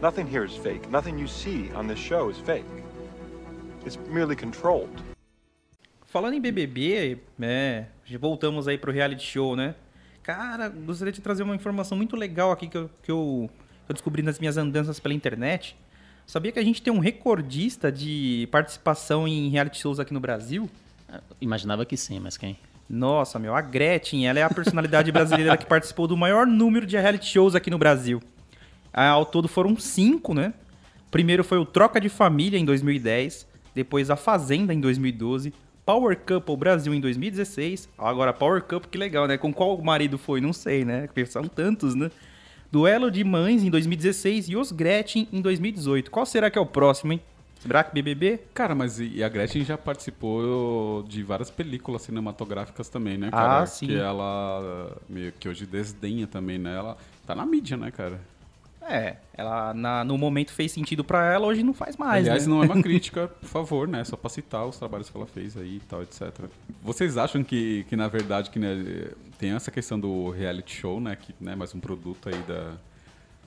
Nothing 0.00 0.26
here 0.26 0.44
is 0.44 0.56
fake. 0.56 0.88
Nothing 0.90 1.18
you 1.18 1.28
see 1.28 1.70
on 1.76 1.86
this 1.86 1.98
show 1.98 2.28
is 2.28 2.38
fake. 2.38 2.64
It's 3.86 3.96
merely 4.08 4.34
controlled. 4.34 4.90
Falando 6.06 6.34
em 6.34 6.40
BBB, 6.40 7.18
né, 7.38 7.88
voltamos 8.20 8.68
aí 8.68 8.76
pro 8.76 8.92
reality 8.92 9.24
show, 9.24 9.56
né? 9.56 9.74
Cara, 10.22 10.68
gostaria 10.68 11.12
de 11.12 11.20
trazer 11.20 11.42
uma 11.42 11.54
informação 11.54 11.96
muito 11.96 12.16
legal 12.16 12.52
aqui 12.52 12.68
que 12.68 12.76
eu, 12.76 12.90
que 13.02 13.10
eu, 13.10 13.50
que 13.86 13.92
eu 13.92 13.94
descobri 13.94 14.22
nas 14.22 14.38
minhas 14.38 14.56
andanças 14.56 15.00
pela 15.00 15.14
internet. 15.14 15.76
Sabia 16.26 16.52
que 16.52 16.58
a 16.58 16.64
gente 16.64 16.80
tem 16.80 16.92
um 16.92 16.98
recordista 16.98 17.90
de 17.92 18.48
participação 18.50 19.28
em 19.28 19.48
reality 19.48 19.78
shows 19.78 20.00
aqui 20.00 20.14
no 20.14 20.20
Brasil? 20.20 20.68
Imaginava 21.40 21.84
que 21.84 21.96
sim, 21.96 22.18
mas 22.20 22.36
quem? 22.36 22.56
Nossa, 22.88 23.38
meu, 23.38 23.54
a 23.54 23.60
Gretchen, 23.60 24.26
ela 24.26 24.38
é 24.38 24.42
a 24.42 24.50
personalidade 24.50 25.10
brasileira 25.12 25.56
que 25.56 25.66
participou 25.66 26.06
do 26.06 26.16
maior 26.16 26.46
número 26.46 26.86
de 26.86 26.96
reality 26.96 27.26
shows 27.26 27.54
aqui 27.54 27.70
no 27.70 27.78
Brasil. 27.78 28.22
Ao 28.92 29.24
todo 29.24 29.48
foram 29.48 29.76
cinco, 29.76 30.34
né? 30.34 30.52
Primeiro 31.10 31.44
foi 31.44 31.58
o 31.58 31.64
Troca 31.64 32.00
de 32.00 32.08
Família 32.08 32.58
em 32.58 32.64
2010, 32.64 33.46
depois 33.74 34.10
a 34.10 34.16
Fazenda 34.16 34.72
em 34.72 34.80
2012, 34.80 35.52
Power 35.84 36.18
Couple 36.18 36.56
Brasil 36.56 36.94
em 36.94 37.00
2016. 37.00 37.88
Agora, 37.98 38.32
Power 38.32 38.62
Couple, 38.62 38.88
que 38.90 38.98
legal, 38.98 39.26
né? 39.26 39.36
Com 39.36 39.52
qual 39.52 39.76
marido 39.82 40.16
foi? 40.16 40.40
Não 40.40 40.52
sei, 40.52 40.84
né? 40.84 41.08
São 41.26 41.44
tantos, 41.44 41.94
né? 41.94 42.10
Duelo 42.72 43.10
de 43.10 43.22
Mães 43.22 43.62
em 43.62 43.68
2016 43.68 44.48
e 44.48 44.56
Os 44.56 44.72
Gretchen 44.72 45.28
em 45.30 45.42
2018. 45.42 46.10
Qual 46.10 46.24
será 46.24 46.50
que 46.50 46.58
é 46.58 46.60
o 46.60 46.64
próximo, 46.64 47.12
hein? 47.12 47.20
Será 47.60 47.84
que 47.84 47.92
BBB? 47.92 48.40
Cara, 48.54 48.74
mas 48.74 48.98
e 48.98 49.22
a 49.22 49.28
Gretchen 49.28 49.62
já 49.62 49.76
participou 49.76 51.02
de 51.02 51.22
várias 51.22 51.50
películas 51.50 52.00
cinematográficas 52.00 52.88
também, 52.88 53.18
né, 53.18 53.30
cara? 53.30 53.60
Ah, 53.60 53.66
sim. 53.66 53.88
Que 53.88 53.96
ela 53.96 54.96
meio 55.06 55.32
que 55.32 55.46
hoje 55.50 55.66
desdenha 55.66 56.26
também, 56.26 56.58
né? 56.58 56.74
Ela 56.74 56.96
tá 57.26 57.34
na 57.34 57.44
mídia, 57.44 57.76
né, 57.76 57.90
cara? 57.90 58.18
É, 58.92 59.16
ela 59.32 59.72
na- 59.72 60.04
no 60.04 60.18
momento 60.18 60.52
fez 60.52 60.70
sentido 60.70 61.02
pra 61.02 61.32
ela, 61.32 61.46
hoje 61.46 61.62
não 61.62 61.72
faz 61.72 61.96
mais, 61.96 62.20
Aliás, 62.26 62.46
né? 62.46 62.52
não 62.52 62.62
é 62.62 62.66
uma 62.66 62.80
crítica, 62.82 63.26
por 63.28 63.48
favor, 63.48 63.88
né? 63.88 64.04
Só 64.04 64.16
pra 64.18 64.28
citar 64.28 64.66
os 64.66 64.76
trabalhos 64.76 65.08
que 65.08 65.16
ela 65.16 65.26
fez 65.26 65.56
aí 65.56 65.76
e 65.76 65.80
tal, 65.80 66.02
etc. 66.02 66.30
Vocês 66.82 67.16
acham 67.16 67.42
que, 67.42 67.84
que 67.88 67.96
na 67.96 68.06
verdade, 68.08 68.50
que 68.50 68.58
né, 68.58 69.10
tem 69.38 69.52
essa 69.52 69.70
questão 69.70 69.98
do 69.98 70.28
reality 70.30 70.74
show, 70.76 71.00
né? 71.00 71.16
Que 71.16 71.34
né, 71.40 71.54
mais 71.54 71.74
um 71.74 71.80
produto 71.80 72.28
aí 72.28 72.36
da, 72.42 72.74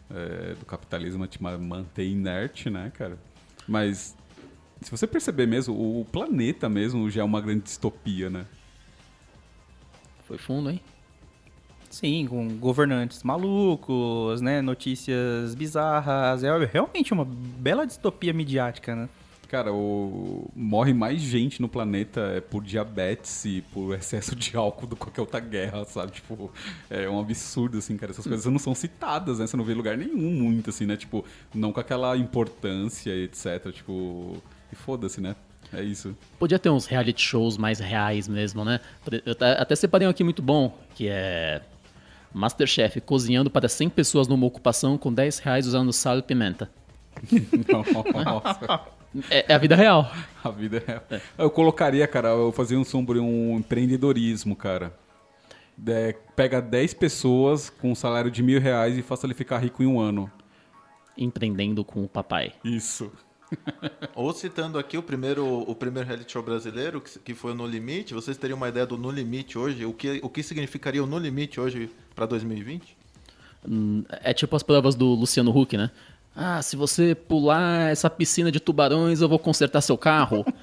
é, 0.10 0.54
do 0.56 0.66
capitalismo 0.66 1.28
te 1.28 1.42
ma- 1.44 1.58
mantém 1.60 2.14
inerte, 2.14 2.70
né, 2.72 2.92
cara? 2.98 3.18
Mas 3.68 4.16
se 4.82 4.90
você 4.90 5.06
perceber 5.06 5.46
mesmo, 5.46 5.74
o 5.76 6.06
planeta 6.06 6.68
mesmo 6.68 7.08
já 7.10 7.22
é 7.22 7.24
uma 7.24 7.40
grande 7.40 7.62
distopia, 7.66 8.30
né? 8.32 8.46
Foi 10.28 10.40
fundo, 10.40 10.72
hein? 10.72 10.82
Sim, 11.96 12.28
com 12.28 12.50
governantes 12.58 13.24
malucos, 13.24 14.42
né? 14.42 14.62
Notícias 14.62 15.56
bizarras. 15.56 16.44
É 16.44 16.66
realmente 16.66 17.14
uma 17.14 17.24
bela 17.24 17.88
distopia 17.88 18.34
midiática, 18.34 18.94
né? 18.94 19.08
Cara, 19.48 19.72
o... 19.72 20.52
morre 20.54 20.94
mais 20.94 21.22
gente 21.22 21.62
no 21.62 21.70
planeta 21.70 22.20
é, 22.36 22.42
por 22.42 22.62
diabetes 22.66 23.46
e 23.46 23.62
por 23.72 23.96
excesso 23.96 24.36
de 24.36 24.58
álcool 24.58 24.88
do 24.88 24.96
que 24.98 25.04
qualquer 25.04 25.22
outra 25.22 25.40
guerra, 25.40 25.86
sabe? 25.86 26.12
Tipo, 26.12 26.52
é 26.90 27.10
um 27.10 27.18
absurdo, 27.18 27.78
assim, 27.78 27.96
cara. 27.96 28.12
Essas 28.12 28.28
coisas 28.28 28.46
não 28.46 28.60
são 28.60 28.76
citadas, 28.76 29.40
né? 29.40 29.48
Você 29.48 29.56
não 29.56 29.64
vê 29.64 29.72
em 29.72 29.78
lugar 29.78 29.98
nenhum 29.98 30.32
muito, 30.32 30.72
assim, 30.72 30.86
né? 30.86 30.98
Tipo, 30.98 31.24
não 31.54 31.72
com 31.72 31.80
aquela 31.80 32.18
importância, 32.18 33.16
etc. 33.16 33.72
Tipo, 33.72 34.36
e 34.70 34.76
foda-se, 34.76 35.22
né? 35.22 35.34
É 35.72 35.82
isso. 35.82 36.14
Podia 36.38 36.60
ter 36.60 36.70
uns 36.70 36.88
reality 36.88 37.22
shows 37.22 37.58
mais 37.58 37.80
reais 37.80 38.28
mesmo, 38.28 38.66
né? 38.66 38.82
Eu 39.26 39.32
até 39.32 39.62
até 39.62 39.76
separei 39.78 40.06
um 40.06 40.12
aqui 40.12 40.26
muito 40.26 40.42
bom, 40.42 40.78
que 40.94 41.08
é 41.08 41.62
Masterchef 42.36 43.00
cozinhando 43.00 43.50
para 43.50 43.70
100 43.70 43.90
pessoas 43.90 44.28
numa 44.28 44.46
ocupação 44.46 44.98
com 44.98 45.14
10 45.14 45.40
reais 45.40 45.66
usando 45.66 45.94
sal 45.94 46.20
e 46.20 46.22
pimenta. 46.22 46.70
Nossa. 48.26 48.82
É, 49.30 49.54
é 49.54 49.56
a 49.56 49.58
vida 49.58 49.74
real. 49.74 50.12
A 50.44 50.50
vida 50.50 50.84
é 50.86 50.86
real. 50.86 51.04
Eu 51.38 51.50
colocaria, 51.50 52.06
cara, 52.06 52.30
eu 52.30 52.52
fazia 52.52 52.78
um 52.78 52.84
sobre 52.84 53.20
um 53.20 53.58
empreendedorismo, 53.58 54.54
cara. 54.54 54.94
É, 55.88 56.14
pega 56.36 56.62
10 56.62 56.94
pessoas 56.96 57.70
com 57.70 57.92
um 57.92 57.96
salário 57.96 58.30
de 58.30 58.44
mil 58.44 58.60
reais 58.60 58.98
e 58.98 59.02
faça 59.02 59.26
ele 59.26 59.34
ficar 59.34 59.60
rico 59.60 59.82
em 59.82 59.86
um 59.86 59.98
ano. 59.98 60.30
Empreendendo 61.18 61.86
com 61.86 62.04
o 62.04 62.10
papai. 62.10 62.52
Isso. 62.66 63.10
Ou 64.16 64.34
citando 64.34 64.78
aqui 64.80 64.98
o 64.98 65.04
primeiro, 65.04 65.46
o 65.46 65.76
primeiro 65.76 66.08
reality 66.08 66.32
show 66.32 66.42
brasileiro, 66.44 67.02
que, 67.02 67.20
que 67.20 67.34
foi 67.34 67.52
o 67.52 67.56
No 67.56 67.66
Limite, 67.66 68.14
vocês 68.14 68.38
teriam 68.38 68.58
uma 68.58 68.70
ideia 68.70 68.86
do 68.86 68.98
No 68.98 69.12
Limite 69.12 69.58
hoje? 69.58 69.86
O 69.86 69.94
que, 69.94 70.20
o 70.24 70.30
que 70.30 70.42
significaria 70.44 71.04
o 71.04 71.08
No 71.08 71.18
Limite 71.18 71.60
hoje 71.60 71.90
para 72.16 72.26
2020? 72.26 72.98
Hum, 73.68 74.04
É 74.10 74.34
tipo 74.34 74.56
as 74.56 74.64
provas 74.64 74.96
do 74.96 75.08
Luciano 75.08 75.56
Huck, 75.58 75.78
né? 75.78 75.92
Ah, 76.36 76.62
se 76.62 76.76
você 76.76 77.16
pular 77.16 77.92
essa 77.92 78.10
piscina 78.10 78.52
de 78.52 78.60
tubarões, 78.60 79.22
eu 79.22 79.30
vou 79.30 79.40
consertar 79.40 79.82
seu 79.82 79.98
carro. 79.98 80.46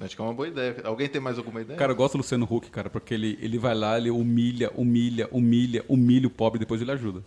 Acho 0.00 0.16
que 0.16 0.22
é 0.22 0.24
uma 0.24 0.32
boa 0.32 0.48
ideia. 0.48 0.76
Alguém 0.84 1.08
tem 1.08 1.20
mais 1.20 1.36
alguma 1.36 1.60
ideia? 1.60 1.78
Cara, 1.78 1.92
eu 1.92 1.96
gosto 1.96 2.14
do 2.14 2.18
Luciano 2.18 2.48
Huck, 2.50 2.70
cara, 2.70 2.88
porque 2.88 3.12
ele, 3.12 3.38
ele 3.40 3.58
vai 3.58 3.74
lá, 3.74 3.98
ele 3.98 4.10
humilha, 4.10 4.70
humilha, 4.74 5.28
humilha, 5.30 5.84
humilha 5.88 6.26
o 6.26 6.30
pobre 6.30 6.56
e 6.56 6.60
depois 6.60 6.80
ele 6.80 6.90
ajuda. 6.90 7.22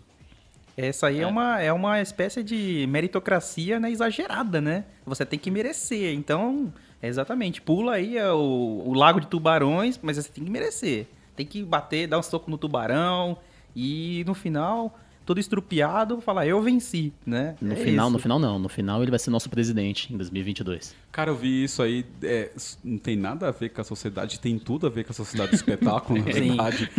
Essa 0.75 1.07
aí 1.07 1.21
é, 1.21 1.27
uma, 1.27 1.61
é 1.61 1.71
uma 1.71 2.01
espécie 2.01 2.41
de 2.41 2.87
meritocracia 2.89 3.79
né, 3.79 3.91
exagerada, 3.91 4.59
né? 4.59 4.85
Você 5.05 5.25
tem 5.25 5.37
que 5.37 5.51
merecer. 5.51 6.13
Então, 6.13 6.73
é 7.01 7.07
exatamente, 7.07 7.61
pula 7.61 7.93
aí 7.93 8.17
é 8.17 8.31
o, 8.31 8.83
o 8.85 8.93
lago 8.93 9.19
de 9.19 9.27
tubarões, 9.27 9.99
mas 10.01 10.17
você 10.17 10.29
tem 10.29 10.43
que 10.43 10.49
merecer. 10.49 11.07
Tem 11.35 11.45
que 11.45 11.63
bater, 11.63 12.07
dar 12.07 12.17
um 12.17 12.23
soco 12.23 12.49
no 12.49 12.57
tubarão 12.57 13.37
e 13.75 14.23
no 14.25 14.33
final, 14.33 14.97
todo 15.25 15.39
estrupiado, 15.39 16.19
falar, 16.21 16.45
eu 16.47 16.61
venci, 16.61 17.13
né? 17.25 17.55
No 17.61 17.73
É 17.73 17.75
final, 17.77 18.07
isso. 18.07 18.13
no 18.13 18.19
final 18.19 18.39
não. 18.39 18.59
No 18.59 18.67
final 18.69 19.01
ele 19.01 19.09
vai 19.09 19.19
ser 19.19 19.29
nosso 19.29 19.49
presidente 19.49 20.13
em 20.13 20.17
2022. 20.17 20.95
Cara, 21.11 21.31
eu 21.31 21.35
vi 21.35 21.63
isso 21.63 21.81
aí, 21.81 22.05
é, 22.21 22.51
não 22.83 22.97
tem 22.97 23.15
nada 23.15 23.47
a 23.47 23.51
ver 23.51 23.69
com 23.69 23.81
a 23.81 23.83
sociedade, 23.83 24.39
tem 24.39 24.57
tudo 24.59 24.87
a 24.87 24.89
ver 24.89 25.03
com 25.03 25.11
a 25.11 25.15
sociedade 25.15 25.51
do 25.51 25.55
espetáculo, 25.55 26.19
na 26.19 26.25
verdade. 26.31 26.89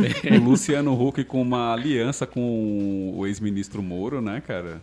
O 0.40 0.44
Luciano 0.44 0.92
Huck 1.00 1.22
com 1.24 1.42
uma 1.42 1.72
aliança 1.72 2.26
com 2.26 3.12
o 3.16 3.26
ex-ministro 3.26 3.82
Moro, 3.82 4.20
né, 4.20 4.40
cara? 4.40 4.80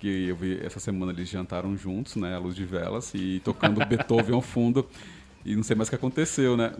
Que 0.00 0.28
eu 0.28 0.36
vi 0.36 0.60
essa 0.64 0.78
semana 0.78 1.10
eles 1.12 1.28
jantaram 1.28 1.76
juntos, 1.76 2.14
né, 2.16 2.34
à 2.34 2.38
luz 2.38 2.54
de 2.54 2.64
velas 2.64 3.12
e 3.14 3.40
tocando 3.44 3.84
Beethoven 3.84 4.34
ao 4.34 4.40
fundo. 4.40 4.86
E 5.44 5.56
não 5.56 5.62
sei 5.62 5.74
mais 5.74 5.88
o 5.88 5.90
que 5.90 5.96
aconteceu, 5.96 6.56
né? 6.56 6.72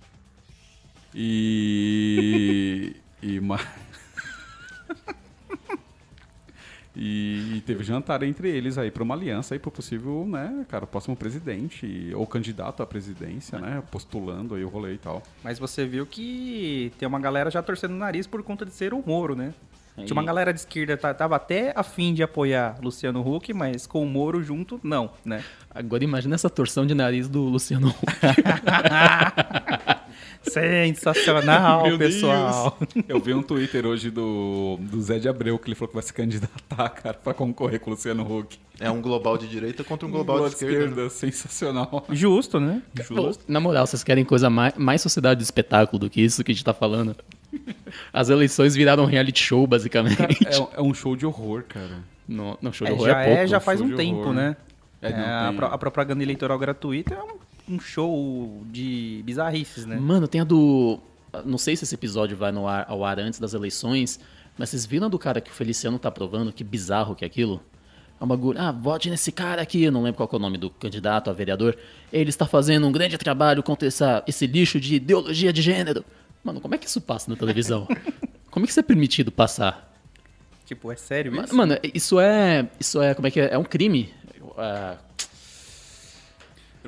E. 1.14 2.94
E 3.22 3.38
uma. 3.38 3.58
E 7.00 7.62
teve 7.64 7.84
jantar 7.84 8.24
entre 8.24 8.48
eles 8.50 8.76
aí 8.76 8.90
para 8.90 9.04
uma 9.04 9.14
aliança 9.14 9.54
aí 9.54 9.58
pro 9.60 9.70
possível, 9.70 10.26
né, 10.28 10.66
cara, 10.68 10.84
próximo 10.84 11.14
presidente 11.14 12.10
ou 12.12 12.26
candidato 12.26 12.82
à 12.82 12.86
presidência, 12.86 13.56
né, 13.58 13.80
postulando 13.88 14.56
aí 14.56 14.64
o 14.64 14.68
rolê 14.68 14.94
e 14.94 14.98
tal. 14.98 15.22
Mas 15.44 15.60
você 15.60 15.86
viu 15.86 16.04
que 16.04 16.92
tem 16.98 17.06
uma 17.06 17.20
galera 17.20 17.50
já 17.52 17.62
torcendo 17.62 17.92
o 17.92 17.96
nariz 17.96 18.26
por 18.26 18.42
conta 18.42 18.66
de 18.66 18.72
ser 18.72 18.92
o 18.92 19.00
Moro, 19.06 19.36
né? 19.36 19.54
Aí. 19.96 20.04
Tinha 20.04 20.14
uma 20.14 20.24
galera 20.24 20.52
de 20.52 20.60
esquerda 20.60 20.96
tá- 20.96 21.12
tava 21.12 21.34
até 21.36 21.72
a 21.74 21.82
fim 21.82 22.14
de 22.14 22.22
apoiar 22.22 22.78
Luciano 22.82 23.20
Huck, 23.20 23.52
mas 23.52 23.84
com 23.86 24.02
o 24.02 24.06
Moro 24.06 24.42
junto, 24.42 24.78
não, 24.82 25.10
né? 25.24 25.42
Agora 25.70 26.02
imagina 26.04 26.34
essa 26.36 26.48
torção 26.50 26.86
de 26.86 26.94
nariz 26.94 27.28
do 27.28 27.42
Luciano 27.42 27.88
Huck. 27.88 27.96
Sensacional, 30.50 31.84
Meu 31.84 31.98
pessoal. 31.98 32.76
Deus. 32.94 33.04
Eu 33.08 33.20
vi 33.20 33.34
um 33.34 33.42
Twitter 33.42 33.86
hoje 33.86 34.10
do, 34.10 34.76
do 34.80 35.00
Zé 35.00 35.18
de 35.18 35.28
Abreu 35.28 35.58
que 35.58 35.68
ele 35.68 35.74
falou 35.74 35.88
que 35.88 35.94
vai 35.94 36.02
se 36.02 36.12
candidatar, 36.12 36.88
cara, 36.90 37.14
para 37.14 37.34
concorrer 37.34 37.80
com 37.80 37.90
o 37.90 37.94
Luciano 37.94 38.22
Huck. 38.22 38.58
É 38.80 38.90
um 38.90 39.00
global 39.02 39.36
de 39.36 39.48
direita 39.48 39.82
contra 39.82 40.06
um 40.06 40.10
global, 40.10 40.40
de 40.48 40.54
esquerda. 40.54 41.04
né? 41.04 41.08
sensacional. 41.08 42.06
Justo, 42.10 42.60
né? 42.60 42.80
Justo. 42.94 43.44
Na 43.48 43.58
moral, 43.60 43.86
vocês 43.86 44.04
querem 44.04 44.24
coisa 44.24 44.48
mais, 44.48 44.74
mais 44.76 45.00
sociedade 45.02 45.38
de 45.38 45.44
espetáculo 45.44 45.98
do 45.98 46.10
que 46.10 46.20
isso 46.20 46.44
que 46.44 46.52
a 46.52 46.54
gente 46.54 46.64
tá 46.64 46.72
falando? 46.74 47.16
As 48.12 48.28
eleições 48.28 48.74
viraram 48.74 49.02
um 49.04 49.06
reality 49.06 49.42
show, 49.42 49.66
basicamente. 49.66 50.20
É, 50.46 50.78
é 50.78 50.82
um 50.82 50.94
show 50.94 51.16
de 51.16 51.26
horror, 51.26 51.64
cara. 51.68 51.98
No, 52.28 52.56
no 52.60 52.72
show 52.72 52.86
de 52.86 52.92
É, 52.92 52.94
horror 52.94 53.06
já 53.08 53.20
é 53.20 53.24
pouco. 53.24 53.40
é, 53.40 53.46
já 53.46 53.60
faz 53.60 53.80
um 53.80 53.88
de 53.88 53.96
tempo, 53.96 54.20
horror. 54.20 54.34
né? 54.34 54.56
É, 55.00 55.10
não 55.10 55.18
É, 55.18 55.48
a, 55.48 55.52
pro- 55.56 55.66
a 55.66 55.78
propaganda 55.78 56.22
eleitoral 56.22 56.58
gratuita 56.58 57.14
é 57.14 57.22
um, 57.22 57.36
um 57.68 57.78
show 57.78 58.62
de 58.70 59.22
bizarrices, 59.24 59.84
né? 59.84 59.96
Mano, 59.96 60.26
tem 60.26 60.40
a 60.40 60.44
do. 60.44 60.98
Não 61.44 61.58
sei 61.58 61.76
se 61.76 61.84
esse 61.84 61.94
episódio 61.94 62.36
vai 62.36 62.50
no 62.50 62.66
ar, 62.66 62.86
ao 62.88 63.04
ar 63.04 63.18
antes 63.18 63.38
das 63.38 63.52
eleições, 63.52 64.18
mas 64.56 64.70
vocês 64.70 64.86
viram 64.86 65.06
a 65.06 65.10
do 65.10 65.18
cara 65.18 65.40
que 65.40 65.50
o 65.50 65.54
Feliciano 65.54 65.98
tá 65.98 66.10
provando? 66.10 66.52
Que 66.52 66.64
bizarro 66.64 67.14
que 67.14 67.24
é 67.24 67.26
aquilo? 67.26 67.62
É 68.20 68.24
um 68.24 68.26
bagulho. 68.26 68.58
Ah, 68.60 68.72
vote 68.72 69.08
nesse 69.10 69.30
cara 69.30 69.62
aqui. 69.62 69.84
Eu 69.84 69.92
não 69.92 70.02
lembro 70.02 70.16
qual 70.16 70.28
é 70.32 70.36
o 70.36 70.38
nome 70.38 70.58
do 70.58 70.70
candidato 70.70 71.30
a 71.30 71.32
vereador. 71.32 71.76
Ele 72.12 72.30
está 72.30 72.46
fazendo 72.46 72.86
um 72.86 72.92
grande 72.92 73.16
trabalho 73.16 73.62
contra 73.62 73.86
essa, 73.86 74.24
esse 74.26 74.46
lixo 74.46 74.80
de 74.80 74.96
ideologia 74.96 75.52
de 75.52 75.62
gênero. 75.62 76.04
Mano, 76.42 76.60
como 76.60 76.74
é 76.74 76.78
que 76.78 76.86
isso 76.86 77.00
passa 77.00 77.30
na 77.30 77.36
televisão? 77.36 77.86
como 78.50 78.64
é 78.64 78.66
que 78.66 78.70
isso 78.70 78.80
é 78.80 78.82
permitido 78.82 79.30
passar? 79.30 79.86
Tipo, 80.66 80.90
é 80.90 80.96
sério 80.96 81.34
isso? 81.42 81.54
Mano, 81.54 81.78
isso 81.94 82.18
é. 82.18 82.68
Isso 82.80 83.00
é. 83.00 83.14
Como 83.14 83.28
é 83.28 83.30
que 83.30 83.40
é? 83.40 83.52
É 83.52 83.58
um 83.58 83.64
crime. 83.64 84.12
Ah, 84.56 84.96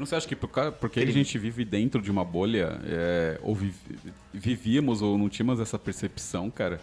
Eu 0.01 0.03
não 0.03 0.07
sei, 0.07 0.17
acho 0.17 0.27
que 0.27 0.35
por 0.35 0.49
porque 0.81 1.01
a 1.01 1.05
gente 1.13 1.37
vive 1.39 1.63
dentro 1.63 2.01
de 2.01 2.11
uma 2.11 2.25
bolha, 2.25 2.81
é, 2.87 3.39
ou 3.43 3.55
viv- 3.55 3.75
vivíamos 4.33 5.03
ou 5.03 5.19
não 5.19 5.29
tínhamos 5.29 5.61
essa 5.61 5.79
percepção, 5.79 6.51
cara, 6.51 6.81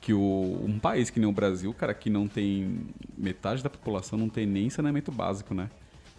que 0.00 0.12
o, 0.14 0.62
um 0.64 0.78
país 0.78 1.10
que 1.10 1.18
nem 1.18 1.28
o 1.28 1.32
Brasil, 1.32 1.74
cara, 1.74 1.92
que 1.92 2.08
não 2.08 2.28
tem 2.28 2.86
metade 3.18 3.60
da 3.60 3.68
população 3.68 4.16
não 4.16 4.28
tem 4.28 4.46
nem 4.46 4.70
saneamento 4.70 5.10
básico, 5.10 5.52
né? 5.52 5.68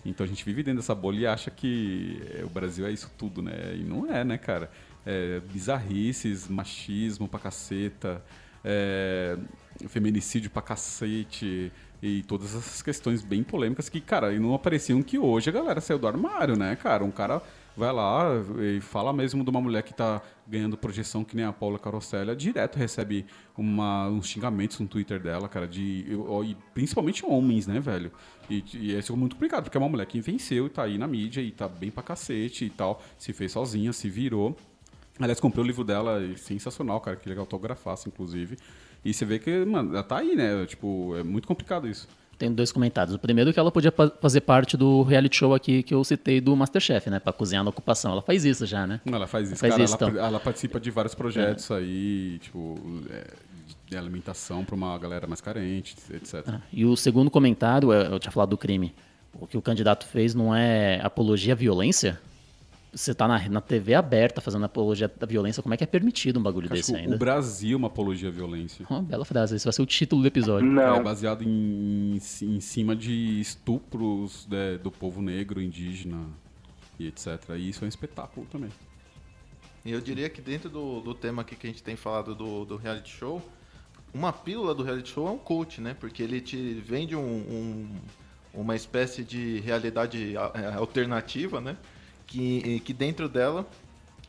Então 0.05 0.25
a 0.25 0.27
gente 0.27 0.43
vive 0.43 0.61
dentro 0.61 0.81
dessa 0.81 0.93
bolha 0.93 1.19
e 1.21 1.25
acha 1.25 1.49
que 1.49 2.21
é, 2.37 2.43
o 2.43 2.49
Brasil 2.49 2.85
é 2.85 2.91
isso 2.91 3.09
tudo, 3.17 3.41
né? 3.41 3.73
E 3.73 3.83
não 3.85 4.13
é, 4.13 4.25
né, 4.25 4.37
cara? 4.37 4.69
É, 5.05 5.39
bizarrices, 5.53 6.49
machismo 6.49 7.29
pra 7.29 7.39
caceta, 7.39 8.21
é, 8.61 9.37
feminicídio 9.87 10.49
pra 10.49 10.61
cacete 10.61 11.71
e 12.01 12.23
todas 12.23 12.55
essas 12.55 12.81
questões 12.81 13.21
bem 13.21 13.43
polêmicas 13.43 13.87
que, 13.87 14.01
cara, 14.01 14.31
não 14.39 14.55
apareciam 14.55 15.03
que 15.03 15.19
hoje 15.19 15.49
a 15.49 15.53
galera 15.53 15.79
saiu 15.79 15.99
do 15.99 16.07
armário, 16.07 16.57
né, 16.57 16.75
cara? 16.75 17.03
Um 17.03 17.11
cara 17.11 17.41
vai 17.75 17.91
lá 17.93 18.25
e 18.59 18.81
fala 18.81 19.13
mesmo 19.13 19.43
de 19.43 19.49
uma 19.49 19.61
mulher 19.61 19.83
que 19.83 19.93
tá 19.93 20.21
ganhando 20.47 20.75
projeção 20.75 21.23
que 21.23 21.35
nem 21.35 21.45
a 21.45 21.53
Paula 21.53 21.79
Carosella, 21.79 22.35
direto 22.35 22.77
recebe 22.77 23.25
uma, 23.57 24.09
uns 24.09 24.27
xingamentos 24.27 24.79
no 24.79 24.87
Twitter 24.87 25.19
dela, 25.19 25.47
cara, 25.47 25.67
de 25.67 26.05
e 26.45 26.57
principalmente 26.73 27.25
homens, 27.25 27.67
né, 27.67 27.79
velho? 27.79 28.11
E, 28.49 28.63
e 28.73 28.97
isso 28.97 29.13
é 29.13 29.15
muito 29.15 29.35
complicado, 29.35 29.63
porque 29.63 29.77
é 29.77 29.79
uma 29.79 29.89
mulher 29.89 30.05
que 30.05 30.19
venceu 30.19 30.65
e 30.65 30.69
tá 30.69 30.83
aí 30.83 30.97
na 30.97 31.07
mídia 31.07 31.41
e 31.41 31.51
tá 31.51 31.67
bem 31.67 31.91
pra 31.91 32.03
cacete 32.03 32.65
e 32.65 32.69
tal, 32.69 33.01
se 33.17 33.31
fez 33.31 33.51
sozinha, 33.51 33.93
se 33.93 34.09
virou. 34.09 34.55
Aliás, 35.19 35.39
comprei 35.39 35.63
o 35.63 35.67
livro 35.67 35.83
dela, 35.83 36.21
e 36.21 36.37
sensacional, 36.37 36.99
cara, 36.99 37.15
que 37.15 37.29
legal 37.29 37.43
autografasse, 37.43 38.09
inclusive. 38.09 38.57
E 39.03 39.13
você 39.13 39.25
vê 39.25 39.39
que, 39.39 39.65
mano, 39.65 39.93
ela 39.93 40.03
tá 40.03 40.17
aí, 40.17 40.35
né? 40.35 40.65
Tipo, 40.65 41.15
é 41.17 41.23
muito 41.23 41.47
complicado 41.47 41.87
isso. 41.87 42.07
Tem 42.37 42.51
dois 42.51 42.71
comentários. 42.71 43.15
O 43.15 43.19
primeiro 43.19 43.49
é 43.51 43.53
que 43.53 43.59
ela 43.59 43.71
podia 43.71 43.93
fazer 44.19 44.41
parte 44.41 44.75
do 44.75 45.03
reality 45.03 45.35
show 45.37 45.53
aqui 45.53 45.83
que 45.83 45.93
eu 45.93 46.03
citei 46.03 46.41
do 46.41 46.55
Masterchef, 46.55 47.07
né? 47.09 47.19
Pra 47.19 47.31
cozinhar 47.31 47.63
na 47.63 47.69
ocupação. 47.69 48.11
Ela 48.11 48.21
faz 48.21 48.43
isso 48.45 48.65
já, 48.65 48.87
né? 48.87 48.99
Ela 49.05 49.27
faz 49.27 49.51
isso, 49.51 49.59
Faz 49.59 49.73
cara. 49.73 49.83
isso, 49.83 49.95
ela, 49.99 50.11
então. 50.11 50.25
ela 50.25 50.39
participa 50.39 50.79
de 50.79 50.89
vários 50.89 51.13
projetos 51.13 51.69
aí, 51.69 52.39
tipo, 52.41 52.75
é, 53.11 53.27
de 53.87 53.95
alimentação 53.97 54.65
pra 54.65 54.73
uma 54.75 54.97
galera 54.97 55.27
mais 55.27 55.39
carente, 55.39 55.95
etc. 56.11 56.43
Ah, 56.47 56.61
E 56.73 56.83
o 56.83 56.95
segundo 56.95 57.29
comentário, 57.29 57.93
é- 57.93 58.07
eu 58.07 58.19
tinha 58.19 58.31
falado 58.31 58.49
do 58.49 58.57
crime. 58.57 58.93
O 59.39 59.45
que 59.45 59.55
o 59.57 59.61
candidato 59.61 60.07
fez 60.07 60.33
não 60.33 60.53
é 60.55 60.99
apologia 61.03 61.53
à 61.53 61.55
violência? 61.55 62.19
Você 62.93 63.13
tá 63.15 63.25
na, 63.27 63.47
na 63.47 63.61
TV 63.61 63.93
aberta 63.93 64.41
fazendo 64.41 64.65
apologia 64.65 65.07
da 65.07 65.25
violência, 65.25 65.63
como 65.63 65.73
é 65.73 65.77
que 65.77 65.83
é 65.83 65.87
permitido 65.87 66.39
um 66.39 66.43
bagulho 66.43 66.65
Acho 66.65 66.73
desse 66.75 66.95
ainda? 66.95 67.15
o 67.15 67.17
Brasil 67.17 67.75
é 67.75 67.77
uma 67.77 67.87
apologia 67.87 68.27
à 68.27 68.31
violência. 68.31 68.85
Uma 68.89 69.01
bela 69.01 69.23
frase, 69.23 69.55
esse 69.55 69.63
vai 69.65 69.71
ser 69.71 69.81
o 69.81 69.85
título 69.85 70.21
do 70.23 70.27
episódio. 70.27 70.77
É 70.79 71.01
baseado 71.01 71.43
em, 71.43 72.17
em 72.41 72.59
cima 72.59 72.93
de 72.95 73.39
estupros 73.39 74.45
né, 74.49 74.77
do 74.77 74.91
povo 74.91 75.21
negro, 75.21 75.61
indígena 75.61 76.25
e 76.99 77.07
etc. 77.07 77.27
E 77.57 77.69
isso 77.69 77.83
é 77.83 77.85
um 77.85 77.89
espetáculo 77.89 78.45
também. 78.51 78.69
E 79.85 79.91
eu 79.91 80.01
diria 80.01 80.29
que 80.29 80.41
dentro 80.41 80.69
do, 80.69 80.99
do 80.99 81.13
tema 81.13 81.43
aqui 81.43 81.55
que 81.55 81.65
a 81.65 81.69
gente 81.69 81.81
tem 81.81 81.95
falado 81.95 82.35
do, 82.35 82.65
do 82.65 82.75
reality 82.75 83.09
show, 83.09 83.41
uma 84.13 84.33
pílula 84.33 84.75
do 84.75 84.83
reality 84.83 85.09
show 85.09 85.27
é 85.27 85.31
um 85.31 85.37
coach, 85.37 85.79
né? 85.79 85.95
Porque 85.97 86.21
ele 86.21 86.41
te 86.41 86.73
vende 86.85 87.15
um, 87.15 87.21
um- 87.21 87.87
uma 88.53 88.75
espécie 88.75 89.23
de 89.23 89.59
realidade 89.61 90.35
é, 90.35 90.73
alternativa, 90.75 91.61
né? 91.61 91.77
Que, 92.31 92.79
que 92.85 92.93
dentro 92.93 93.27
dela 93.27 93.67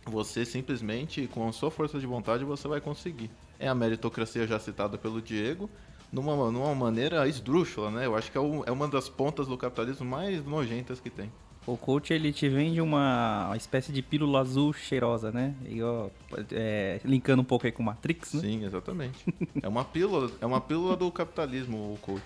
você 0.05 0.45
simplesmente, 0.45 1.29
com 1.29 1.49
a 1.49 1.53
sua 1.53 1.71
força 1.71 1.99
de 2.01 2.07
vontade, 2.07 2.45
você 2.45 2.67
vai 2.67 2.81
conseguir. 2.81 3.31
É 3.61 3.69
a 3.69 3.75
meritocracia 3.75 4.45
já 4.47 4.59
citada 4.59 4.99
pelo 4.99 5.23
Diego, 5.23 5.71
numa, 6.13 6.51
numa 6.51 6.75
maneira 6.75 7.29
esdrúxula, 7.29 7.91
né? 7.93 8.05
Eu 8.07 8.17
acho 8.17 8.31
que 8.33 8.37
é, 8.37 8.41
o- 8.41 8.65
é 8.67 8.73
uma 8.73 8.89
das 8.89 9.09
pontas 9.09 9.47
do 9.47 9.57
capitalismo 9.57 10.05
mais 10.05 10.45
nojentas 10.45 10.99
que 10.99 11.09
tem. 11.09 11.31
O 11.65 11.77
coach 11.77 12.13
ele 12.13 12.33
te 12.33 12.49
vende 12.49 12.81
uma 12.81 13.47
uma 13.47 13.57
espécie 13.57 13.93
de 13.93 14.03
pílula 14.03 14.41
azul 14.41 14.73
cheirosa, 14.73 15.31
né? 15.31 15.55
E, 15.65 15.81
ó, 15.81 16.09
é, 16.51 17.01
linkando 17.05 17.41
um 17.41 17.45
pouco 17.45 17.67
aí 17.67 17.71
com 17.71 17.85
Matrix, 17.85 18.35
né? 18.35 18.41
Sim, 18.41 18.65
exatamente. 18.65 19.25
é 19.63 19.69
uma 19.69 19.85
pílula, 19.85 20.29
é 20.41 20.45
uma 20.47 20.61
pílula 20.61 20.97
do 20.97 21.09
capitalismo, 21.13 21.77
o 21.95 21.99
coach. 22.03 22.25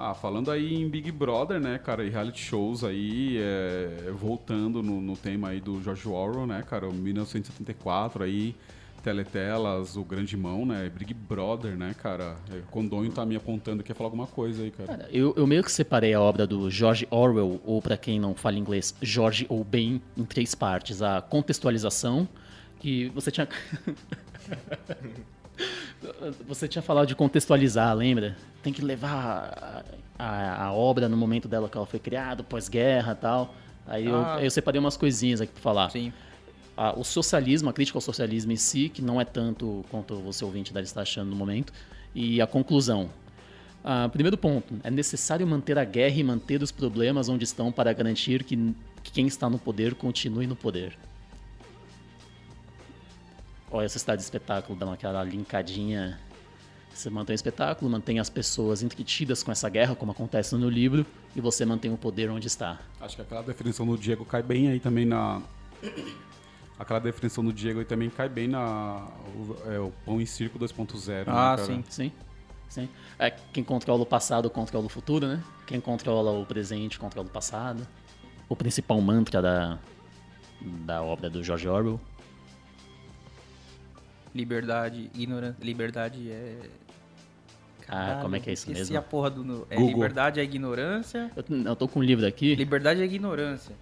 Ah, 0.00 0.14
falando 0.14 0.48
aí 0.52 0.76
em 0.76 0.88
Big 0.88 1.10
Brother, 1.10 1.58
né, 1.58 1.76
cara, 1.76 2.04
e 2.04 2.08
reality 2.08 2.40
shows 2.40 2.84
aí, 2.84 3.36
é, 3.36 4.12
voltando 4.12 4.80
no, 4.80 5.00
no 5.00 5.16
tema 5.16 5.48
aí 5.48 5.60
do 5.60 5.82
George 5.82 6.08
Orwell, 6.08 6.46
né, 6.46 6.62
cara, 6.62 6.88
o 6.88 6.92
1974 6.92 8.22
aí, 8.22 8.54
Teletelas, 9.02 9.96
O 9.96 10.04
Grande 10.04 10.36
Mão, 10.36 10.64
né, 10.64 10.88
Big 10.88 11.12
Brother, 11.12 11.76
né, 11.76 11.96
cara, 12.00 12.36
é, 12.48 12.60
Condonho 12.70 13.10
tá 13.10 13.26
me 13.26 13.34
apontando 13.34 13.82
que 13.82 13.90
ia 13.90 13.94
falar 13.96 14.06
alguma 14.06 14.28
coisa 14.28 14.62
aí, 14.62 14.70
cara. 14.70 14.86
Cara, 14.86 15.08
eu, 15.10 15.34
eu 15.36 15.48
meio 15.48 15.64
que 15.64 15.72
separei 15.72 16.14
a 16.14 16.20
obra 16.20 16.46
do 16.46 16.70
George 16.70 17.04
Orwell, 17.10 17.60
ou 17.64 17.82
pra 17.82 17.96
quem 17.96 18.20
não 18.20 18.36
fala 18.36 18.56
inglês, 18.56 18.94
George 19.02 19.46
Orwell, 19.48 20.00
em 20.16 20.24
três 20.28 20.54
partes. 20.54 21.02
A 21.02 21.20
contextualização, 21.20 22.28
que 22.78 23.08
você 23.08 23.32
tinha... 23.32 23.48
você 26.46 26.68
tinha 26.68 26.82
falado 26.82 27.06
de 27.06 27.14
contextualizar, 27.14 27.94
lembra? 27.94 28.36
Tem 28.62 28.72
que 28.72 28.82
levar 28.82 29.84
a, 30.18 30.24
a- 30.24 30.64
a 30.66 30.72
obra 30.72 31.08
no 31.08 31.16
momento 31.16 31.48
dela 31.48 31.68
que 31.68 31.76
ela 31.76 31.86
foi 31.86 31.98
criada, 31.98 32.42
pós-guerra 32.42 33.12
e 33.12 33.16
tal. 33.16 33.54
Aí, 33.86 34.06
eu, 34.06 34.16
Ah. 34.16 34.36
aí 34.36 34.44
eu 34.44 34.50
separei 34.50 34.78
umas 34.78 34.96
coisinhas 34.96 35.40
aqui 35.40 35.52
pra 35.52 35.62
falar. 35.62 35.90
Sim. 35.90 36.12
Ah, 36.76 36.94
o 36.96 37.02
socialismo, 37.02 37.68
a 37.68 37.72
crítica 37.72 37.96
ao 37.96 38.02
socialismo 38.02 38.52
em 38.52 38.56
si, 38.56 38.88
que 38.88 39.02
não 39.02 39.20
é 39.20 39.24
tanto 39.24 39.84
quanto 39.90 40.14
você 40.16 40.44
ouvinte 40.44 40.72
deve 40.72 40.84
estar 40.86 41.02
achando 41.02 41.28
no 41.30 41.36
momento, 41.36 41.72
e 42.14 42.40
a 42.40 42.46
conclusão. 42.46 43.08
Ah, 43.84 44.08
primeiro 44.08 44.36
ponto, 44.36 44.74
é 44.84 44.90
necessário 44.90 45.46
manter 45.46 45.78
a 45.78 45.84
guerra 45.84 46.16
e 46.16 46.22
manter 46.22 46.62
os 46.62 46.70
problemas 46.70 47.28
onde 47.28 47.44
estão 47.44 47.72
para 47.72 47.92
garantir 47.92 48.44
que, 48.44 48.56
que 49.02 49.10
quem 49.10 49.26
está 49.26 49.48
no 49.50 49.58
poder 49.58 49.94
continue 49.94 50.46
no 50.46 50.54
poder. 50.54 50.96
Olha 53.70 53.84
essa 53.84 53.98
cidade 53.98 54.20
de 54.20 54.24
espetáculo, 54.24 54.78
dando 54.78 54.92
aquela 54.92 55.22
linkadinha. 55.22 56.18
Você 56.92 57.10
mantém 57.10 57.34
o 57.34 57.36
espetáculo, 57.36 57.90
mantém 57.90 58.18
as 58.18 58.30
pessoas 58.30 58.82
entretidas 58.82 59.42
com 59.42 59.52
essa 59.52 59.68
guerra, 59.68 59.94
como 59.94 60.10
acontece 60.10 60.54
no 60.56 60.68
livro, 60.68 61.06
e 61.36 61.40
você 61.40 61.64
mantém 61.64 61.92
o 61.92 61.96
poder 61.96 62.30
onde 62.30 62.46
está. 62.46 62.80
Acho 63.00 63.16
que 63.16 63.22
aquela 63.22 63.42
definição 63.42 63.86
do 63.86 63.96
Diego 63.96 64.24
cai 64.24 64.42
bem 64.42 64.68
aí 64.68 64.80
também 64.80 65.04
na. 65.04 65.42
Aquela 66.78 67.00
definição 67.00 67.44
do 67.44 67.52
Diego 67.52 67.80
aí 67.80 67.84
também 67.84 68.08
cai 68.08 68.28
bem 68.28 68.46
na. 68.46 69.08
O, 69.34 69.56
é, 69.68 69.80
o 69.80 69.92
pão 70.04 70.20
em 70.20 70.26
circo 70.26 70.60
2.0. 70.60 71.22
Ah, 71.22 71.24
né, 71.24 71.24
cara? 71.26 71.64
sim. 71.64 71.84
Sim, 71.88 72.12
sim. 72.68 72.88
É, 73.18 73.30
quem 73.30 73.64
controla 73.64 74.02
o 74.02 74.06
passado 74.06 74.48
controla 74.48 74.86
o 74.86 74.88
futuro, 74.88 75.26
né? 75.26 75.42
Quem 75.66 75.80
controla 75.80 76.30
o 76.30 76.46
presente 76.46 76.96
controla 76.96 77.26
o 77.26 77.30
passado. 77.30 77.84
O 78.48 78.54
principal 78.54 79.00
mantra 79.00 79.42
da, 79.42 79.78
da 80.60 81.02
obra 81.02 81.28
do 81.28 81.42
George 81.42 81.68
Orwell. 81.68 82.00
Liberdade, 84.42 85.10
ignorância. 85.16 85.56
Liberdade 85.64 86.30
é. 86.30 86.58
Ah, 87.88 88.20
como 88.22 88.36
é 88.36 88.40
que 88.40 88.50
é 88.50 88.52
isso 88.52 88.70
mesmo? 88.70 88.96
a 88.96 89.02
porra 89.02 89.30
do. 89.30 89.42
no- 89.42 89.66
É, 89.68 89.74
Google. 89.74 89.94
liberdade 89.94 90.38
é 90.38 90.44
ignorância. 90.44 91.28
Eu, 91.34 91.44
eu 91.64 91.74
tô 91.74 91.88
com 91.88 91.98
um 91.98 92.02
livro 92.04 92.24
aqui. 92.24 92.54
Liberdade 92.54 93.02
é 93.02 93.04
ignorância. 93.04 93.74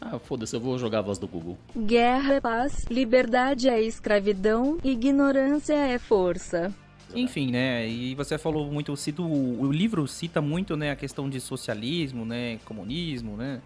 Ah, 0.00 0.18
foda-se, 0.20 0.54
eu 0.54 0.60
vou 0.60 0.78
jogar 0.78 1.00
a 1.00 1.02
voz 1.02 1.18
do 1.18 1.26
Google. 1.26 1.58
Guerra 1.76 2.34
é 2.34 2.40
paz, 2.40 2.84
liberdade 2.90 3.68
é 3.68 3.80
escravidão, 3.82 4.78
ignorância 4.84 5.74
é 5.74 5.98
força. 5.98 6.72
Enfim, 7.14 7.50
né? 7.50 7.88
E 7.88 8.14
você 8.14 8.38
falou 8.38 8.70
muito, 8.70 8.96
cita, 8.96 9.20
o, 9.22 9.60
o 9.62 9.72
livro 9.72 10.06
cita 10.08 10.40
muito, 10.40 10.76
né, 10.76 10.90
a 10.92 10.96
questão 10.96 11.28
de 11.28 11.40
socialismo, 11.40 12.24
né, 12.24 12.58
comunismo, 12.64 13.36
né? 13.36 13.60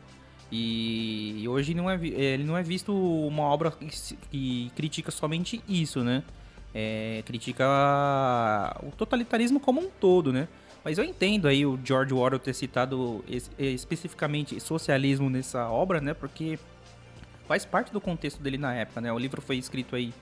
E, 0.51 1.45
hoje 1.49 1.75
não 1.75 1.91
é, 1.91 1.97
vi- 1.97 2.15
ele 2.15 2.45
não 2.45 2.57
é 2.57 2.63
visto 2.63 2.93
uma 2.95 3.43
obra 3.45 3.73
que, 4.31 4.71
critica 4.77 5.11
somente 5.11 5.61
isso, 5.69 6.05
né? 6.05 6.23
É, 6.75 7.23
critica 7.27 7.65
o 8.83 8.91
totalitarismo 8.93 9.59
como 9.59 9.81
um 9.81 9.89
todo, 9.89 10.33
né? 10.33 10.47
Mas 10.85 10.99
eu 10.99 11.05
entendo 11.05 11.49
aí 11.49 11.67
o 11.67 11.79
George 11.83 12.15
Orwell 12.15 12.39
ter 12.39 12.55
citado 12.55 13.25
es- 13.29 13.51
especificamente 13.59 14.61
socialismo 14.61 15.29
nessa 15.29 15.69
obra, 15.69 16.01
né? 16.01 16.15
Porque 16.15 16.59
faz 17.49 17.65
parte 17.65 17.93
do 17.93 18.01
contexto 18.01 18.41
dele 18.41 18.59
na 18.59 18.73
época, 18.75 19.01
né? 19.01 19.13
O 19.13 19.19
livro 19.19 19.41
foi 19.43 19.57
escrito 19.57 19.97
aí, 19.97 20.13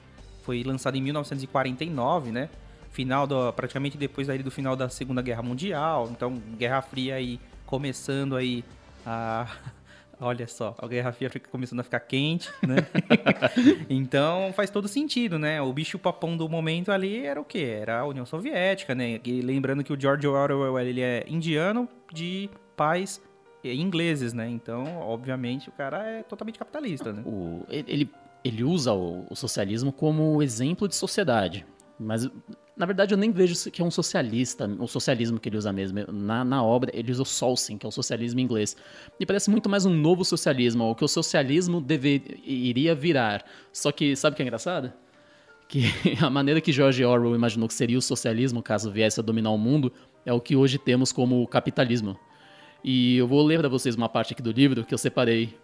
foi 0.42 0.62
lançado 0.62 0.96
em 0.96 1.02
1949, 1.02 2.30
né? 2.30 2.48
Final 2.92 3.26
do, 3.26 3.52
praticamente 3.52 3.98
depois 3.98 4.30
aí 4.30 4.42
do 4.42 4.50
final 4.50 4.74
da 4.76 4.88
Segunda 4.88 5.20
Guerra 5.20 5.42
Mundial, 5.42 6.08
então 6.12 6.40
Guerra 6.56 6.80
Fria 6.80 7.16
aí 7.16 7.40
começando 7.66 8.36
aí 8.36 8.64
a 9.04 9.46
Olha 10.26 10.46
só, 10.48 10.74
a 10.78 10.86
Guerra 10.86 11.12
Fria 11.12 11.28
fica 11.28 11.50
começando 11.50 11.80
a 11.80 11.82
ficar 11.82 12.00
quente, 12.00 12.48
né? 12.66 12.76
então 13.90 14.52
faz 14.54 14.70
todo 14.70 14.88
sentido, 14.88 15.38
né? 15.38 15.60
O 15.60 15.72
bicho 15.72 15.98
papão 15.98 16.34
do 16.36 16.48
momento 16.48 16.90
ali 16.90 17.26
era 17.26 17.40
o 17.40 17.44
quê? 17.44 17.78
Era 17.80 18.00
a 18.00 18.06
União 18.06 18.24
Soviética, 18.24 18.94
né? 18.94 19.20
E 19.24 19.40
lembrando 19.42 19.84
que 19.84 19.92
o 19.92 20.00
George 20.00 20.26
Orwell 20.26 20.78
ele 20.78 21.00
é 21.02 21.24
indiano 21.28 21.88
de 22.12 22.48
pais 22.76 23.20
ingleses, 23.62 24.32
né? 24.32 24.48
Então, 24.48 24.98
obviamente, 25.00 25.68
o 25.68 25.72
cara 25.72 26.02
é 26.06 26.22
totalmente 26.22 26.58
capitalista, 26.58 27.12
né? 27.12 27.22
O- 27.24 27.64
ele, 27.68 28.10
ele 28.44 28.62
usa 28.64 28.92
o, 28.92 29.26
o 29.30 29.34
socialismo 29.36 29.92
como 29.92 30.42
exemplo 30.42 30.86
de 30.88 30.94
sociedade. 30.94 31.66
Mas, 31.98 32.28
na 32.76 32.86
verdade, 32.86 33.14
eu 33.14 33.18
nem 33.18 33.30
vejo 33.30 33.70
que 33.70 33.80
é 33.80 33.84
um 33.84 33.90
socialista, 33.90 34.66
o 34.80 34.88
socialismo 34.88 35.38
que 35.38 35.48
ele 35.48 35.56
usa 35.56 35.72
mesmo. 35.72 36.00
Na, 36.10 36.44
na 36.44 36.62
obra, 36.62 36.90
ele 36.92 37.12
usa 37.12 37.22
o 37.22 37.24
Solsen, 37.24 37.78
que 37.78 37.86
é 37.86 37.88
o 37.88 37.92
socialismo 37.92 38.40
inglês. 38.40 38.76
E 39.18 39.24
parece 39.24 39.48
muito 39.48 39.68
mais 39.68 39.86
um 39.86 39.94
novo 39.94 40.24
socialismo, 40.24 40.90
o 40.90 40.94
que 40.94 41.04
o 41.04 41.08
socialismo 41.08 41.80
deve, 41.80 42.40
iria 42.44 42.92
virar. 42.94 43.44
Só 43.72 43.92
que, 43.92 44.16
sabe 44.16 44.34
o 44.34 44.36
que 44.36 44.42
é 44.42 44.46
engraçado? 44.46 44.92
Que 45.66 45.82
a 46.20 46.28
maneira 46.28 46.60
que 46.60 46.70
George 46.70 47.02
Orwell 47.02 47.34
imaginou 47.34 47.66
que 47.66 47.72
seria 47.72 47.96
o 47.96 48.02
socialismo, 48.02 48.62
caso 48.62 48.92
viesse 48.92 49.18
a 49.18 49.22
dominar 49.22 49.50
o 49.50 49.56
mundo, 49.56 49.90
é 50.24 50.32
o 50.32 50.38
que 50.38 50.54
hoje 50.54 50.76
temos 50.76 51.10
como 51.10 51.42
o 51.42 51.48
capitalismo. 51.48 52.18
E 52.84 53.16
eu 53.16 53.26
vou 53.26 53.42
ler 53.42 53.58
para 53.58 53.68
vocês 53.68 53.96
uma 53.96 54.08
parte 54.08 54.34
aqui 54.34 54.42
do 54.42 54.52
livro 54.52 54.84
que 54.84 54.92
eu 54.92 54.98
separei, 54.98 55.56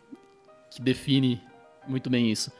que 0.70 0.80
define 0.80 1.38
muito 1.86 2.08
bem 2.08 2.32
isso. 2.32 2.50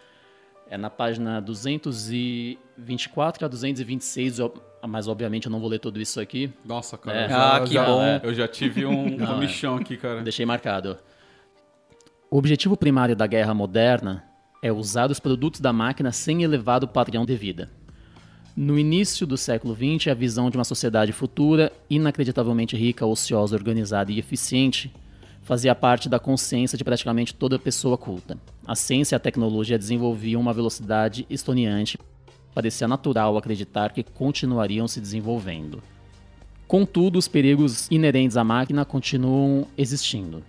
É 0.71 0.79
na 0.79 0.89
página 0.89 1.41
224 1.41 3.45
a 3.45 3.49
226, 3.49 4.39
eu- 4.39 4.55
mas 4.87 5.09
obviamente 5.09 5.47
eu 5.47 5.53
não 5.53 5.59
vou 5.61 5.69
ler 5.69 5.81
tudo 5.81 6.01
isso 6.01 6.21
aqui. 6.21 6.51
Nossa, 6.65 6.97
cara. 6.97 7.19
É. 7.19 7.25
eu 7.25 7.29
já- 7.29 7.57
Ah, 7.57 7.61
que 7.61 7.75
já- 7.75 7.85
bom. 7.85 8.21
Eu 8.23 8.35
já 8.35 8.49
tive 8.49 8.87
um 8.87 9.11
Não, 9.19 9.27
comichão 9.27 9.77
aqui, 9.77 9.97
cara. 9.97 10.23
Deixei 10.23 10.47
marcado. 10.47 10.97
O 12.31 12.39
objetivo 12.39 12.77
primário 12.77 13.17
da 13.17 13.27
guerra 13.27 13.53
moderna 13.53 14.25
é 14.63 14.71
usar 14.73 15.11
os 15.11 15.19
produtos 15.19 15.61
da 15.61 15.73
máquina 15.73 16.13
sem 16.13 16.45
elevado 16.45 16.87
padrão 16.87 17.27
de 17.27 17.35
vida. 17.35 17.69
No 18.57 18.79
início 18.79 19.27
do 19.27 19.37
século 19.37 19.75
XX, 19.75 20.09
a 20.09 20.15
visão 20.15 20.51
de 20.51 20.57
uma 20.57 20.65
sociedade 20.65 21.13
futura, 21.13 21.73
inacreditavelmente 21.89 22.77
rica, 22.77 23.07
ociosa, 23.07 23.57
organizada 23.57 24.13
e 24.13 24.19
eficiente, 24.19 24.93
fazia 25.51 25.75
parte 25.75 26.09
da 26.09 26.21
consciência 26.21 26.79
de 26.79 26.85
praticamente 26.85 27.35
toda 27.35 27.59
pessoa 27.59 27.99
culta. 27.99 28.39
A 28.65 28.77
ciência 28.77 29.17
e 29.17 29.17
a 29.17 29.19
tecnologia 29.19 29.77
desenvolviam 29.77 30.41
uma 30.41 30.53
velocidade 30.53 31.27
estoniante. 31.29 31.99
Parecia 32.55 32.87
natural 32.87 33.37
acreditar 33.37 33.91
que 33.93 34.05
continuariam 34.05 34.87
se 34.87 35.01
desenvolvendo. 35.01 35.83
Contudo, 36.69 37.19
os 37.19 37.27
perigos 37.27 37.89
inerentes 37.91 38.37
à 38.37 38.45
máquina 38.45 38.85
continuam 38.85 39.67
existindo. 39.77 40.41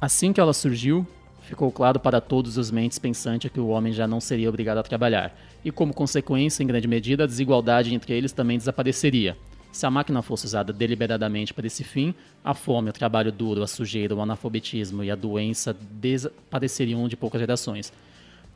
Assim 0.00 0.32
que 0.32 0.40
ela 0.40 0.54
surgiu, 0.54 1.06
ficou 1.42 1.70
claro 1.70 2.00
para 2.00 2.22
todos 2.22 2.56
os 2.56 2.70
mentes 2.70 2.98
pensantes 2.98 3.52
que 3.52 3.60
o 3.60 3.68
homem 3.68 3.92
já 3.92 4.06
não 4.06 4.18
seria 4.18 4.48
obrigado 4.48 4.78
a 4.78 4.82
trabalhar, 4.82 5.38
e 5.62 5.70
como 5.70 5.92
consequência, 5.92 6.62
em 6.62 6.66
grande 6.66 6.88
medida, 6.88 7.24
a 7.24 7.26
desigualdade 7.26 7.94
entre 7.94 8.14
eles 8.14 8.32
também 8.32 8.56
desapareceria. 8.56 9.36
Se 9.72 9.86
a 9.86 9.90
máquina 9.90 10.20
fosse 10.20 10.46
usada 10.46 10.72
deliberadamente 10.72 11.54
para 11.54 11.66
esse 11.66 11.84
fim, 11.84 12.14
a 12.44 12.54
fome, 12.54 12.90
o 12.90 12.92
trabalho 12.92 13.30
duro, 13.30 13.62
a 13.62 13.66
sujeira, 13.66 14.14
o 14.14 14.20
analfabetismo 14.20 15.04
e 15.04 15.10
a 15.10 15.14
doença 15.14 15.76
desapareceriam 15.92 17.06
de 17.06 17.16
poucas 17.16 17.40
gerações. 17.40 17.92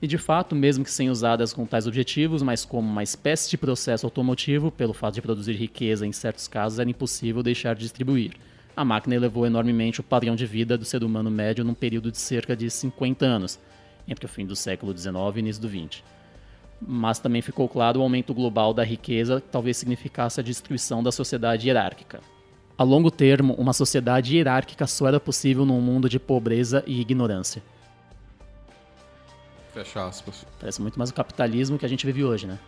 E 0.03 0.07
de 0.07 0.19
fato, 0.19 0.57
mesmo 0.57 0.85
que 0.85 0.91
sem 0.91 1.09
usadas 1.09 1.53
com 1.53 1.65
tais 1.65 1.87
objetivos, 1.87 2.43
mas 2.43 2.65
como 2.65 2.91
uma 2.91 3.03
espécie 3.03 3.49
de 3.49 3.57
processo 3.57 4.05
automotivo, 4.05 4.71
pelo 4.71 4.93
fato 4.93 5.15
de 5.15 5.23
produzir 5.23 5.55
riqueza 5.55 6.07
em 6.07 6.13
certos 6.13 6.49
casos, 6.49 6.79
era 6.79 6.91
impossível 6.91 7.43
deixar 7.43 7.75
de 7.75 7.83
distribuir. 7.83 8.33
A 8.77 8.85
máquina 8.85 9.15
elevou 9.15 9.47
enormemente 9.47 10.01
o 10.01 10.05
padrão 10.05 10.35
de 10.35 10.45
vida 10.47 10.77
do 10.77 10.85
ser 10.85 11.05
humano 11.05 11.31
médio 11.31 11.65
num 11.65 11.75
período 11.75 12.11
de 12.11 12.19
cerca 12.19 12.57
de 12.57 12.69
50 12.69 13.25
anos, 13.25 13.59
entre 14.07 14.27
o 14.27 14.29
fim 14.29 14.45
do 14.45 14.57
século 14.57 14.97
XIX 14.97 15.15
e 15.37 15.39
início 15.39 15.63
do 15.63 15.69
XX. 15.69 16.03
Mas 16.87 17.19
também 17.19 17.41
ficou 17.41 17.69
claro 17.69 18.01
o 18.01 18.03
aumento 18.03 18.35
global 18.35 18.75
da 18.75 18.85
riqueza 18.85 19.41
que 19.41 19.49
talvez 19.49 19.77
significasse 19.77 20.39
a 20.41 20.43
destruição 20.43 21.03
da 21.03 21.11
sociedade 21.11 21.67
hierárquica. 21.69 22.21
A 22.77 22.83
longo 22.83 23.11
termo, 23.11 23.55
uma 23.55 23.73
sociedade 23.73 24.37
hierárquica 24.37 24.87
só 24.87 25.07
era 25.09 25.19
possível 25.21 25.65
num 25.65 25.81
mundo 25.81 26.09
de 26.09 26.19
pobreza 26.19 26.83
e 26.87 27.01
ignorância. 27.01 27.63
Fecha 29.73 30.07
aspas. 30.07 30.47
Parece 30.61 30.81
muito 30.81 30.99
mais 30.99 31.11
o 31.11 31.15
capitalismo 31.15 31.79
que 31.79 31.87
a 31.87 31.89
gente 31.89 32.05
vive 32.07 32.23
hoje, 32.25 32.47
né? 32.47 32.59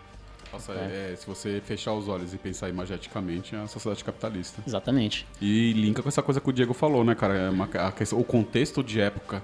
Nossa, 0.52 0.72
é, 0.72 1.14
se 1.16 1.26
você 1.26 1.60
fechar 1.64 1.92
os 1.92 2.08
olhos 2.08 2.32
e 2.32 2.38
pensar 2.38 2.68
imageticamente, 2.68 3.54
é 3.54 3.58
a 3.58 3.66
sociedade 3.66 4.02
capitalista. 4.02 4.62
Exatamente. 4.66 5.26
E 5.40 5.72
linka 5.72 6.02
com 6.02 6.08
essa 6.08 6.22
coisa 6.22 6.40
que 6.40 6.48
o 6.48 6.52
Diego 6.52 6.72
falou, 6.72 7.04
né, 7.04 7.14
cara? 7.14 7.34
É 7.34 7.50
uma- 7.50 7.68
questão- 7.92 8.18
o 8.18 8.24
contexto 8.24 8.82
de 8.82 9.00
época 9.00 9.42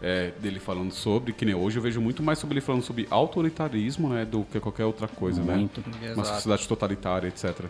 é, 0.00 0.32
dele 0.38 0.60
falando 0.60 0.92
sobre, 0.92 1.32
que 1.32 1.44
nem 1.44 1.54
hoje 1.54 1.78
eu 1.78 1.82
vejo 1.82 2.00
muito 2.00 2.22
mais 2.22 2.38
sobre 2.38 2.54
ele 2.54 2.60
falando 2.60 2.82
sobre 2.82 3.06
autoritarismo, 3.10 4.08
né, 4.08 4.24
do 4.24 4.44
que 4.44 4.60
qualquer 4.60 4.84
outra 4.84 5.08
coisa, 5.08 5.40
Muito. 5.42 5.82
né? 6.00 6.12
Uma 6.14 6.24
sociedade 6.24 6.68
totalitária, 6.68 7.28
etc. 7.28 7.66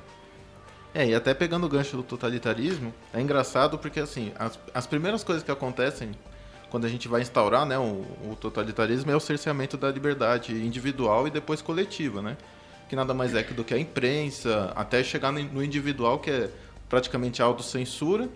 É, 0.94 1.06
e 1.06 1.14
até 1.14 1.34
pegando 1.34 1.66
o 1.66 1.68
gancho 1.68 1.96
do 1.96 2.02
totalitarismo, 2.02 2.92
é 3.12 3.20
engraçado 3.20 3.78
porque, 3.78 4.00
assim, 4.00 4.32
as, 4.38 4.58
as 4.72 4.86
primeiras 4.86 5.22
coisas 5.22 5.44
que 5.44 5.50
acontecem 5.50 6.10
quando 6.70 6.84
a 6.84 6.88
gente 6.88 7.06
vai 7.06 7.20
instaurar 7.20 7.64
né, 7.64 7.78
o, 7.78 8.04
o 8.30 8.36
totalitarismo 8.40 9.10
é 9.10 9.16
o 9.16 9.20
cerceamento 9.20 9.76
da 9.76 9.90
liberdade 9.90 10.52
individual 10.52 11.28
e 11.28 11.30
depois 11.30 11.62
coletiva, 11.62 12.20
né? 12.20 12.36
Que 12.88 12.96
nada 12.96 13.12
mais 13.12 13.34
é 13.34 13.42
que 13.42 13.52
do 13.52 13.62
que 13.62 13.74
a 13.74 13.78
imprensa, 13.78 14.72
até 14.74 15.02
chegar 15.02 15.32
no, 15.32 15.62
individual, 15.62 16.18
que 16.18 16.30
é 16.30 16.50
praticamente 16.88 17.42
autocensura, 17.42 18.28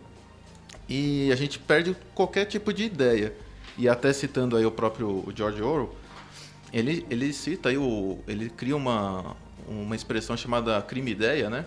e 0.88 1.30
a 1.32 1.36
gente 1.36 1.58
perde 1.58 1.96
qualquer 2.14 2.44
tipo 2.44 2.72
de 2.72 2.84
ideia. 2.84 3.32
E 3.78 3.88
até 3.88 4.12
citando 4.12 4.56
aí 4.56 4.64
o 4.66 4.70
próprio 4.70 5.08
o 5.08 5.32
George 5.34 5.62
Orwell, 5.62 5.94
ele, 6.72 7.04
ele 7.10 7.32
cita 7.32 7.68
aí, 7.68 7.78
o, 7.78 8.18
ele 8.28 8.50
cria 8.50 8.76
uma, 8.76 9.36
uma 9.66 9.96
expressão 9.96 10.36
chamada 10.36 10.80
crime-ideia, 10.82 11.48
né? 11.50 11.64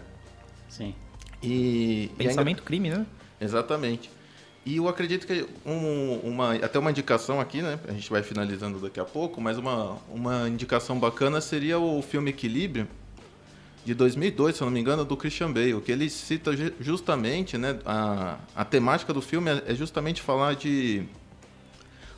Sim. 0.69 0.93
E, 1.41 2.05
e 2.19 2.23
Pensamento 2.23 2.63
crime, 2.63 2.89
né? 2.89 3.05
Exatamente. 3.39 4.09
E 4.65 4.77
eu 4.77 4.87
acredito 4.87 5.27
que 5.27 5.45
um- 5.65 6.19
uma, 6.23 6.53
até 6.55 6.79
uma 6.79 6.89
indicação 6.89 7.41
aqui, 7.41 7.61
né? 7.61 7.77
A 7.87 7.91
gente 7.91 8.09
vai 8.09 8.23
finalizando 8.23 8.79
daqui 8.79 8.99
a 8.99 9.03
pouco, 9.05 9.41
mas 9.41 9.57
uma, 9.57 9.97
uma 10.09 10.47
indicação 10.47 10.97
bacana 10.97 11.41
seria 11.41 11.77
o 11.79 12.01
filme 12.01 12.29
Equilíbrio, 12.29 12.87
de 13.83 13.93
2002, 13.93 14.55
se 14.55 14.61
eu 14.63 14.65
não 14.65 14.71
me 14.71 14.79
engano, 14.79 15.03
do 15.03 15.17
Christian 15.17 15.51
Bale, 15.51 15.81
que 15.81 15.91
ele 15.91 16.09
cita 16.09 16.55
ju- 16.55 16.71
justamente, 16.79 17.57
né? 17.57 17.77
A, 17.85 18.37
a 18.55 18.63
temática 18.63 19.13
do 19.13 19.21
filme 19.21 19.51
é 19.51 19.63
é 19.67 19.75
justamente 19.75 20.21
falar 20.21 20.55
de 20.55 21.03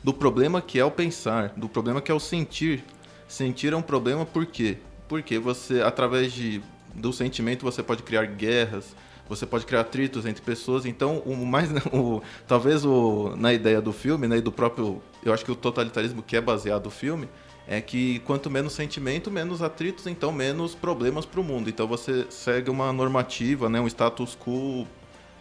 do 0.06 0.14
problema 0.14 0.62
que 0.62 0.78
é 0.78 0.84
o 0.84 0.90
pensar, 0.90 1.52
do 1.56 1.68
problema 1.68 2.00
que 2.00 2.12
é 2.12 2.14
o 2.14 2.20
sentir. 2.20 2.84
Sentir 3.26 3.72
é 3.72 3.76
um 3.76 3.82
problema 3.82 4.24
por 4.24 4.46
quê? 4.46 4.78
Porque 5.08 5.36
você, 5.36 5.82
através 5.82 6.32
de, 6.32 6.62
do 6.94 7.12
sentimento, 7.12 7.64
você 7.64 7.82
pode 7.82 8.04
criar 8.04 8.24
guerras, 8.24 8.94
você 9.28 9.44
pode 9.44 9.66
criar 9.66 9.80
atritos 9.80 10.24
entre 10.24 10.40
pessoas. 10.44 10.86
Então, 10.86 11.18
o 11.26 11.44
mais, 11.44 11.70
o, 11.92 12.22
talvez 12.46 12.84
o, 12.84 13.34
na 13.36 13.52
ideia 13.52 13.80
do 13.80 13.92
filme, 13.92 14.28
né, 14.28 14.36
e 14.36 14.40
do 14.40 14.52
próprio, 14.52 15.02
eu 15.24 15.32
acho 15.32 15.44
que 15.44 15.50
o 15.50 15.56
totalitarismo 15.56 16.22
que 16.22 16.36
é 16.36 16.40
baseado 16.40 16.84
no 16.84 16.90
filme, 16.92 17.28
é 17.66 17.80
que 17.80 18.20
quanto 18.20 18.48
menos 18.48 18.74
sentimento, 18.74 19.28
menos 19.28 19.60
atritos, 19.60 20.06
então 20.06 20.30
menos 20.30 20.72
problemas 20.72 21.26
para 21.26 21.40
o 21.40 21.42
mundo. 21.42 21.68
Então 21.68 21.88
você 21.88 22.26
segue 22.30 22.70
uma 22.70 22.92
normativa, 22.92 23.68
né, 23.68 23.80
um 23.80 23.88
status 23.88 24.38
quo, 24.40 24.86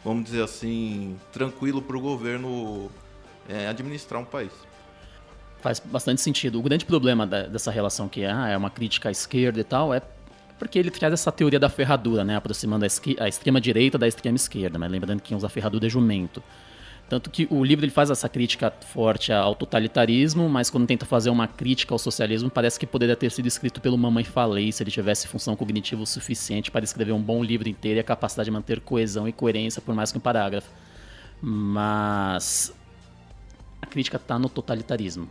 vamos 0.03 0.23
dizer 0.25 0.41
assim, 0.41 1.15
tranquilo 1.31 1.83
para 1.83 1.95
o 1.95 2.01
governo 2.01 2.89
é, 3.49 3.67
administrar 3.67 4.21
um 4.21 4.25
país. 4.25 4.51
Faz 5.61 5.79
bastante 5.79 6.21
sentido. 6.21 6.59
O 6.59 6.61
grande 6.61 6.85
problema 6.85 7.25
da- 7.25 7.47
dessa 7.47 7.71
relação 7.71 8.07
que 8.07 8.23
ah, 8.25 8.47
é 8.47 8.57
uma 8.57 8.69
crítica 8.69 9.09
à 9.09 9.11
esquerda 9.11 9.59
e 9.59 9.63
tal 9.63 9.93
é 9.93 10.01
porque 10.57 10.79
ele 10.79 10.89
traz 10.89 11.13
essa 11.13 11.31
teoria 11.31 11.59
da 11.59 11.69
ferradura, 11.69 12.23
né? 12.23 12.35
Aproximando 12.35 12.85
a, 12.85 13.23
a 13.23 13.27
extrema 13.27 13.59
direita 13.59 13.97
da 13.97 14.07
extrema 14.07 14.37
esquerda, 14.37 14.79
mas 14.79 14.89
lembrando 14.89 15.21
que 15.21 15.29
quem 15.29 15.37
usa 15.37 15.49
ferradura 15.49 15.85
é 15.85 15.89
jumento. 15.89 16.41
Tanto 17.07 17.29
que 17.29 17.47
o 17.51 17.63
livro 17.63 17.85
ele 17.85 17.91
faz 17.91 18.09
essa 18.09 18.27
crítica 18.27 18.73
forte 18.93 19.31
ao 19.31 19.53
totalitarismo, 19.53 20.49
mas 20.49 20.71
quando 20.71 20.87
tenta 20.87 21.05
fazer 21.05 21.29
uma 21.29 21.47
crítica 21.47 21.93
ao 21.93 21.99
socialismo, 21.99 22.49
parece 22.49 22.79
que 22.79 22.87
poderia 22.87 23.15
ter 23.15 23.31
sido 23.31 23.47
escrito 23.47 23.79
pelo 23.79 23.95
Mamãe 23.95 24.23
Falei 24.23 24.71
se 24.71 24.81
ele 24.81 24.89
tivesse 24.89 25.27
função 25.27 25.55
cognitiva 25.55 26.01
o 26.01 26.05
suficiente 26.05 26.71
para 26.71 26.83
escrever 26.83 27.11
um 27.11 27.21
bom 27.21 27.43
livro 27.43 27.69
inteiro 27.69 27.99
e 27.99 28.01
a 28.01 28.03
capacidade 28.03 28.45
de 28.45 28.51
manter 28.51 28.79
coesão 28.79 29.27
e 29.27 29.31
coerência 29.31 29.81
por 29.83 29.93
mais 29.93 30.11
que 30.11 30.17
um 30.17 30.21
parágrafo. 30.21 30.69
Mas 31.39 32.73
a 33.81 33.85
crítica 33.85 34.17
está 34.17 34.37
no 34.39 34.49
totalitarismo. 34.49 35.27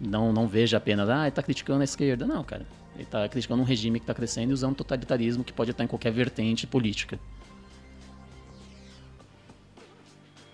Não, 0.00 0.32
não 0.32 0.46
veja 0.46 0.76
apenas, 0.76 1.08
ah, 1.08 1.20
ele 1.20 1.28
está 1.28 1.42
criticando 1.42 1.80
a 1.80 1.84
esquerda. 1.84 2.26
Não, 2.26 2.44
cara. 2.44 2.66
Ele 2.94 3.04
está 3.04 3.28
criticando 3.28 3.62
um 3.62 3.64
regime 3.64 3.98
que 4.00 4.04
está 4.04 4.14
crescendo 4.14 4.50
e 4.50 4.54
usando 4.54 4.74
totalitarismo 4.74 5.44
que 5.44 5.52
pode 5.52 5.70
estar 5.70 5.84
em 5.84 5.86
qualquer 5.86 6.12
vertente 6.12 6.66
política. 6.66 7.18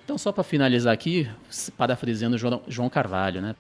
Então, 0.05 0.19
só 0.19 0.31
para 0.31 0.45
finalizar 0.45 0.93
aqui, 0.93 1.29
parafraseando 1.77 2.37
João 2.69 2.91
Carvalho, 2.91 3.41
né? 3.41 3.57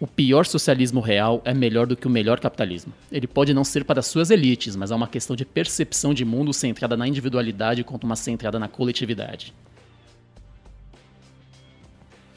O 0.00 0.06
pior 0.06 0.46
socialismo 0.46 1.00
real 1.00 1.42
é 1.44 1.52
melhor 1.52 1.86
do 1.86 1.96
que 1.96 2.06
o 2.06 2.10
melhor 2.10 2.38
capitalismo. 2.38 2.92
Ele 3.10 3.26
pode 3.26 3.52
não 3.52 3.64
ser 3.64 3.84
para 3.84 4.00
suas 4.00 4.30
elites, 4.30 4.76
mas 4.76 4.90
é 4.90 4.94
uma 4.94 5.08
questão 5.08 5.34
de 5.34 5.44
percepção 5.44 6.14
de 6.14 6.24
mundo 6.24 6.54
centrada 6.54 6.96
na 6.96 7.06
individualidade 7.06 7.82
quanto 7.82 8.04
uma 8.04 8.16
centrada 8.16 8.58
na 8.58 8.68
coletividade. 8.68 9.52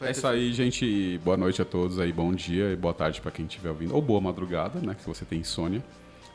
É 0.02 0.10
isso 0.10 0.26
aí, 0.26 0.52
gente. 0.52 1.20
Boa 1.24 1.38
noite 1.38 1.62
a 1.62 1.66
todos 1.66 2.00
aí, 2.00 2.12
bom 2.12 2.34
dia 2.34 2.72
e 2.72 2.76
boa 2.76 2.94
tarde 2.94 3.22
para 3.22 3.30
quem 3.30 3.46
estiver 3.46 3.70
ouvindo. 3.70 3.94
Ou 3.94 4.02
boa 4.02 4.20
madrugada, 4.20 4.80
né? 4.80 4.96
Se 4.98 5.06
você 5.06 5.24
tem 5.24 5.40
insônia. 5.40 5.84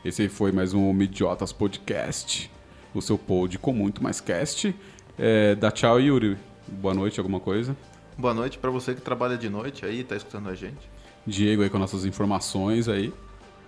Esse 0.05 0.29
foi 0.29 0.53
mais 0.53 0.73
um 0.73 0.93
Midiotas 0.93 1.51
Podcast. 1.51 2.49
O 2.93 3.01
seu 3.01 3.17
pod 3.17 3.59
com 3.59 3.73
muito 3.73 4.01
mais 4.01 4.21
cast. 4.21 4.73
É, 5.19 5.53
dá 5.53 5.69
tchau, 5.69 5.99
Yuri. 5.99 6.37
Boa 6.65 6.93
noite, 6.93 7.19
alguma 7.19 7.41
coisa? 7.41 7.75
Boa 8.17 8.33
noite 8.33 8.57
para 8.57 8.71
você 8.71 8.95
que 8.95 9.01
trabalha 9.01 9.37
de 9.37 9.49
noite 9.49 9.85
aí, 9.85 10.01
tá 10.01 10.15
escutando 10.15 10.47
a 10.47 10.55
gente. 10.55 10.89
Diego 11.25 11.61
aí 11.61 11.69
com 11.69 11.77
nossas 11.77 12.05
informações 12.05 12.87
aí. 12.87 13.13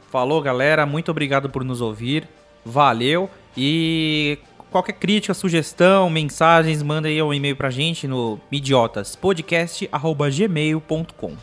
Falou, 0.10 0.42
galera. 0.42 0.86
Muito 0.86 1.12
obrigado 1.12 1.50
por 1.50 1.66
nos 1.66 1.82
ouvir. 1.82 2.26
Valeu. 2.64 3.30
E 3.58 4.38
qualquer 4.70 4.94
crítica, 4.94 5.34
sugestão, 5.34 6.10
mensagens, 6.10 6.82
manda 6.84 7.08
aí 7.08 7.22
um 7.22 7.34
e-mail 7.34 7.56
pra 7.56 7.70
gente 7.70 8.06
no 8.08 8.40
idiotaspodcast.gmail.com 8.52 11.38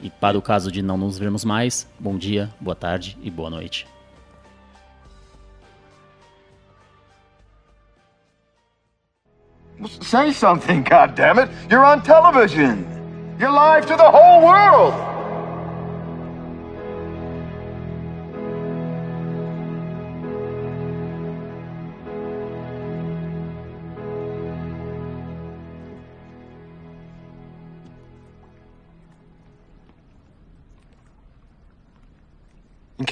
E 0.00 0.10
para 0.10 0.38
o 0.38 0.42
caso 0.42 0.70
de 0.72 0.82
não 0.82 0.98
nos 0.98 1.18
vermos 1.18 1.44
mais, 1.44 1.88
bom 1.98 2.16
dia, 2.16 2.50
boa 2.60 2.74
tarde 2.74 3.16
e 3.22 3.30
boa 3.30 3.50
noite. 3.50 3.86
Say 10.00 10.32
something, 10.32 10.82
goddammit! 10.82 11.50
You're 11.70 11.84
on 11.84 12.00
television! 12.00 12.84
You're 13.38 13.52
live 13.52 13.86
to 13.86 13.96
the 13.96 14.10
whole 14.10 14.42
world! 14.42 15.05